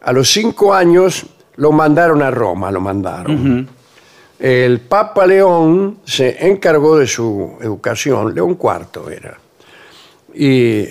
[0.00, 1.26] A los cinco años
[1.58, 3.68] lo mandaron a Roma, lo mandaron.
[4.38, 9.36] El Papa León se encargó de su educación, León IV era.
[10.34, 10.84] Y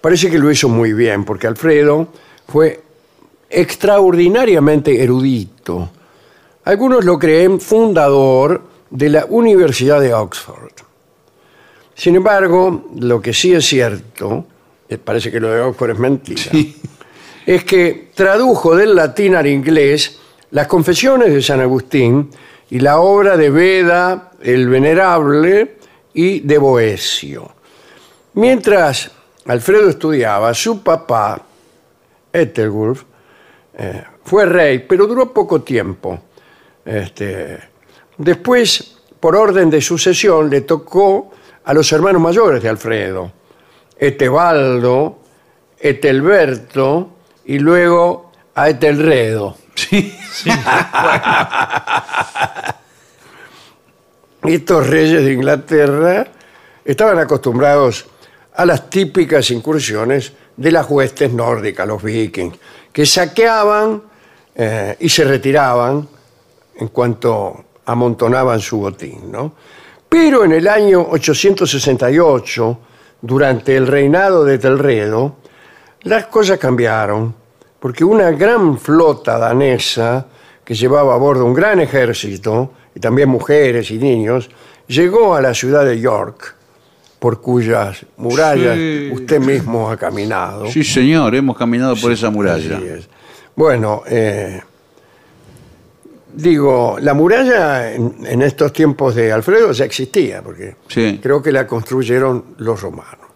[0.00, 2.08] parece que lo hizo muy bien, porque Alfredo
[2.46, 2.82] fue
[3.48, 5.90] extraordinariamente erudito.
[6.64, 10.72] Algunos lo creen fundador de la Universidad de Oxford.
[11.94, 14.44] Sin embargo, lo que sí es cierto,
[14.86, 16.42] eh, parece que lo de Oxford es mentira,
[17.46, 20.18] es que tradujo del latín al inglés
[20.50, 22.30] las confesiones de San Agustín
[22.70, 25.76] y la obra de Beda el Venerable
[26.14, 27.52] y de Boesio.
[28.34, 29.10] Mientras
[29.46, 31.40] Alfredo estudiaba, su papá,
[32.32, 33.02] Ethelwulf,
[33.76, 36.20] eh, fue rey, pero duró poco tiempo.
[36.84, 37.58] Este,
[38.16, 41.30] después, por orden de sucesión, le tocó
[41.64, 43.32] a los hermanos mayores de Alfredo,
[43.98, 45.18] Etebaldo,
[45.78, 47.19] Etelberto
[47.50, 49.56] y luego a Etelredo.
[49.74, 50.50] Sí, sí.
[54.44, 56.28] Estos reyes de Inglaterra
[56.84, 58.06] estaban acostumbrados
[58.54, 62.56] a las típicas incursiones de las huestes nórdicas, los vikings,
[62.92, 64.00] que saqueaban
[64.54, 66.08] eh, y se retiraban
[66.76, 69.32] en cuanto amontonaban su botín.
[69.32, 69.54] ¿no?
[70.08, 72.78] Pero en el año 868,
[73.22, 75.34] durante el reinado de Telredo,
[76.02, 77.39] las cosas cambiaron,
[77.80, 80.26] porque una gran flota danesa
[80.64, 84.48] que llevaba a bordo un gran ejército, y también mujeres y niños,
[84.86, 86.54] llegó a la ciudad de York,
[87.18, 89.10] por cuyas murallas Sí.
[89.12, 90.66] usted mismo ha caminado.
[90.68, 92.76] Sí, señor, hemos caminado por esa muralla.
[92.76, 93.08] Así es.
[93.56, 94.60] Bueno, eh,
[96.32, 101.18] digo, la muralla en, en estos tiempos de Alfredo ya existía, porque Sí.
[101.22, 103.29] creo que la construyeron los romanos.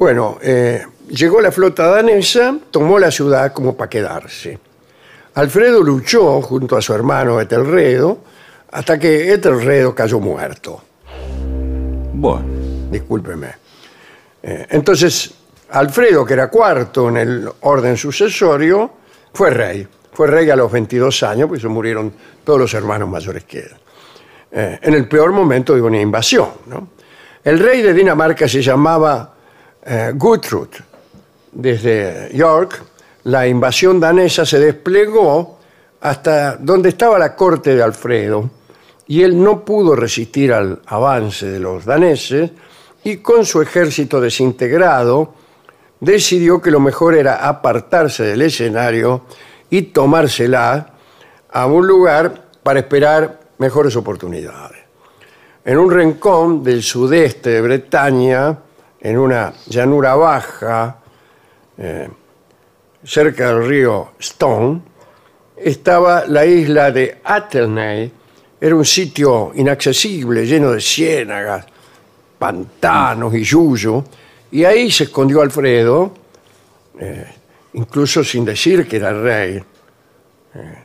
[0.00, 4.58] Bueno, eh, llegó la flota danesa, tomó la ciudad como para quedarse.
[5.34, 8.16] Alfredo luchó junto a su hermano Etelredo
[8.70, 10.82] hasta que Etelredo cayó muerto
[12.14, 12.46] Bueno,
[12.90, 13.48] discúlpeme.
[14.42, 15.34] Eh, entonces,
[15.68, 18.90] Alfredo, que era cuarto en el orden sucesorio,
[19.34, 19.86] fue rey.
[20.14, 22.10] Fue rey a los 22 años, pues se murieron
[22.42, 23.72] todos los hermanos mayores que él.
[24.50, 26.48] Eh, en el peor momento de una invasión.
[26.68, 26.88] ¿no?
[27.44, 29.34] El rey de Dinamarca se llamaba
[29.84, 30.12] eh.
[31.52, 32.82] Desde York,
[33.24, 35.58] la invasión danesa se desplegó
[36.00, 38.48] hasta donde estaba la corte de Alfredo,
[39.06, 42.52] y él no pudo resistir al avance de los daneses
[43.02, 45.34] y con su ejército desintegrado
[45.98, 49.22] decidió que lo mejor era apartarse del escenario
[49.68, 50.94] y tomársela
[51.50, 54.78] a un lugar para esperar mejores oportunidades.
[55.64, 58.56] En un rincón del sudeste de Bretaña,
[59.00, 60.98] en una llanura baja,
[61.78, 62.08] eh,
[63.02, 64.82] cerca del río Stone,
[65.56, 68.12] estaba la isla de Athelney.
[68.60, 71.64] Era un sitio inaccesible, lleno de ciénagas,
[72.38, 74.04] pantanos y yuyo.
[74.50, 76.12] Y ahí se escondió Alfredo,
[76.98, 77.26] eh,
[77.74, 79.62] incluso sin decir que era rey,
[80.54, 80.78] eh,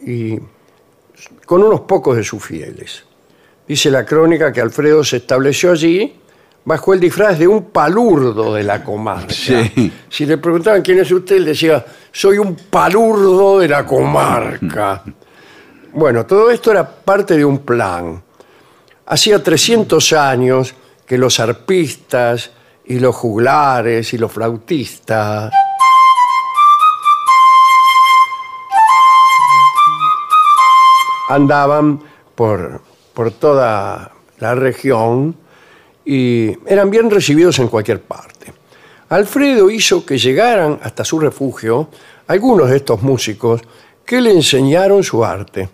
[0.00, 0.38] y
[1.46, 3.04] con unos pocos de sus fieles.
[3.68, 6.21] Dice la crónica que Alfredo se estableció allí
[6.64, 9.32] bajo el disfraz de un palurdo de la comarca.
[9.32, 9.92] Sí.
[10.08, 15.02] Si le preguntaban quién es usted, él decía, soy un palurdo de la comarca.
[15.94, 18.22] Bueno, todo esto era parte de un plan.
[19.04, 22.50] Hacía 300 años que los arpistas
[22.86, 25.52] y los juglares y los flautistas
[31.28, 32.00] andaban
[32.34, 32.80] por,
[33.12, 35.36] por toda la región
[36.04, 38.52] y eran bien recibidos en cualquier parte.
[39.08, 41.88] Alfredo hizo que llegaran hasta su refugio
[42.26, 43.60] algunos de estos músicos
[44.04, 45.68] que le enseñaron su arte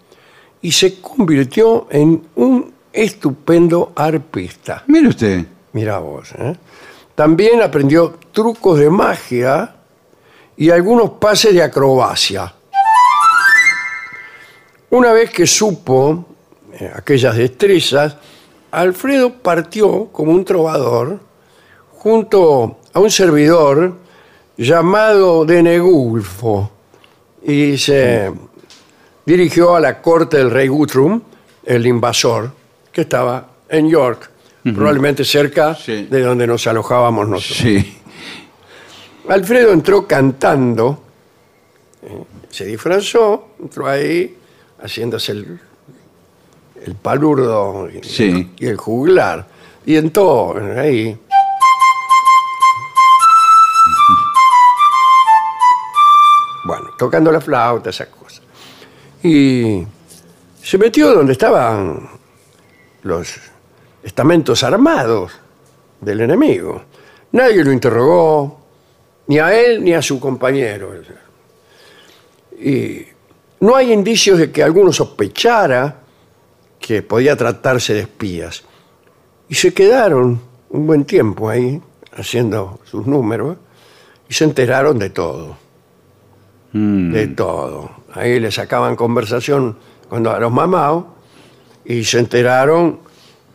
[0.60, 4.82] y se convirtió en un estupendo arpista.
[4.86, 5.46] mire usted.
[5.72, 6.32] Mira vos.
[6.38, 6.56] ¿eh?
[7.14, 9.76] También aprendió trucos de magia
[10.56, 12.52] y algunos pases de acrobacia.
[14.90, 16.24] Una vez que supo
[16.72, 18.16] eh, aquellas destrezas,
[18.70, 21.20] Alfredo partió como un trovador
[21.92, 23.94] junto a un servidor
[24.56, 26.70] llamado Denegulfo,
[27.42, 28.32] y se
[29.24, 31.20] dirigió a la corte del rey Guthrum,
[31.64, 32.50] el invasor,
[32.92, 34.30] que estaba en York,
[34.62, 36.06] probablemente cerca Sí.
[36.10, 37.58] de donde nos alojábamos nosotros.
[37.58, 37.98] Sí.
[39.28, 41.02] Alfredo entró cantando,
[42.02, 44.36] eh, se disfrazó, entró ahí
[44.82, 45.60] haciéndose el,
[46.88, 48.50] el palurdo y, Sí.
[48.58, 49.46] y el juglar.
[49.84, 51.18] Y entró ahí.
[56.64, 58.42] Bueno, tocando la flauta, esas cosas.
[59.22, 59.82] Y
[60.62, 62.08] se metió donde estaban
[63.02, 63.34] los
[64.02, 65.32] estamentos armados
[66.00, 66.82] del enemigo.
[67.32, 68.60] Nadie lo interrogó,
[69.28, 70.92] ni a él ni a su compañero.
[72.60, 73.02] Y
[73.60, 76.02] no hay indicios de que alguno sospechara
[76.78, 78.64] que podía tratarse de espías.
[79.48, 81.80] Y se quedaron un buen tiempo ahí,
[82.12, 83.56] haciendo sus números,
[84.28, 85.56] y se enteraron de todo.
[86.72, 87.90] De todo.
[88.12, 89.76] Ahí le sacaban conversación
[90.08, 91.04] cuando a los mamados
[91.84, 93.00] y se enteraron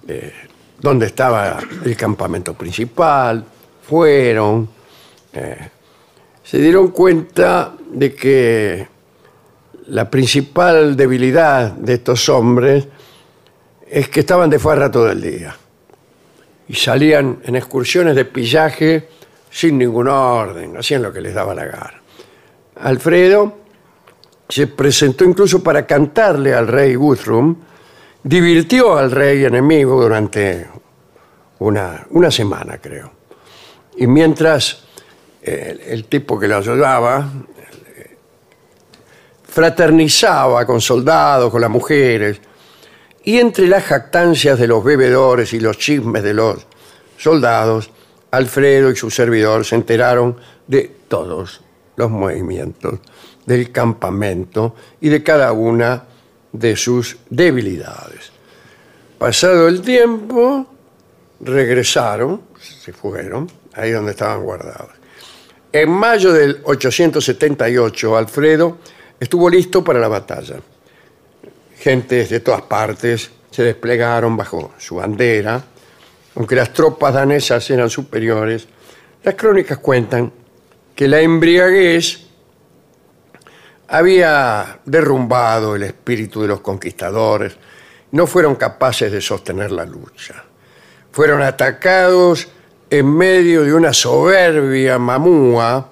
[0.07, 0.33] eh,
[0.79, 3.45] dónde estaba el campamento principal,
[3.87, 4.67] fueron,
[5.31, 5.69] eh,
[6.43, 8.87] se dieron cuenta de que
[9.87, 12.87] la principal debilidad de estos hombres
[13.93, 15.55] es que estaban de farra todo el día
[16.67, 19.07] y salían en excursiones de pillaje
[19.51, 22.01] sin ningún orden, hacían lo que les daba la gana.
[22.77, 23.55] Alfredo
[24.49, 27.55] se presentó incluso para cantarle al rey Guthrum,
[28.23, 30.65] divirtió al rey enemigo durante
[31.59, 33.11] una, una semana, creo.
[33.97, 34.85] Y mientras
[35.43, 37.29] eh, el tipo que lo ayudaba
[37.95, 38.17] eh,
[39.43, 42.41] fraternizaba con soldados, con las mujeres,
[43.23, 46.65] y entre las jactancias de los bebedores y los chismes de los
[47.17, 47.89] soldados,
[48.31, 51.61] Alfredo y su servidor se enteraron de todos
[51.95, 52.99] los movimientos
[53.45, 56.03] del campamento y de cada una
[56.51, 58.31] de sus debilidades.
[59.17, 60.65] Pasado el tiempo,
[61.39, 64.91] regresaron, se fueron, ahí donde estaban guardados.
[65.71, 68.77] En mayo del 878, Alfredo
[69.19, 70.57] estuvo listo para la batalla.
[71.83, 75.61] Gentes de todas partes se desplegaron bajo su bandera.
[76.35, 78.69] Aunque las tropas danesas eran superiores,
[79.21, 80.31] las crónicas cuentan
[80.95, 82.21] que la embriaguez
[83.89, 87.57] había derrumbado el espíritu de los conquistadores.
[88.11, 90.41] No fueron capaces de sostener la lucha.
[91.11, 92.47] Fueron atacados
[92.89, 95.89] en medio de una soberbia mamúa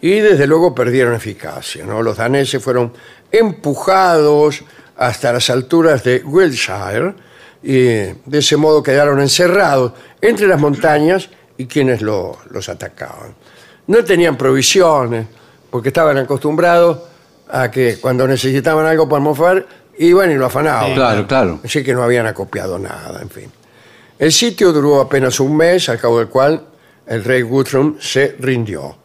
[0.00, 1.84] y desde luego perdieron eficacia.
[1.84, 2.00] ¿no?
[2.00, 2.94] Los daneses fueron
[3.30, 4.64] empujados
[4.96, 7.14] hasta las alturas de Wiltshire
[7.62, 11.28] y de ese modo quedaron encerrados entre las montañas
[11.58, 13.34] y quienes lo- los atacaban.
[13.88, 15.26] No tenían provisiones
[15.70, 16.98] porque estaban acostumbrados
[17.48, 19.66] a que cuando necesitaban algo para mofar
[19.98, 20.94] iban y lo afanaban.
[20.94, 21.60] Claro, claro.
[21.64, 23.50] Así que no habían acopiado nada, en fin.
[24.18, 26.62] El sitio duró apenas un mes, al cabo del cual
[27.06, 28.96] el rey Guthrum se rindió.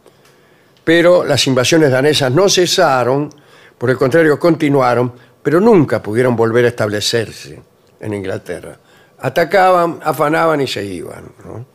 [0.83, 3.29] Pero las invasiones danesas no cesaron,
[3.77, 5.13] por el contrario, continuaron,
[5.43, 7.61] pero nunca pudieron volver a establecerse
[7.99, 8.77] en Inglaterra.
[9.19, 11.31] Atacaban, afanaban y se iban.
[11.45, 11.65] ¿no?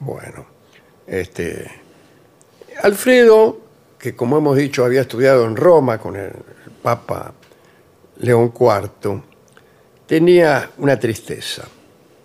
[0.00, 0.46] Bueno,
[1.06, 1.70] este,
[2.82, 3.60] Alfredo,
[3.98, 6.32] que como hemos dicho había estudiado en Roma con el
[6.82, 7.32] Papa
[8.18, 9.22] León IV,
[10.06, 11.64] tenía una tristeza.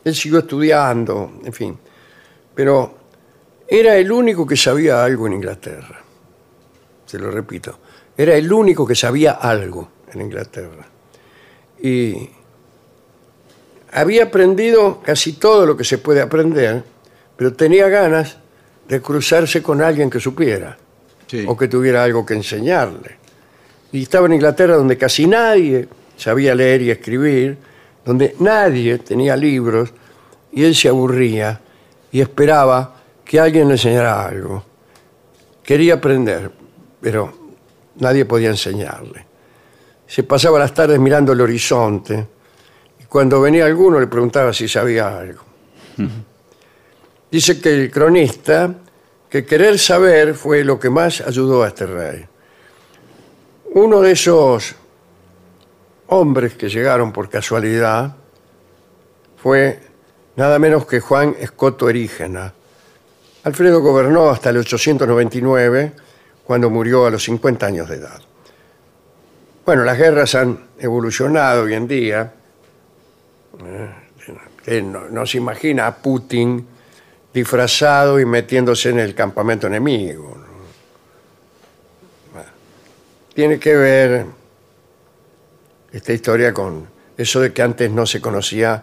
[0.03, 1.79] Él siguió estudiando, en fin,
[2.53, 2.95] pero
[3.67, 5.99] era el único que sabía algo en Inglaterra.
[7.05, 7.79] Se lo repito,
[8.15, 10.87] era el único que sabía algo en Inglaterra.
[11.81, 12.29] Y
[13.91, 16.83] había aprendido casi todo lo que se puede aprender,
[17.37, 18.37] pero tenía ganas
[18.87, 20.77] de cruzarse con alguien que supiera
[21.27, 21.43] Sí.
[21.47, 23.17] o que tuviera algo que enseñarle.
[23.91, 25.87] Y estaba en Inglaterra donde casi nadie
[26.17, 27.57] sabía leer y escribir,
[28.05, 29.91] donde nadie tenía libros,
[30.51, 31.59] y él se aburría
[32.11, 32.95] y esperaba
[33.25, 34.63] que alguien le enseñara algo.
[35.63, 36.51] Quería aprender,
[37.01, 37.33] pero
[37.97, 39.25] nadie podía enseñarle.
[40.15, 42.25] Se pasaba las tardes mirando el horizonte,
[43.01, 45.41] y cuando venía alguno le preguntaba si sabía algo.
[47.31, 48.73] Dice que el cronista,
[49.29, 52.25] que querer saber fue lo que más ayudó a este rey.
[53.73, 54.75] Uno de esos
[56.07, 58.15] hombres que llegaron por casualidad
[59.35, 59.81] fue
[60.37, 62.53] nada menos que Juan Escoto Erígena.
[63.43, 65.91] Alfredo gobernó hasta el 899,
[66.45, 68.21] cuando murió a los 50 años de edad.
[69.65, 72.31] Bueno, las guerras han evolucionado hoy en día.
[73.65, 73.89] Eh,
[74.63, 76.67] que no, se imagina a Putin
[77.33, 80.37] disfrazado y metiéndose en el campamento enemigo.
[83.33, 84.25] tiene que ver
[85.91, 86.87] esta historia con
[87.17, 88.81] eso de que antes no se conocía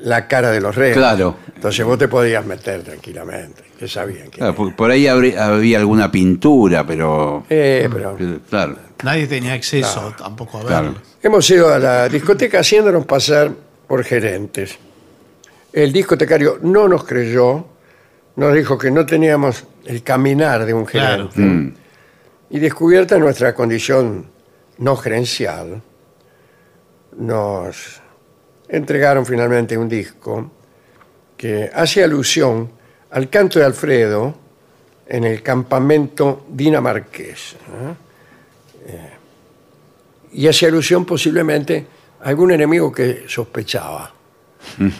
[0.00, 0.96] la cara de los reyes.
[0.96, 1.36] Claro.
[1.54, 4.38] Entonces vos te podías meter tranquilamente, que sabían que...
[4.38, 7.44] Claro, por, por ahí habría- había alguna pintura, pero.
[7.48, 8.16] Eh, pero
[8.48, 8.76] Claro.
[9.04, 10.68] Nadie tenía acceso tampoco a verlo.
[10.92, 10.94] Claro.
[11.22, 13.50] hemos ido a la discoteca haciéndonos pasar
[13.86, 14.78] por gerentes.
[15.72, 17.66] El discotecario no nos creyó,
[18.36, 21.30] nos dijo que no teníamos el caminar de un Claro.
[21.30, 21.78] gerente.
[22.48, 24.26] Y descubierta nuestra condición
[24.78, 25.82] no gerencial,
[27.18, 28.00] nos
[28.68, 30.50] entregaron finalmente un disco
[31.36, 32.70] que hace alusión
[33.10, 34.34] al canto de Alfredo
[35.06, 37.52] en el campamento dinamarqués.
[37.54, 37.94] ¿eh?
[38.88, 39.10] Eh,
[40.32, 41.86] y hace alusión posiblemente
[42.22, 44.12] a algún enemigo que sospechaba,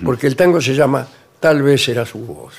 [0.04, 1.06] porque el tango se llama
[1.40, 2.54] Tal vez será su voz,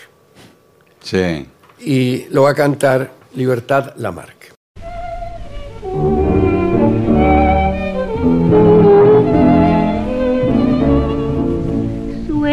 [1.01, 1.47] Sí.
[1.79, 4.36] y lo va a cantar Libertad Lamarque.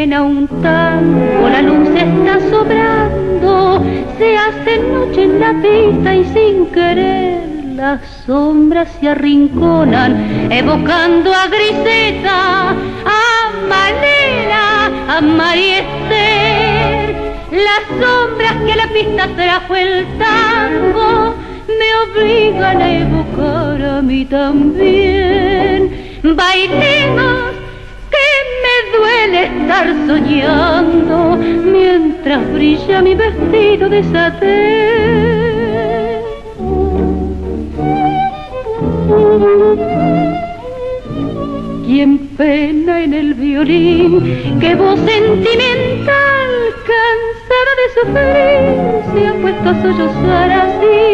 [0.05, 3.83] Suena un tango, la luz está sobrando,
[4.19, 7.41] se hace noche en la pista y sin querer
[7.75, 17.17] las sombras se arrinconan, evocando a Griseta, a Malena, a María Esther.
[17.51, 21.35] Las sombras que a la pista trajo el tango
[21.67, 26.21] me obligan a evocar a mí también.
[26.23, 27.54] Bailemos
[28.97, 35.05] duele estar soñando mientras brilla mi vestido de satén.
[41.87, 46.51] Quien pena en el violín, que voz sentimental,
[46.91, 51.05] cansada de sufrir, se ha puesto a sollozar así.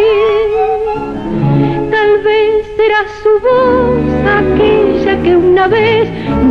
[2.25, 6.09] Vez será su voz aquella que una vez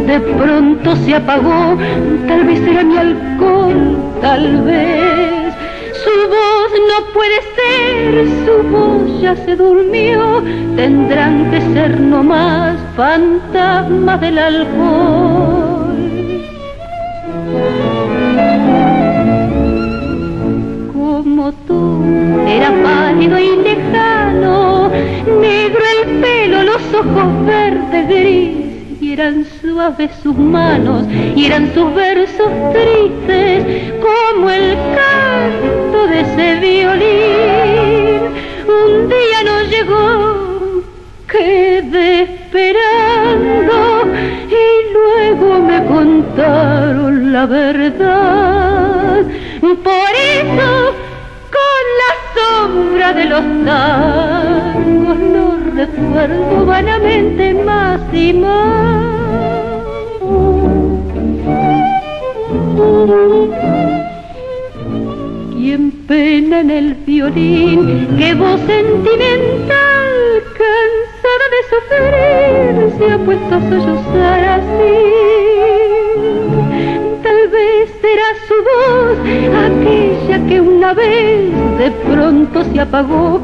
[0.08, 1.78] de pronto se apagó.
[2.28, 5.54] Tal vez será mi alcohol, tal vez.
[6.04, 10.42] Su voz no puede ser, su voz ya se durmió.
[10.76, 15.80] Tendrán que ser nomás fantasmas del alcohol.
[20.94, 22.04] como tú,
[22.48, 23.59] era pálido y
[26.94, 34.76] ojos verdes gris, y eran suaves sus manos, y eran sus versos tristes, como el
[34.96, 38.22] canto de ese violín.
[38.68, 40.84] Un día no llegó,
[41.28, 43.78] quedé esperando,
[44.50, 49.24] y luego me contaron la verdad.
[49.62, 50.94] Por eso,
[51.56, 53.44] con la sombra de los
[55.86, 59.20] recuerdo vanamente más y más.
[65.54, 70.10] Quien pena en el violín, que voz sentimental,
[70.60, 75.19] cansada de sufrir, se ha puesto a sollozar así.
[78.10, 79.18] Será su voz,
[79.68, 83.40] aquella que una vez de pronto se apagó.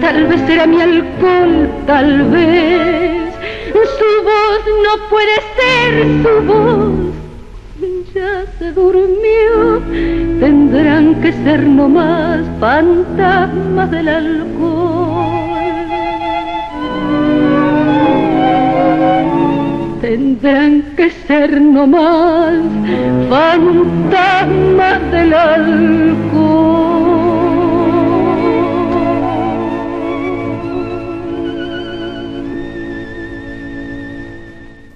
[0.00, 3.32] Tal vez será mi alcohol, tal vez.
[3.72, 5.90] Su voz no puede ser
[6.24, 6.92] su voz.
[8.12, 9.80] Ya se durmió,
[10.40, 15.09] tendrán que ser nomás fantasmas del alcohol.
[20.10, 22.58] Tendrán que ser nomás
[23.30, 25.32] fantasmas del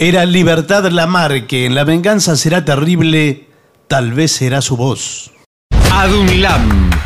[0.00, 1.66] Era Libertad Lamarque.
[1.66, 3.46] En la venganza será terrible,
[3.86, 5.30] tal vez será su voz.
[5.92, 6.90] ADUNLAM,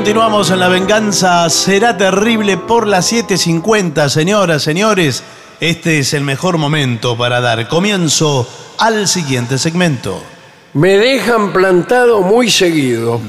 [0.00, 5.22] Continuamos en La Venganza Será Terrible por las 7.50, señoras, señores.
[5.60, 8.48] Este es el mejor momento para dar comienzo
[8.78, 10.22] al siguiente segmento.
[10.72, 13.20] Me dejan plantado muy seguido.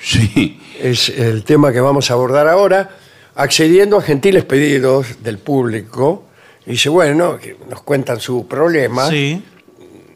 [0.00, 0.60] Sí.
[0.80, 2.90] Es el tema que vamos a abordar ahora.
[3.34, 6.26] accediendo a gentiles pedidos del público.
[6.64, 9.08] Y dice, bueno, que nos cuentan su problema.
[9.10, 9.42] Sí.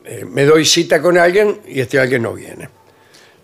[0.05, 2.76] Eh, me doy cita con alguien y este alguien no viene.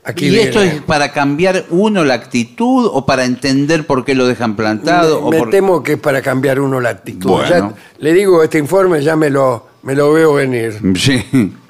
[0.04, 4.26] Aquí ¿Y esto es para cambiar uno la actitud o para entender por qué lo
[4.26, 5.20] dejan plantado?
[5.20, 7.30] Me, o me por- temo que es para cambiar uno la actitud.
[7.30, 7.48] Bueno.
[7.48, 10.80] Ya le digo, este informe ya me lo, me lo veo venir.
[10.96, 11.22] Sí.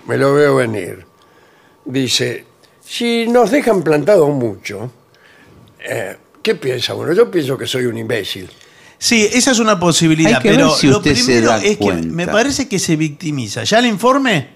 [0.07, 1.05] Me lo veo venir.
[1.85, 2.47] Dice,
[2.83, 4.91] si nos dejan plantado mucho,
[5.87, 7.13] eh, ¿qué piensa uno?
[7.13, 8.49] Yo pienso que soy un imbécil.
[8.97, 11.63] Sí, esa es una posibilidad, Hay que pero ver si lo usted se primero da
[11.63, 13.65] es que me parece que se victimiza.
[13.65, 14.49] Ya el informe,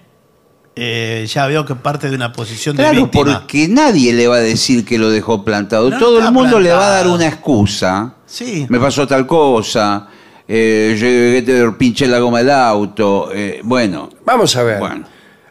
[0.79, 3.39] eh, ya veo que parte de una posición de Claro, víctima.
[3.39, 5.89] porque nadie le va a decir que lo dejó plantado.
[5.89, 8.13] No Todo el mundo le va a dar una excusa.
[8.25, 8.65] Sí.
[8.69, 10.07] Me pasó tal cosa.
[10.47, 13.31] eh, llegué, te pinché la goma del auto.
[13.33, 14.79] eh, bueno, Vamos a ver.
[14.79, 15.05] Bueno.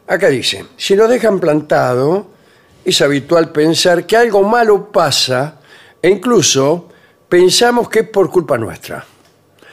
[0.09, 2.31] Acá dice, si nos dejan plantado,
[2.85, 5.59] es habitual pensar que algo malo pasa
[6.01, 6.89] e incluso
[7.29, 9.05] pensamos que es por culpa nuestra.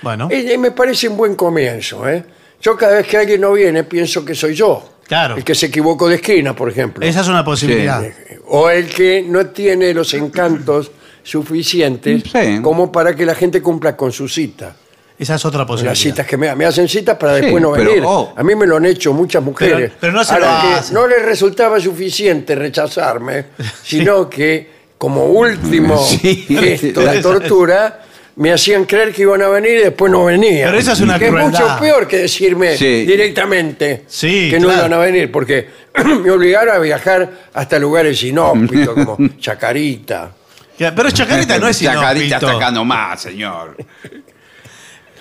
[0.02, 2.10] Bueno, Y, y me parece un buen comienzo.
[2.10, 2.26] ¿eh?
[2.60, 4.90] Yo cada vez que alguien no viene pienso que soy yo.
[5.08, 5.36] Claro.
[5.36, 7.06] El que se equivocó de esquina, por ejemplo.
[7.06, 8.04] esa es una posibilidad.
[8.48, 10.92] O el que no tiene los encantos
[11.24, 12.60] suficientes Sí.
[12.62, 14.76] como para que la gente cumpla con su cita.
[15.18, 15.96] Esa es otra Las posibilidad.
[15.96, 18.04] citas que me, me hacen citas para Sí, después no pero, venir.
[18.06, 18.34] oh.
[18.36, 19.76] A mí me lo han hecho muchas mujeres.
[19.92, 23.46] Pero- pero no se a lo las que no les resultaba suficiente rechazarme,
[23.84, 26.46] sino que como último Sí.
[26.50, 28.04] gesto de tortura
[28.36, 30.70] me hacían creer que iban a venir y después no venían.
[30.70, 31.52] Pero esa es una que es crueldad.
[31.62, 33.06] mucho peor que decirme Sí.
[33.06, 34.80] directamente Sí, que no claro.
[34.88, 35.68] iban a venir, porque
[36.24, 40.32] me obligaron a viajar hasta lugares inhóspitos como Chacarita.
[40.78, 42.48] Que- Pero Chacarita no es Chacarita inhóspito.
[42.48, 43.78] hasta acá nomás, señor.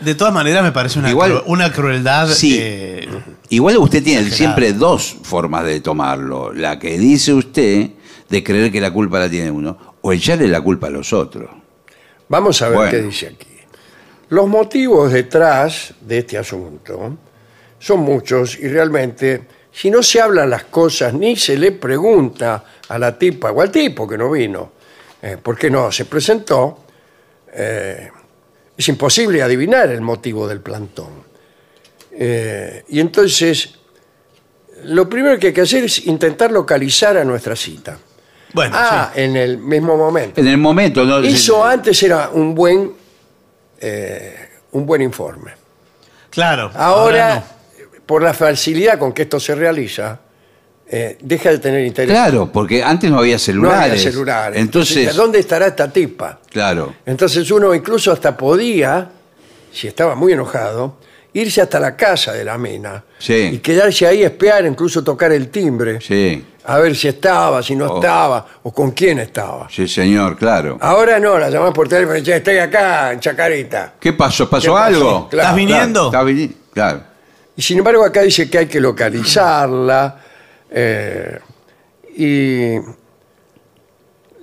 [0.01, 2.29] De todas maneras me parece una, Igual- cru- una crueldad.
[2.29, 2.57] Sí.
[2.61, 3.09] eh,
[3.51, 6.53] Igual usted tiene siempre dos formas de tomarlo.
[6.55, 7.91] La que dice usted
[8.29, 11.51] de creer que la culpa la tiene uno o echarle la culpa a los otros.
[12.33, 12.91] Vamos a ver Bueno.
[12.91, 13.47] qué dice aquí.
[14.31, 17.19] Los motivos detrás de este asunto
[17.79, 22.99] son muchos y realmente, si no se hablan las cosas ni se le pregunta a
[22.99, 24.73] la tipa o al tipo que no vino,
[25.21, 26.79] eh, ¿por qué no se presentó?
[27.55, 28.11] eh,
[28.79, 31.23] es imposible adivinar el motivo del plantón.
[32.13, 33.75] Eh, y entonces,
[34.85, 37.99] lo primero que hay que hacer es intentar localizar a nuestra cita.
[38.53, 40.41] Bueno, Ah, en el mismo momento.
[40.41, 41.19] En el momento, ¿no?
[41.19, 42.93] Eso antes era un buen,
[43.81, 45.53] eh, un buen informe.
[46.31, 46.71] claro.
[46.75, 47.43] Ahora, no.
[48.07, 50.21] por la facilidad con que esto se realiza,
[50.89, 52.11] eh, deja de tener interés.
[52.11, 53.91] Claro, porque antes no había no celulares.
[53.93, 54.61] había celulares.
[54.61, 56.41] Entonces, ¿dónde estará esta tipa?
[56.51, 56.95] claro.
[57.07, 59.11] Entonces uno incluso hasta podía,
[59.73, 60.97] si estaba muy enojado,
[61.35, 63.51] irse hasta la casa de la mina Sí.
[63.55, 67.87] y quedarse ahí, espiar, incluso tocar el timbre, Sí, a ver si estaba, si no
[67.87, 67.97] Oh.
[67.97, 69.67] estaba, o con quién estaba.
[69.71, 70.77] sí, señor, claro.
[70.81, 73.95] Ahora no, la llamás por teléfono y dices, estoy acá en Chacarita.
[73.99, 74.49] ¿Qué pasó?
[74.51, 74.79] ¿Pasó, ¿Qué pasó?
[74.79, 75.29] algo?
[75.31, 76.11] Claro, ¿Estás viniendo?
[76.11, 77.03] Claro, está vini- claro.
[77.57, 80.19] Y sin embargo acá dice que hay que localizarla
[80.71, 81.39] eh,
[82.17, 82.77] y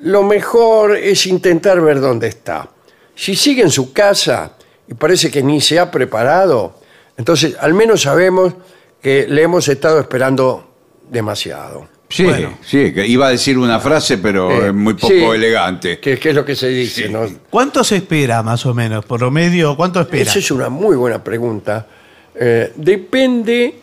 [0.02, 2.68] lo mejor es intentar ver dónde está.
[3.16, 4.54] Si sigue en su casa
[4.90, 6.80] y parece que ni se ha preparado,
[7.18, 8.54] entonces al menos sabemos
[9.02, 10.68] que le hemos estado esperando
[11.10, 11.88] demasiado.
[12.10, 12.58] Sí, Bueno.
[12.66, 16.00] sí, que iba a decir una frase, pero Eh, es muy poco sí, elegante.
[16.00, 17.28] Que, que es lo que se dice, ¿no?
[17.52, 19.06] ¿Cuánto se espera más o menos?
[19.06, 20.24] Por lo medio, ¿cuánto espera?
[20.24, 21.86] Esa es una muy buena pregunta.
[22.34, 23.76] Eh, depende,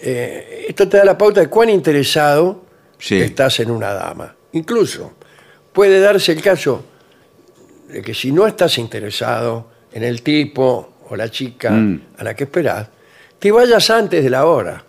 [0.00, 2.64] eh, esto te da la pauta de cuán interesado
[2.98, 3.18] Sí.
[3.18, 4.34] estás en una dama.
[4.52, 5.12] Incluso
[5.72, 6.84] puede darse el caso
[7.88, 12.00] de que si no estás interesado en el tipo o la chica Mm.
[12.18, 12.88] a la que esperás,
[13.38, 14.84] te vayas antes de la hora.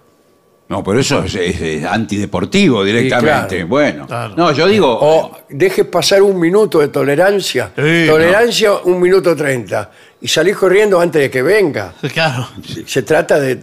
[0.67, 3.55] No, pero eso es, es- es antideportivo directamente.
[3.55, 3.67] claro.
[3.67, 4.35] Bueno, Claro.
[4.37, 7.71] no, yo digo, O dejes pasar un minuto de tolerancia.
[7.75, 9.89] Sí, tolerancia un minuto treinta.
[10.21, 11.93] Y salís corriendo antes de que venga.
[12.13, 12.47] Claro.
[12.85, 13.59] Se trata de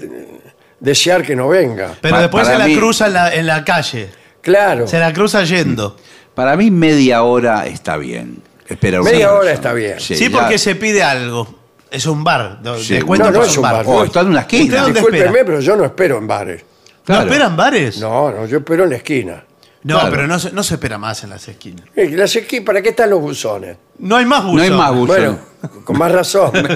[0.80, 1.94] desear que no venga.
[2.00, 4.08] Pero Pa- después para se la mí- cruza en la, en la calle.
[4.40, 4.86] Claro.
[4.88, 5.96] Se la cruza yendo.
[6.34, 8.42] para mí media hora está bien.
[8.68, 9.54] Esperar una Media hora persona.
[9.54, 10.00] está bien.
[10.00, 11.54] Sí, ya- porque se pide algo.
[11.90, 12.58] Es un bar.
[12.62, 13.84] No, Sí, Te cuento no, es un bar.
[13.86, 14.82] Oh, está en una ¿Usted esquina.
[14.82, 15.44] dónde Discúlpeme, espera?
[15.46, 16.64] pero yo no espero en bares.
[17.04, 17.24] Claro.
[17.24, 17.98] ¿No esperan bares?
[17.98, 19.44] No, no, yo espero en la esquina.
[19.84, 20.10] No, Claro.
[20.10, 21.86] pero no se, no se espera más en las esquinas.
[21.94, 23.76] Eh, las esquinas, ¿Para qué están los buzones?
[24.00, 24.56] No hay más buzón.
[24.56, 25.06] No hay más buzón.
[25.06, 25.38] Bueno,
[25.84, 26.50] con más razón.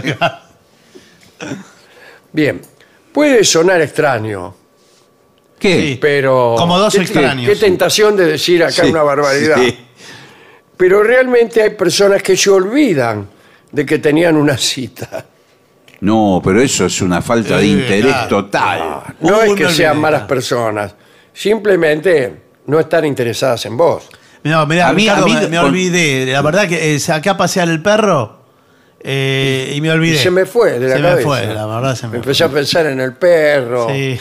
[2.33, 2.61] Bien,
[3.13, 4.55] puede sonar extraño,
[5.59, 5.81] ¿Qué?
[5.81, 5.99] Sí.
[6.01, 6.55] pero...
[6.57, 7.47] Como dos qué- extraños.
[7.51, 9.57] Qué tentación de decir acá Sí, una barbaridad.
[9.59, 9.79] sí.
[10.81, 13.29] Pero realmente hay personas que se olvidan
[13.71, 15.27] de que tenían una cita.
[16.01, 18.29] No, pero eso es una falta de interés claro.
[18.29, 19.03] total.
[19.21, 20.95] No es que me sean malas personas,
[21.35, 22.35] simplemente
[22.65, 24.09] no están interesadas en vos.
[24.43, 26.33] No, mirá, A mí- Ricardo, a mí- me, me olvidé.
[26.33, 28.39] La verdad que eh, acá a pasear el perro
[29.03, 30.15] Eh, y me olvidé.
[30.15, 31.17] Y se me fue de la Se cabeza.
[31.19, 33.89] me fue, la verdad se me, Empecé a pensar en el perro.
[33.91, 34.19] Sí.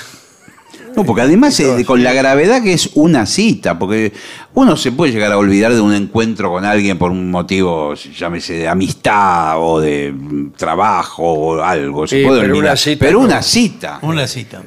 [0.99, 4.11] No, porque además eh, con la gravedad que es una cita, porque
[4.53, 8.55] uno se puede llegar a olvidar de un encuentro con alguien por un motivo, llámese
[8.55, 12.71] de amistad o de mm, trabajo o algo, se Sí, puede pero olvidar.
[12.71, 13.25] una cita pero no.
[13.25, 13.99] una cita.
[14.01, 14.61] Una cita.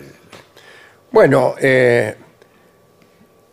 [1.11, 2.17] Bueno, eh,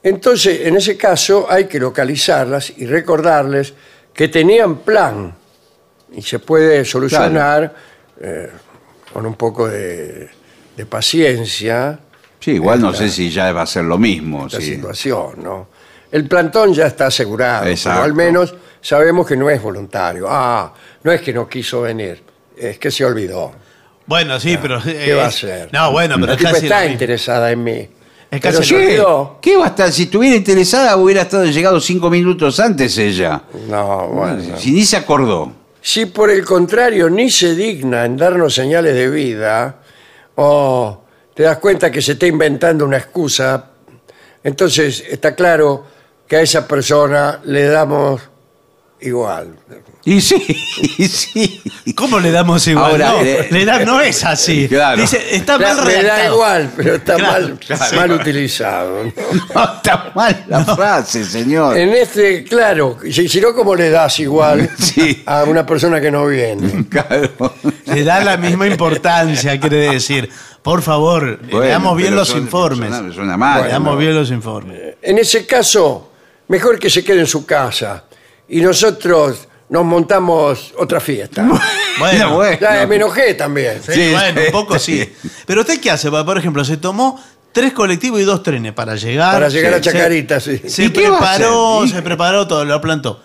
[0.01, 3.73] entonces en ese caso hay que localizarlas y recordarles
[4.13, 5.35] que tenían plan
[6.15, 7.75] y se puede solucionar
[8.21, 8.49] eh,
[9.11, 10.29] con un poco de,
[10.77, 11.99] de paciencia
[12.39, 14.45] Sí, igual no sé si ya va a ser lo mismo.
[14.45, 14.75] esta sí.
[14.75, 15.67] situación, ¿no?
[16.11, 17.97] El plantón ya está asegurado, Exacto.
[17.97, 20.25] pero al menos sabemos que no es voluntario.
[20.29, 22.23] Ah, no es que no quiso venir,
[22.57, 23.51] es que se olvidó.
[24.05, 24.81] Bueno, sí, pero.
[24.81, 25.69] ¿Qué eh, va a hacer?
[25.71, 27.87] No, bueno, pero La es está interesada en mí.
[28.31, 28.75] Es casi.
[29.41, 29.91] ¿Qué va a estar?
[29.91, 33.43] Si estuviera interesada, hubiera estado llegado cinco minutos antes ella.
[33.67, 34.57] No, bueno.
[34.57, 35.51] Si ni se acordó.
[35.81, 39.75] Si por el contrario ni se digna en darnos señales de vida,
[40.35, 41.03] o
[41.39, 43.63] te das cuenta que se está inventando una excusa,
[44.43, 45.85] entonces está claro
[46.27, 48.19] que a esa persona le damos
[48.99, 49.55] igual.
[50.03, 50.35] Y sí,
[50.97, 51.61] y sí.
[51.95, 53.01] ¿Cómo le damos igual?
[53.01, 54.67] Ahora, no, eh, le da- no es así.
[54.67, 54.99] Claro.
[55.01, 56.33] Dice, está Da- mal me da redactado.
[56.35, 57.95] igual, pero está Claro, mal, claro.
[57.95, 59.03] mal utilizado.
[59.05, 59.11] ¿no?
[59.55, 61.77] No está mal la frase, señor.
[61.77, 65.23] En este, claro, si, si no, ¿cómo le das igual Sí.
[65.25, 66.85] a una persona que no viene?
[66.89, 67.29] Claro.
[67.85, 70.29] Le da la misma importancia, quiere decir.
[70.61, 72.89] Por favor, Bueno, leamos bien los son- informes.
[72.89, 73.63] Suena, suena mal.
[73.63, 73.97] leamos ¿no?
[73.99, 74.95] bien los informes.
[75.01, 76.11] En ese caso,
[76.49, 78.03] mejor que se quede en su casa
[78.49, 81.47] y nosotros nos montamos otra fiesta.
[81.99, 82.57] Bueno, bueno.
[82.59, 83.81] Ya me enojé también.
[83.83, 84.45] Sí, Sí, bueno, sí.
[84.47, 85.13] un poco sí.
[85.45, 86.09] Pero usted qué hace?
[86.09, 87.21] Por ejemplo, se tomó
[87.51, 89.33] tres colectivos y dos trenes para llegar.
[89.33, 90.61] Para llegar a Se- Chacarita, sí.
[90.67, 93.21] Se ¿Y qué va a preparó, se preparó todo, lo plantó.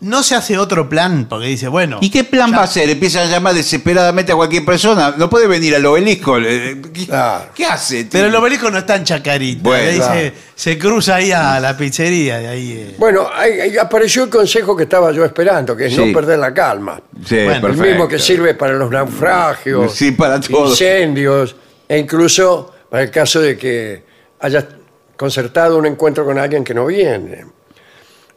[0.00, 1.98] No se hace otro plan, porque dice, bueno.
[2.00, 2.88] ¿Y qué plan ya- va a hacer?
[2.88, 5.14] Empiezan a llamar desesperadamente a cualquier persona.
[5.16, 6.38] No puede venir al obelisco.
[6.38, 7.46] eh, ¿Qué, Claro.
[7.52, 8.04] qué hace?
[8.04, 8.10] tío?
[8.12, 9.60] Pero el obelisco no está en Chacarita.
[9.60, 9.82] Bueno.
[9.84, 10.30] le dice, Claro.
[10.54, 12.38] se cruza ahí a la pizzería.
[12.38, 12.94] De ahí, eh.
[12.96, 16.06] Bueno, ahí, ahí apareció el consejo que estaba yo esperando, que es Sí.
[16.06, 17.00] no perder la calma.
[17.26, 20.70] Sí, Bueno, El mismo que sirve para los naufragios, Sí, para todo.
[20.70, 21.56] incendios,
[21.88, 24.04] e incluso para el caso de que
[24.38, 24.64] hayas
[25.16, 27.44] concertado un encuentro con alguien que no viene.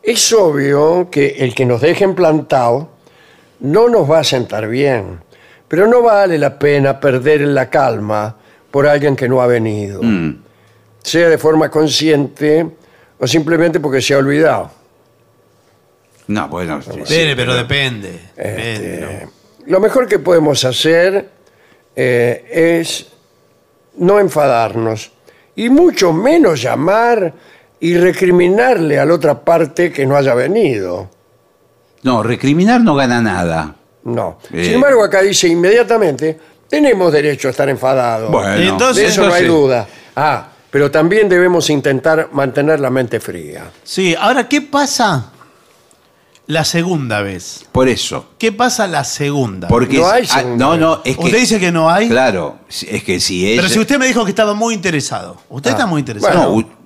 [0.03, 2.89] Es obvio que el que nos dejen plantado
[3.59, 5.21] no nos va a sentar bien,
[5.67, 8.35] pero no vale la pena perder la calma
[8.71, 10.41] por alguien que no ha venido, Mm.
[11.03, 12.65] sea de forma consciente
[13.19, 14.71] o simplemente porque se ha olvidado.
[16.27, 16.81] No, bueno.
[16.81, 18.11] sí, Depende, sí, pero depende.
[18.35, 19.31] depende, Este, ¿no?
[19.67, 21.29] Lo mejor que podemos hacer
[21.95, 23.07] eh, es
[23.97, 25.11] no enfadarnos
[25.55, 27.33] y mucho menos llamar
[27.81, 31.09] y recriminarle a la otra parte que no haya venido.
[32.03, 33.75] No, recriminar no gana nada.
[34.03, 34.37] No.
[34.53, 34.63] Eh.
[34.63, 36.39] Sin embargo, acá dice inmediatamente,
[36.69, 38.31] tenemos derecho a estar enfadados.
[38.31, 39.87] Bueno, Entonces- de eso no hay duda.
[40.15, 43.69] Ah, pero también debemos intentar mantener la mente fría.
[43.83, 45.31] Sí, ahora, ¿qué pasa
[46.47, 47.65] la segunda vez?
[47.71, 48.27] Por eso.
[48.37, 49.67] ¿Qué pasa la segunda?
[49.67, 52.09] Porque No hay ah, segunda no, es que Usted dice que no hay.
[52.09, 55.37] claro, es que si ella Pero si usted me dijo que estaba muy interesado.
[55.49, 56.51] Usted está muy interesado.
[56.51, 56.80] Bueno, no, u-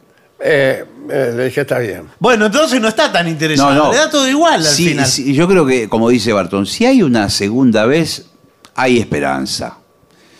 [0.47, 2.03] Eh, eh, le dije, está bien.
[2.19, 3.73] Bueno, entonces no está tan interesado.
[3.73, 3.91] no, no.
[3.91, 5.05] Le da todo igual al Sí, final.
[5.07, 8.27] sí, yo creo que como dice Bartón, si hay una segunda vez
[8.75, 9.77] hay esperanza.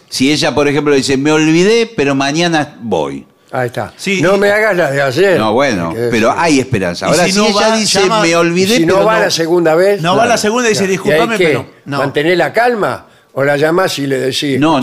[0.09, 3.93] Si ella, por ejemplo, dice, "Me olvidé, pero mañana voy." Ahí está.
[3.97, 5.39] Sí, no y- me hagas las de ayer.
[5.39, 7.07] No, bueno, pero hay esperanza.
[7.07, 9.31] Ahora si si, no ella va, dice, llama- "Me olvidé, si no pero va la
[9.31, 10.01] segunda vez.
[10.01, 11.65] No va la segunda y dice, ¿Y discúlpame, pero.
[11.85, 11.97] No.
[11.99, 13.07] ¿Mantener la calma?
[13.33, 14.81] ¿O la llamás y le decís, No,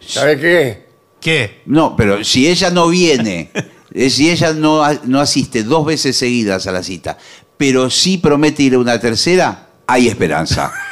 [0.00, 0.86] ¿sabes qué?
[1.20, 1.62] ¿Qué?
[1.66, 3.50] No, pero si ella no viene,
[4.10, 7.18] si ella no, no asiste dos veces seguidas a la cita,
[7.56, 10.72] pero sí promete ir a una tercera, hay esperanza.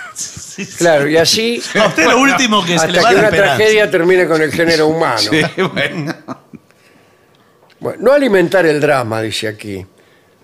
[0.78, 3.28] Claro, y así A usted lo último que se le hasta va que la una
[3.28, 3.56] esperanza.
[3.56, 5.30] tragedia termine con el género humano.
[5.74, 6.14] bueno.
[7.78, 9.84] Bueno, no alimentar el drama, dice aquí.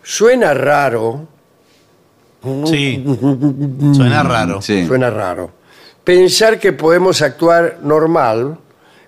[0.02, 1.26] Suena raro,
[2.66, 3.02] Sí.
[3.94, 4.60] Suena raro.
[4.60, 4.86] Sí.
[4.86, 5.51] suena raro.
[6.05, 8.59] Pensar que podemos actuar normal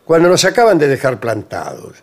[0.05, 1.97] cuando nos acaban de dejar plantados.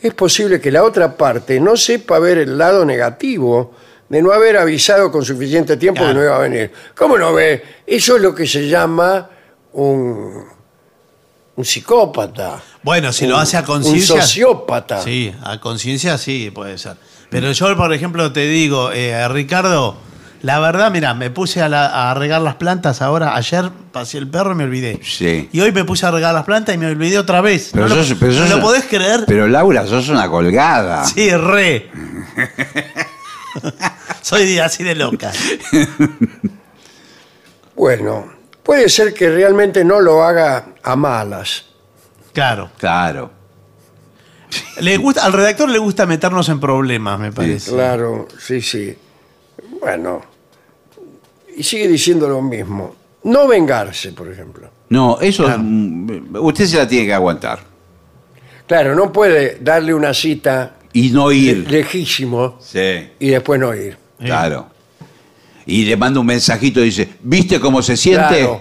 [0.00, 3.74] Es posible que la otra parte no sepa ver el lado negativo
[4.08, 6.70] de no haber avisado con suficiente tiempo que no iba a venir.
[6.94, 7.62] ¿Cómo no ve?
[7.86, 9.28] Eso es lo que se llama
[9.72, 10.44] un,
[11.56, 12.62] un psicópata.
[12.82, 14.20] Bueno, si lo Un- hace a Un conciencia.
[14.20, 15.02] sociópata.
[15.02, 16.96] Sí, a conciencia sí, puede ser.
[17.30, 19.96] Pero yo, por ejemplo, te digo, eh, Ricardo,
[20.44, 23.34] la verdad, mira, me puse a, la- a regar las plantas ahora.
[23.34, 25.00] Ayer pasé el perro y me olvidé.
[25.02, 25.48] Sí.
[25.52, 27.70] Y hoy me puse a regar las plantas y me olvidé otra vez.
[27.72, 29.24] Pero ¿No, lo, sos- pero ¿no sos- lo podés creer?
[29.26, 31.04] Pero Laura, sos una colgada.
[31.06, 31.90] Sí, re.
[34.20, 35.32] Soy de- así de loca.
[37.74, 38.30] Bueno,
[38.62, 41.64] puede ser que realmente no lo haga a malas.
[42.32, 42.70] Claro.
[42.78, 43.30] Claro.
[44.80, 47.72] Le gusta, al redactor le gusta meternos en problemas, me parece.
[47.72, 48.96] Claro, sí, sí.
[49.80, 50.22] Bueno,
[51.56, 52.94] y sigue diciendo lo mismo.
[53.24, 54.68] No vengarse, por ejemplo.
[54.90, 57.60] No, eso mm, usted se la tiene que aguantar.
[58.66, 61.70] Claro, no puede darle una cita Y no ir.
[61.70, 63.96] lejísimo Sí, y después no ir.
[64.18, 64.68] claro.
[65.66, 68.40] Y le manda un mensajito y dice, ¿viste cómo se siente?
[68.40, 68.60] Claro.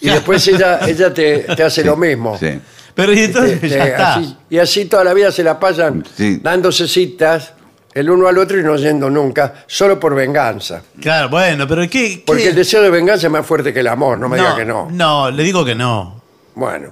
[0.00, 2.36] Y después ella, ella te, te hace lo mismo.
[2.38, 2.58] Sí.
[2.94, 4.14] Pero y entonces Te- ya te- está.
[4.16, 6.38] así- y así toda la vida se la pasan Sí.
[6.42, 7.54] dándose citas
[7.96, 10.82] el uno al otro y no yendo nunca, solo por venganza.
[11.00, 11.88] Claro, bueno, pero ¿qué?
[11.88, 12.22] qué?
[12.26, 14.66] Porque el deseo de venganza es más fuerte que el amor, no me diga que
[14.66, 14.88] no.
[14.90, 16.20] No, le digo que no.
[16.54, 16.90] Bueno,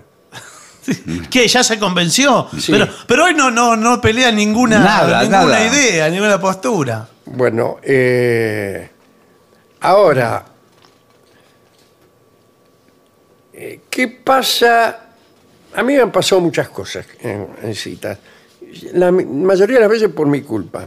[1.30, 1.46] ¿Qué?
[1.46, 2.48] ¿Ya se convenció?
[2.58, 2.72] Sí.
[2.72, 5.66] Pero, pero hoy no, no, no pelea ninguna, Nada, ninguna nada.
[5.66, 7.06] idea, ninguna postura.
[7.26, 8.88] bueno, eh,
[9.80, 10.42] ahora,
[13.52, 15.00] eh, ¿qué pasa?
[15.76, 18.16] A mí me han pasado muchas cosas en, en citas.
[18.92, 20.86] La mayoría de las veces por mi culpa.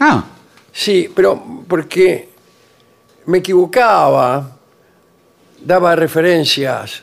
[0.00, 0.24] Ah,
[0.72, 2.28] Sí, pero porque
[3.26, 4.56] me equivocaba,
[5.64, 7.02] daba referencias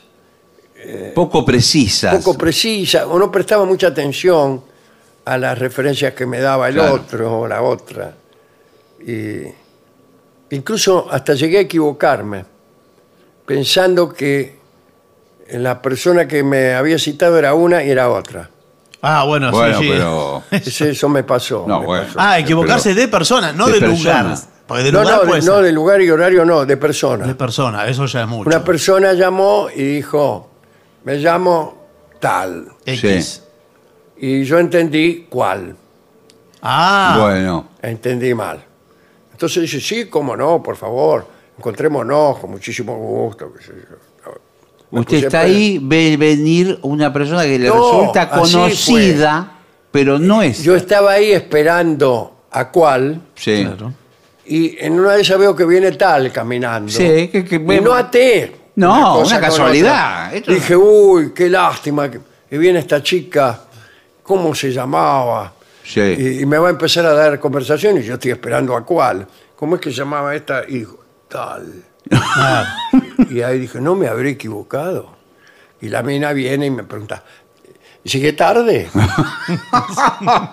[1.14, 2.16] poco precisas.
[2.24, 4.62] poco precisas o no prestaba mucha atención
[5.26, 6.94] a las referencias que me daba el Claro.
[6.94, 8.14] otro o la otra.
[9.06, 9.42] Y
[10.54, 12.44] incluso hasta llegué a equivocarme,
[13.44, 14.56] pensando que
[15.50, 18.48] la persona que me había citado era una y era otra.
[19.08, 19.90] Ah, bueno, bueno, sí, sí.
[19.92, 20.42] pero...
[20.50, 21.64] Eso, eso me pasó.
[21.66, 22.06] No, me bueno.
[22.06, 22.18] pasó.
[22.20, 24.22] Ah, equivocarse de persona, no de de, persona.
[24.22, 24.38] lugar.
[24.66, 27.24] Porque de no, lugar no, de, no, de lugar y horario no, de persona.
[27.26, 28.48] De persona, eso ya es mucho.
[28.48, 30.50] Una persona llamó y dijo,
[31.04, 31.86] me llamo
[32.18, 32.66] tal.
[32.84, 33.42] X.
[34.18, 35.76] Y yo entendí cuál.
[36.62, 38.64] Ah, Bueno, Entendí mal.
[39.30, 41.28] Entonces dice, sí, cómo no, por favor,
[41.58, 43.52] encontrémonos con muchísimo gusto.
[43.52, 43.96] qué sé yo.
[44.90, 49.52] Usted está ahí, ve venir una persona que le No, resulta así conocida,
[49.90, 50.62] pero no es.
[50.62, 53.64] Yo estaba ahí esperando a cuál Sí.
[53.64, 53.92] claro.
[54.46, 56.90] y en una de esas veo que viene tal caminando.
[56.92, 58.54] Sí, que- que- y no até.
[58.76, 60.26] No, cosa una con casualidad.
[60.26, 60.36] otra.
[60.36, 63.58] Esto- Dije, uy, qué lástima que que viene esta chica.
[64.22, 65.52] ¿Cómo se llamaba?
[65.82, 66.00] Sí.
[66.00, 69.26] Y, y me va a empezar a dar conversación y yo estoy esperando a cuál.
[69.56, 70.62] ¿Cómo es que se llamaba esta?
[70.68, 70.86] Y
[71.28, 71.82] tal.
[73.30, 75.14] Y ahí dije, no me habré equivocado.
[75.80, 77.22] Y la mina viene y me pregunta,
[78.04, 78.88] ¿sigue tarde?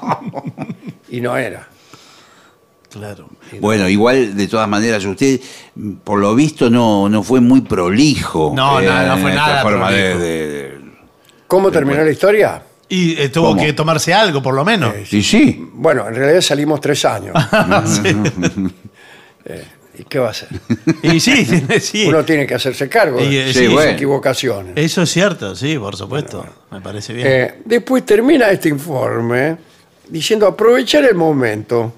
[1.09, 1.67] y no era.
[2.91, 3.29] claro.
[3.59, 5.39] Bueno, igual, de todas maneras, usted,
[6.03, 8.51] por lo visto, no, no fue muy prolijo.
[8.55, 10.19] No, no, no fue nada forma de- prolijo.
[10.19, 10.73] de- de-
[11.47, 12.63] ¿Cómo terminó la historia?
[12.89, 13.61] Y eh, tuvo ¿Cómo?
[13.61, 14.93] que tomarse algo, por lo menos.
[15.07, 15.69] Sí, sí.
[15.73, 17.35] Bueno, en realidad salimos tres años.
[17.85, 18.15] Sí.
[19.97, 20.49] ¿Y qué va a hacer?
[21.03, 21.45] Y sí,
[21.81, 22.05] sí.
[22.07, 23.91] Uno tiene que hacerse cargo Y, de eh, sus sí, bueno.
[23.91, 24.73] equivocaciones.
[24.75, 26.45] Eso es cierto, sí, por supuesto.
[26.71, 27.27] Me parece bien.
[27.29, 29.57] Eh, después termina este informe
[30.09, 31.93] diciendo aprovechar el momento.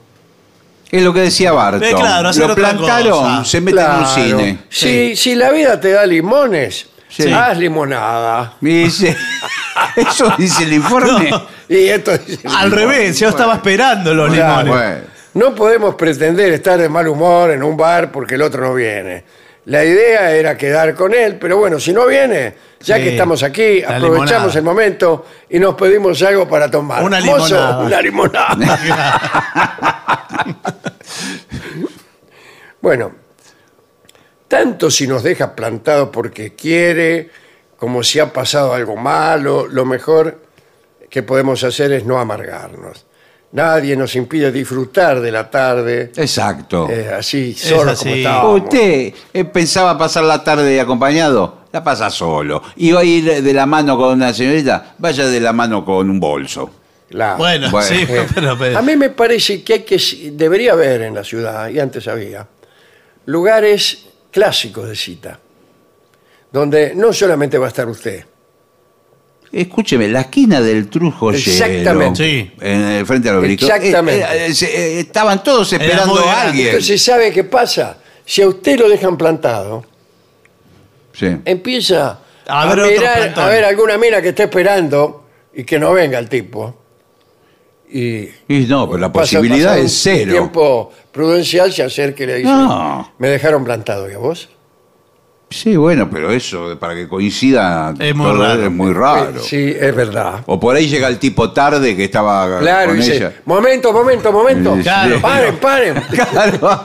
[0.92, 1.84] Es lo que decía Barton.
[1.84, 3.46] Eh, claro, hacer lo otra plantaron, cosa.
[3.46, 3.94] se mete Claro.
[3.98, 4.08] en un
[4.40, 4.58] cine.
[4.70, 7.32] Si, si la vida te da limones, Sí.
[7.32, 8.56] haz limonada.
[8.62, 9.16] Dice,
[9.96, 11.30] eso dice el informe.
[11.30, 11.48] No.
[11.70, 14.64] Y esto es Al revés, yo estaba esperando los Claro.
[14.66, 14.86] limones.
[15.02, 15.15] Bueno.
[15.36, 19.24] No podemos pretender estar de mal humor en un bar porque el otro no viene.
[19.66, 23.04] La idea era quedar con él, pero bueno, si no viene, ya Sí.
[23.04, 24.58] que estamos aquí, La aprovechamos limonada.
[24.60, 27.04] el momento y nos pedimos algo para tomar.
[27.04, 27.80] Una Mozo, limonada.
[27.80, 28.80] una limonada.
[32.82, 33.12] bueno,
[34.48, 37.30] tanto si nos deja plantado porque quiere,
[37.78, 40.40] como si ha pasado algo malo, lo mejor
[41.10, 43.06] que podemos hacer es no amargarnos.
[43.56, 46.90] Nadie nos impide disfrutar de la tarde Exacto.
[46.90, 48.04] eh, así, solo así.
[48.04, 48.62] como estábamos.
[48.64, 51.60] ¿Usted eh, pensaba pasar la tarde acompañado?
[51.72, 52.62] La pasa solo.
[52.76, 54.96] ¿Iba a ir de la mano con una señorita?
[54.98, 56.70] Vaya de la mano con un bolso.
[57.10, 57.38] Claro.
[57.38, 57.88] Bueno, Bueno.
[57.88, 60.02] sí, Eh, pero, pero- A mí me parece que, hay que
[60.34, 62.46] debería haber en la ciudad, y antes había,
[63.28, 65.40] lugares clásicos de cita,
[66.52, 68.26] donde no solamente va a estar usted,
[69.62, 72.24] Escúcheme, la esquina del Trujo Exactamente.
[72.24, 72.52] Sí.
[72.60, 73.66] En el frente al obelisco.
[73.66, 74.22] Exactamente.
[74.24, 74.66] eh, eh, se-
[74.98, 76.48] eh, estaban todos Era esperando muy a grande.
[76.50, 76.68] alguien.
[76.68, 77.98] Entonces, ¿sabe qué pasa?
[78.26, 79.86] Si a usted lo dejan plantado,
[81.14, 81.28] Sí.
[81.46, 83.38] empieza A a, ver otros mirar, plantones.
[83.38, 86.76] a ver alguna mina que esté esperando y que no venga el tipo.
[87.90, 90.32] Y Y no, pero la pasa- posibilidad un es cero.
[90.32, 93.14] tiempo prudencial se acerca y le dice, No.
[93.20, 94.50] me dejaron plantado, ¿y a vos?
[95.56, 98.64] Sí, bueno, pero eso, para que coincida, Es muy todo raro.
[98.66, 99.30] es muy raro.
[99.40, 100.42] Eh, Sí, es verdad.
[100.48, 103.34] O por ahí llega el tipo tarde que estaba Claro, con dice, ella.
[103.46, 104.78] momento, momento, momento.
[104.84, 105.22] Claro.
[105.22, 106.04] Paren, paren.
[106.12, 106.84] Claro.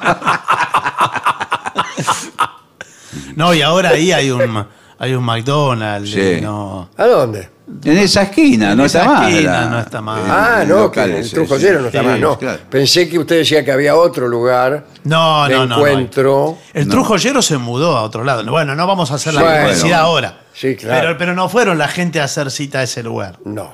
[3.34, 4.66] No, y ahora ahí hay un,
[5.00, 6.10] hay un McDonald's.
[6.12, 6.20] Sí.
[6.38, 6.88] y no.
[6.96, 7.48] ¿A dónde?
[7.84, 9.30] En esa esquina, En no esa está mal.
[9.32, 10.20] esquina la- no está mal.
[10.24, 11.82] en Ah, no, que locales, el sí, Trujollero sí.
[11.82, 12.38] no está Sí, mal, no.
[12.38, 12.58] claro.
[12.68, 15.86] Pensé que usted decía que había otro lugar No, de no, no, no.
[15.86, 16.58] encuentro.
[16.74, 18.42] El trujollero se mudó a otro lado.
[18.50, 19.62] Bueno, no vamos a hacer la Bueno.
[19.68, 20.40] publicidad ahora.
[20.52, 21.00] Sí, claro.
[21.00, 23.38] Pero, pero no fueron la gente a hacer cita a ese lugar.
[23.44, 23.72] No.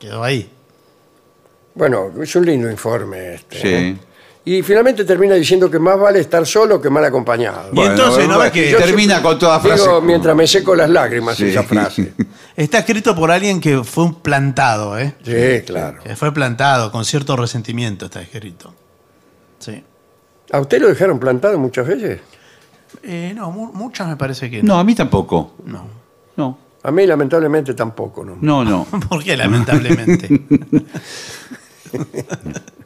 [0.00, 0.50] Quedó ahí.
[1.74, 3.60] Bueno, es un lindo informe este.
[3.60, 3.98] Sí.
[4.48, 7.68] Y finalmente termina diciendo que más vale estar solo que mal acompañado.
[7.72, 9.82] Y entonces, ¿no ves que- Yo termina siempre con toda frase.
[9.82, 11.46] Digo, mientras me seco las lágrimas Sí.
[11.46, 12.12] esa frase.
[12.56, 15.14] Está escrito por alguien que fue un plantado, ¿eh?
[15.24, 16.00] Sí, claro.
[16.02, 18.72] Que fue plantado, con cierto resentimiento está escrito.
[19.58, 19.82] Sí.
[20.52, 22.20] ¿A usted lo dejaron plantado muchas veces?
[23.02, 24.74] Eh, no, mu- muchas me parece que no.
[24.74, 25.56] No, a mí tampoco.
[25.66, 25.88] No.
[26.36, 28.38] No, A mí lamentablemente tampoco, ¿no?
[28.40, 28.84] no, no.
[29.08, 30.28] ¿Por qué, lamentablemente?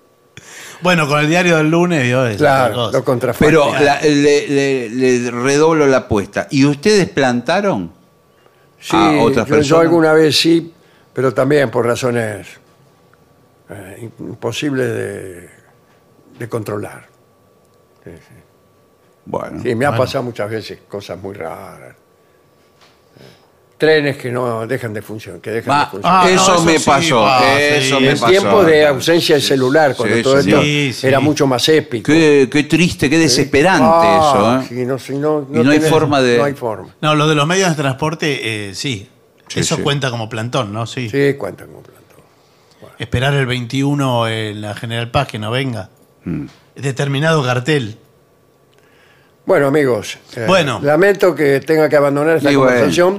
[0.82, 2.93] bueno, con el diario del lunes, otra Claro, lo.
[3.39, 6.47] Pero la- le, le- le redoblo la apuesta.
[6.51, 7.93] ¿Y ustedes plantaron?
[8.78, 9.82] Sí, a otras yo, yo personas?
[9.82, 10.73] alguna vez sí,
[11.12, 12.47] pero también por razones
[13.69, 15.51] eh, imposibles de,
[16.39, 17.07] de controlar.
[19.27, 19.62] Bueno.
[19.62, 20.05] Sí, me ha Bueno.
[20.05, 21.94] pasado muchas veces cosas muy raras.
[23.81, 26.20] Eh, Trenes que no dejan de funcionar, que dejan Va, de funcionar.
[26.20, 27.20] Ah, no, eso, eso me sí, pasó.
[27.23, 28.02] va, eso sí.
[28.02, 28.27] me en pasó.
[28.31, 31.07] tiempos de ausencia del celular, cuando Sí, todo esto Sí, sí.
[31.07, 32.12] era mucho más épico.
[32.12, 34.74] Qué, qué triste, qué desesperante Ah, eso.
[34.74, 34.77] ¿eh?
[34.81, 36.94] sí, no, sí, no, Y no hay tenés- forma de- No hay forma.
[37.01, 39.09] No, lo de los medios de transporte, eh, sí.
[39.48, 39.82] Sí, Eso sí.
[39.82, 40.86] cuenta como plantón, ¿no?
[40.86, 41.09] Sí.
[41.09, 42.01] Sí, cuentan con plantón.
[42.98, 45.89] Esperar el 21 en la General Paz que no venga.
[46.24, 46.44] Mm.
[46.77, 47.97] Determinado cartel.
[49.47, 50.81] Bueno, amigos, eh, Bueno.
[50.82, 53.16] lamento que tenga que abandonar esta Y bueno.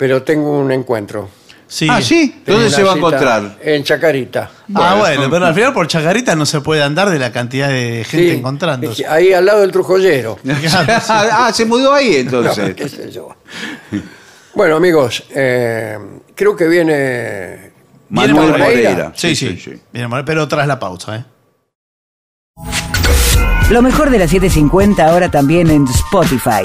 [0.00, 1.28] Pero tengo un encuentro.
[1.68, 1.86] Sí.
[1.90, 2.40] Ah, sí.
[2.42, 3.58] Tengo ¿Dónde una se va a cita encontrar?
[3.62, 4.50] En Chacarita.
[4.74, 8.06] Ah, bueno, pero al final por Chacarita no se puede andar de la cantidad de
[8.08, 9.06] gente Sí, encontrándose.
[9.06, 10.38] Ahí al lado del Trujollero.
[10.42, 10.52] Sí.
[11.10, 12.74] ah, se mudó ahí entonces.
[12.74, 13.36] qué sé yo.
[14.54, 15.98] Bueno, amigos, eh,
[16.34, 17.72] creo que viene
[18.08, 18.64] Manuel Viene Moreira.
[18.64, 19.12] Moreira.
[19.14, 19.78] Sí, sí.
[19.92, 21.24] Bien, pero tras la pausa, ¿eh?
[23.68, 26.64] Lo mejor de la 750 ahora también en Spotify.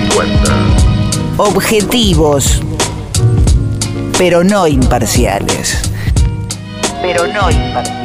[1.37, 2.61] Objetivos,
[4.17, 5.91] pero no imparciales.
[7.01, 8.01] Pero no imparciales.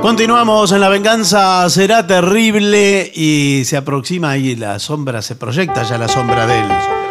[0.00, 5.98] Continuamos en La Venganza Será Terrible y se aproxima ahí la sombra, se proyecta ya
[5.98, 7.07] la sombra de él.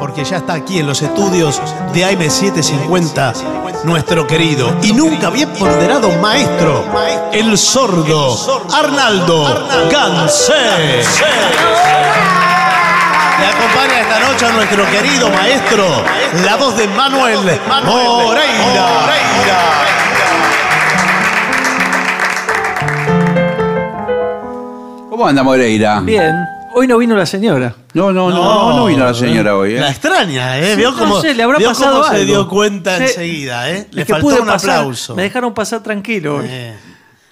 [0.00, 1.60] Porque ya está aquí en los estudios
[1.92, 6.84] de AM750 nuestro querido y nunca bien ponderado maestro,
[7.32, 8.34] el sordo
[8.72, 10.54] Arnaldo Gansé.
[13.38, 15.84] Le acompaña esta noche a nuestro querido maestro,
[16.44, 18.86] la voz de Manuel Moreira.
[25.10, 26.00] ¿Cómo anda Moreira?
[26.00, 26.34] Bien,
[26.74, 27.74] hoy no vino la señora.
[27.94, 29.74] No, no, no, no, no vino la señora hoy.
[29.74, 29.80] ¿eh?
[29.80, 30.76] La extraña, ¿eh?
[30.76, 33.02] Vio no cómo, sé, le habrá vio pasado cómo se dio cuenta Sí.
[33.04, 33.88] enseguida, ¿eh?
[33.90, 35.14] Le Es que faltó pude un pasar, aplauso.
[35.14, 36.46] Me dejaron pasar tranquilo hoy.
[36.48, 36.74] Eh,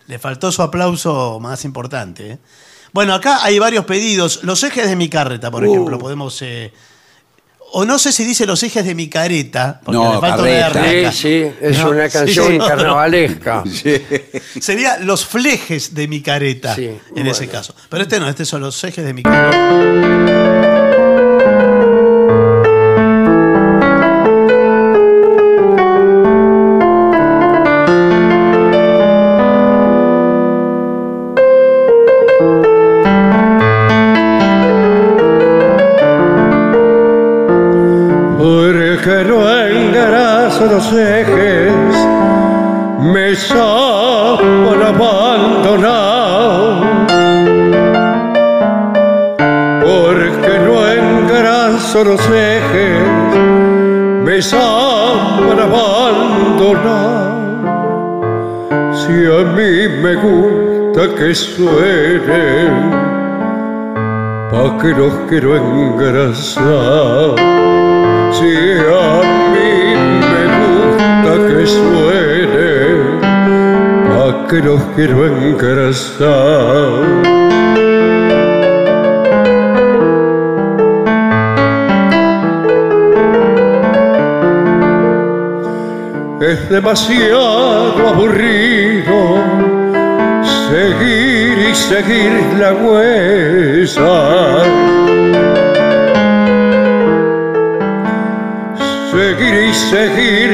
[0.06, 2.32] le faltó su aplauso más importante.
[2.32, 2.38] ¿eh?
[2.92, 4.42] Bueno, acá hay varios pedidos.
[4.44, 5.70] Los ejes de mi carreta, por Uh.
[5.72, 6.40] ejemplo, podemos...
[6.42, 6.72] eh,
[7.72, 10.70] o no sé si dice los ejes de mi careta, porque No, le falta carreta.
[10.80, 12.58] una R Sí, sí, es No, una canción sí.
[12.58, 13.62] carnavalesca.
[14.60, 17.30] Sería los flejes de mi careta, Sí, en bueno.
[17.30, 17.74] ese caso.
[17.88, 20.67] Pero este no, este son los ejes de mi careta.
[51.98, 53.02] pájaros ejes
[54.24, 57.34] me saben abandonar.
[58.94, 59.72] Si a mí
[60.02, 62.70] me gusta que suene,
[64.50, 67.34] pa' que los quiero engrasar.
[68.30, 68.52] Si
[69.02, 69.04] a
[69.52, 69.72] mí
[70.30, 72.72] me gusta que suene,
[74.08, 77.27] pa' que los quiero engrasar.
[86.68, 89.38] Demasiado aburrido
[90.70, 94.16] seguir y seguir la huella.
[99.10, 100.50] Seguir y seguir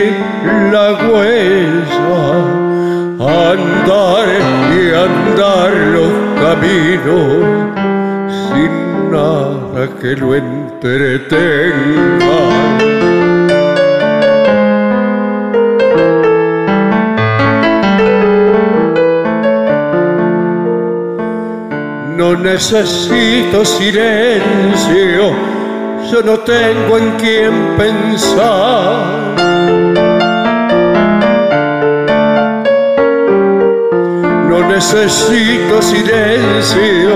[0.73, 2.23] la huella.
[3.19, 4.28] Andar
[4.77, 7.32] y andar los caminos
[8.49, 8.73] sin
[9.11, 11.35] nada que lo entretenga.
[22.25, 25.35] No necesito silencio,
[26.11, 29.35] yo no tengo en quién pensar.
[34.49, 37.11] No necesito silencio,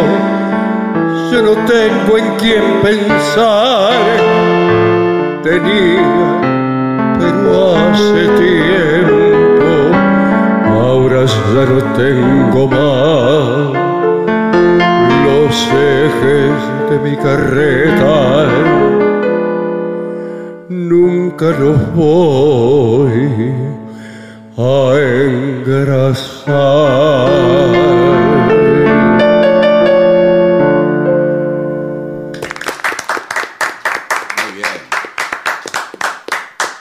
[1.33, 3.95] yo no tengo en quién pensar.
[5.43, 6.39] Tenía,
[7.19, 9.71] pero hace tiempo,
[10.71, 13.78] ahora ya no tengo más
[15.49, 16.53] los ejes
[16.91, 18.47] de mi carreta
[20.69, 23.55] nunca los voy
[24.59, 24.93] a
[25.25, 26.49] engrasar.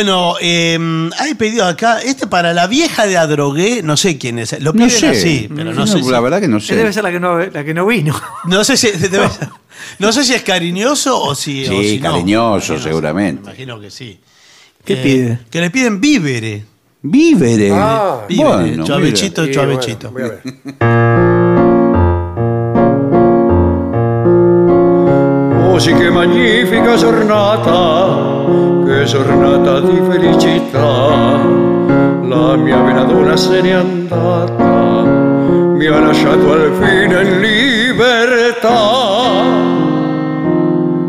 [0.02, 0.78] Bueno, eh,
[1.18, 4.52] hay pedido acá, este para la vieja de Adrogué, no sé quién es.
[4.62, 5.08] Lo No piden sé.
[5.10, 6.02] así, pero no, sé.
[6.02, 6.94] si- La verdad que no Esa Debe sé.
[6.94, 8.18] ser la que no, la que no vino.
[8.46, 9.48] No sé si debe ser-
[9.98, 11.66] no sé si es cariñoso o si.
[11.66, 12.12] o Sí, si no.
[12.12, 13.42] cariñoso, Imagino- seguramente.
[13.42, 14.18] Imagino que sí.
[14.86, 15.38] ¿Qué Eh, pide?
[15.50, 16.64] Que le piden vívere.
[17.02, 17.70] Vívere.
[17.74, 20.10] Ah, Vívere, Bueno, chuavechito, Sí, chuavechito.
[20.78, 21.69] bueno,
[25.80, 25.94] voy a ver.
[25.94, 28.08] Oh sì che magnifica giornata,
[28.84, 30.78] che giornata di felicità.
[32.22, 35.02] La mia bella donna se n'è andata,
[35.74, 38.68] mi ha lasciato al fine in libertà.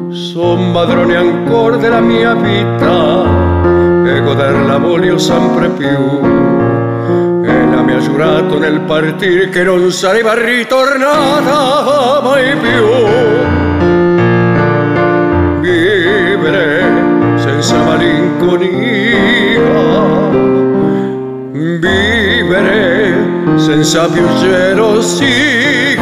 [0.10, 3.26] Son padrone ancora della mia vita
[4.06, 6.22] e goderla voglio sempre più.
[7.44, 13.61] E la mi ha giurato nel partire che non sarebbe ritornata mai più.
[24.02, 26.00] Senza più gelosia,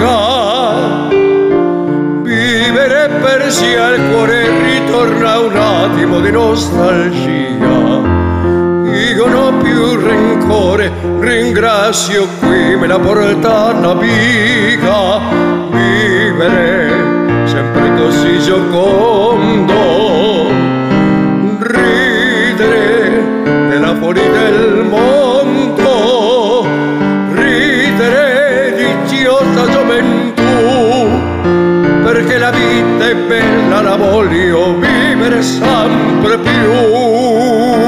[2.22, 7.68] vivere per sempre un attimo di nostalgia.
[8.86, 15.20] Io non ho più rancore, ringrazio qui me la portata amica.
[15.72, 19.74] Vivere sempre così giocondo,
[21.60, 23.24] ridere
[23.70, 25.39] della fuori del mondo,
[33.82, 37.80] la voglio vivere sempre più.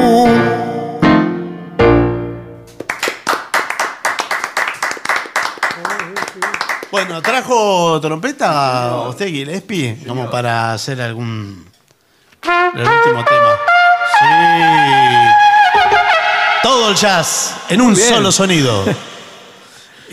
[6.92, 9.98] Bueno, ¿trajo trompeta usted, Gillespie?
[10.06, 11.66] Como para hacer algún.
[12.44, 13.58] El último tema.
[14.20, 14.26] Sí.
[16.64, 18.10] Todo el jazz en un Bien.
[18.10, 18.84] solo sonido.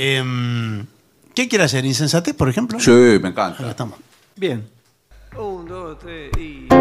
[0.00, 0.86] Em,
[1.34, 1.84] ¿Qué quiere hacer?
[1.84, 2.78] ¿Insensatez, por ejemplo?
[2.78, 3.60] Sí, me encanta.
[3.60, 3.98] Acá estamos.
[4.36, 4.77] Bien.
[5.88, 6.77] Dos, tres y.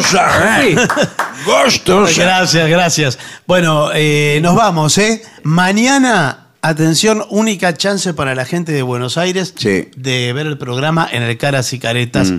[0.00, 0.76] Gostosa, ¿eh?
[1.44, 2.22] Gostosa.
[2.22, 3.18] Gracias, gracias.
[3.46, 5.22] Bueno, eh, nos vamos, ¿eh?
[5.42, 9.90] Mañana, atención, única chance para la gente de Buenos Aires Sí.
[9.96, 12.32] de ver el programa en el Caras y Caretas.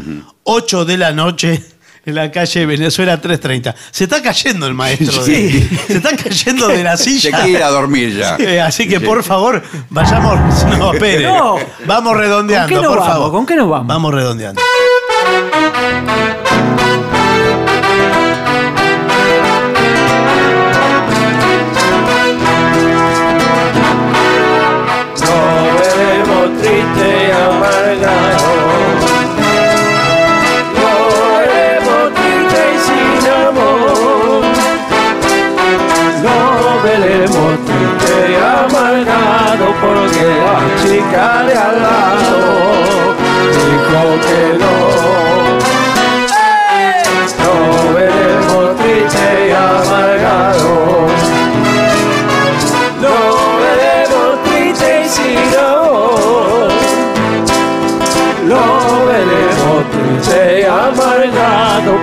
[0.43, 1.63] 8 de la noche
[2.03, 3.75] en la calle Venezuela 330.
[3.91, 5.23] Se está cayendo el maestro.
[5.23, 5.69] de- Sí.
[5.87, 7.37] se está cayendo de la Se silla.
[7.37, 8.65] quiere ir a dormir ya.
[8.65, 9.61] Así que por favor,
[9.91, 10.63] vayamos.
[10.79, 11.25] No, espere.
[11.25, 11.57] No.
[11.85, 13.13] Vamos redondeando, ¿Con qué nos por vamos?
[13.13, 13.31] favor.
[13.31, 13.87] ¿Con qué nos vamos?
[13.87, 14.61] Vamos redondeando.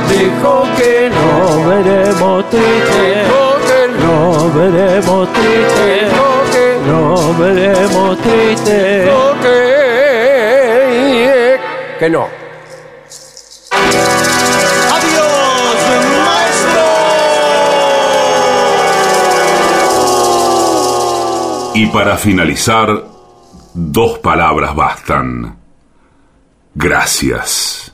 [0.10, 3.23] dijo que no veremos triste.
[4.02, 6.59] No veremos triste.
[6.90, 9.06] No veremos triste.
[9.44, 9.60] que,
[11.99, 12.28] que no.
[14.95, 15.78] ¡Adiós,
[16.26, 16.82] maestro!
[21.76, 23.03] Y para finalizar,
[23.76, 25.57] dos palabras bastan.
[26.74, 27.94] Gracias.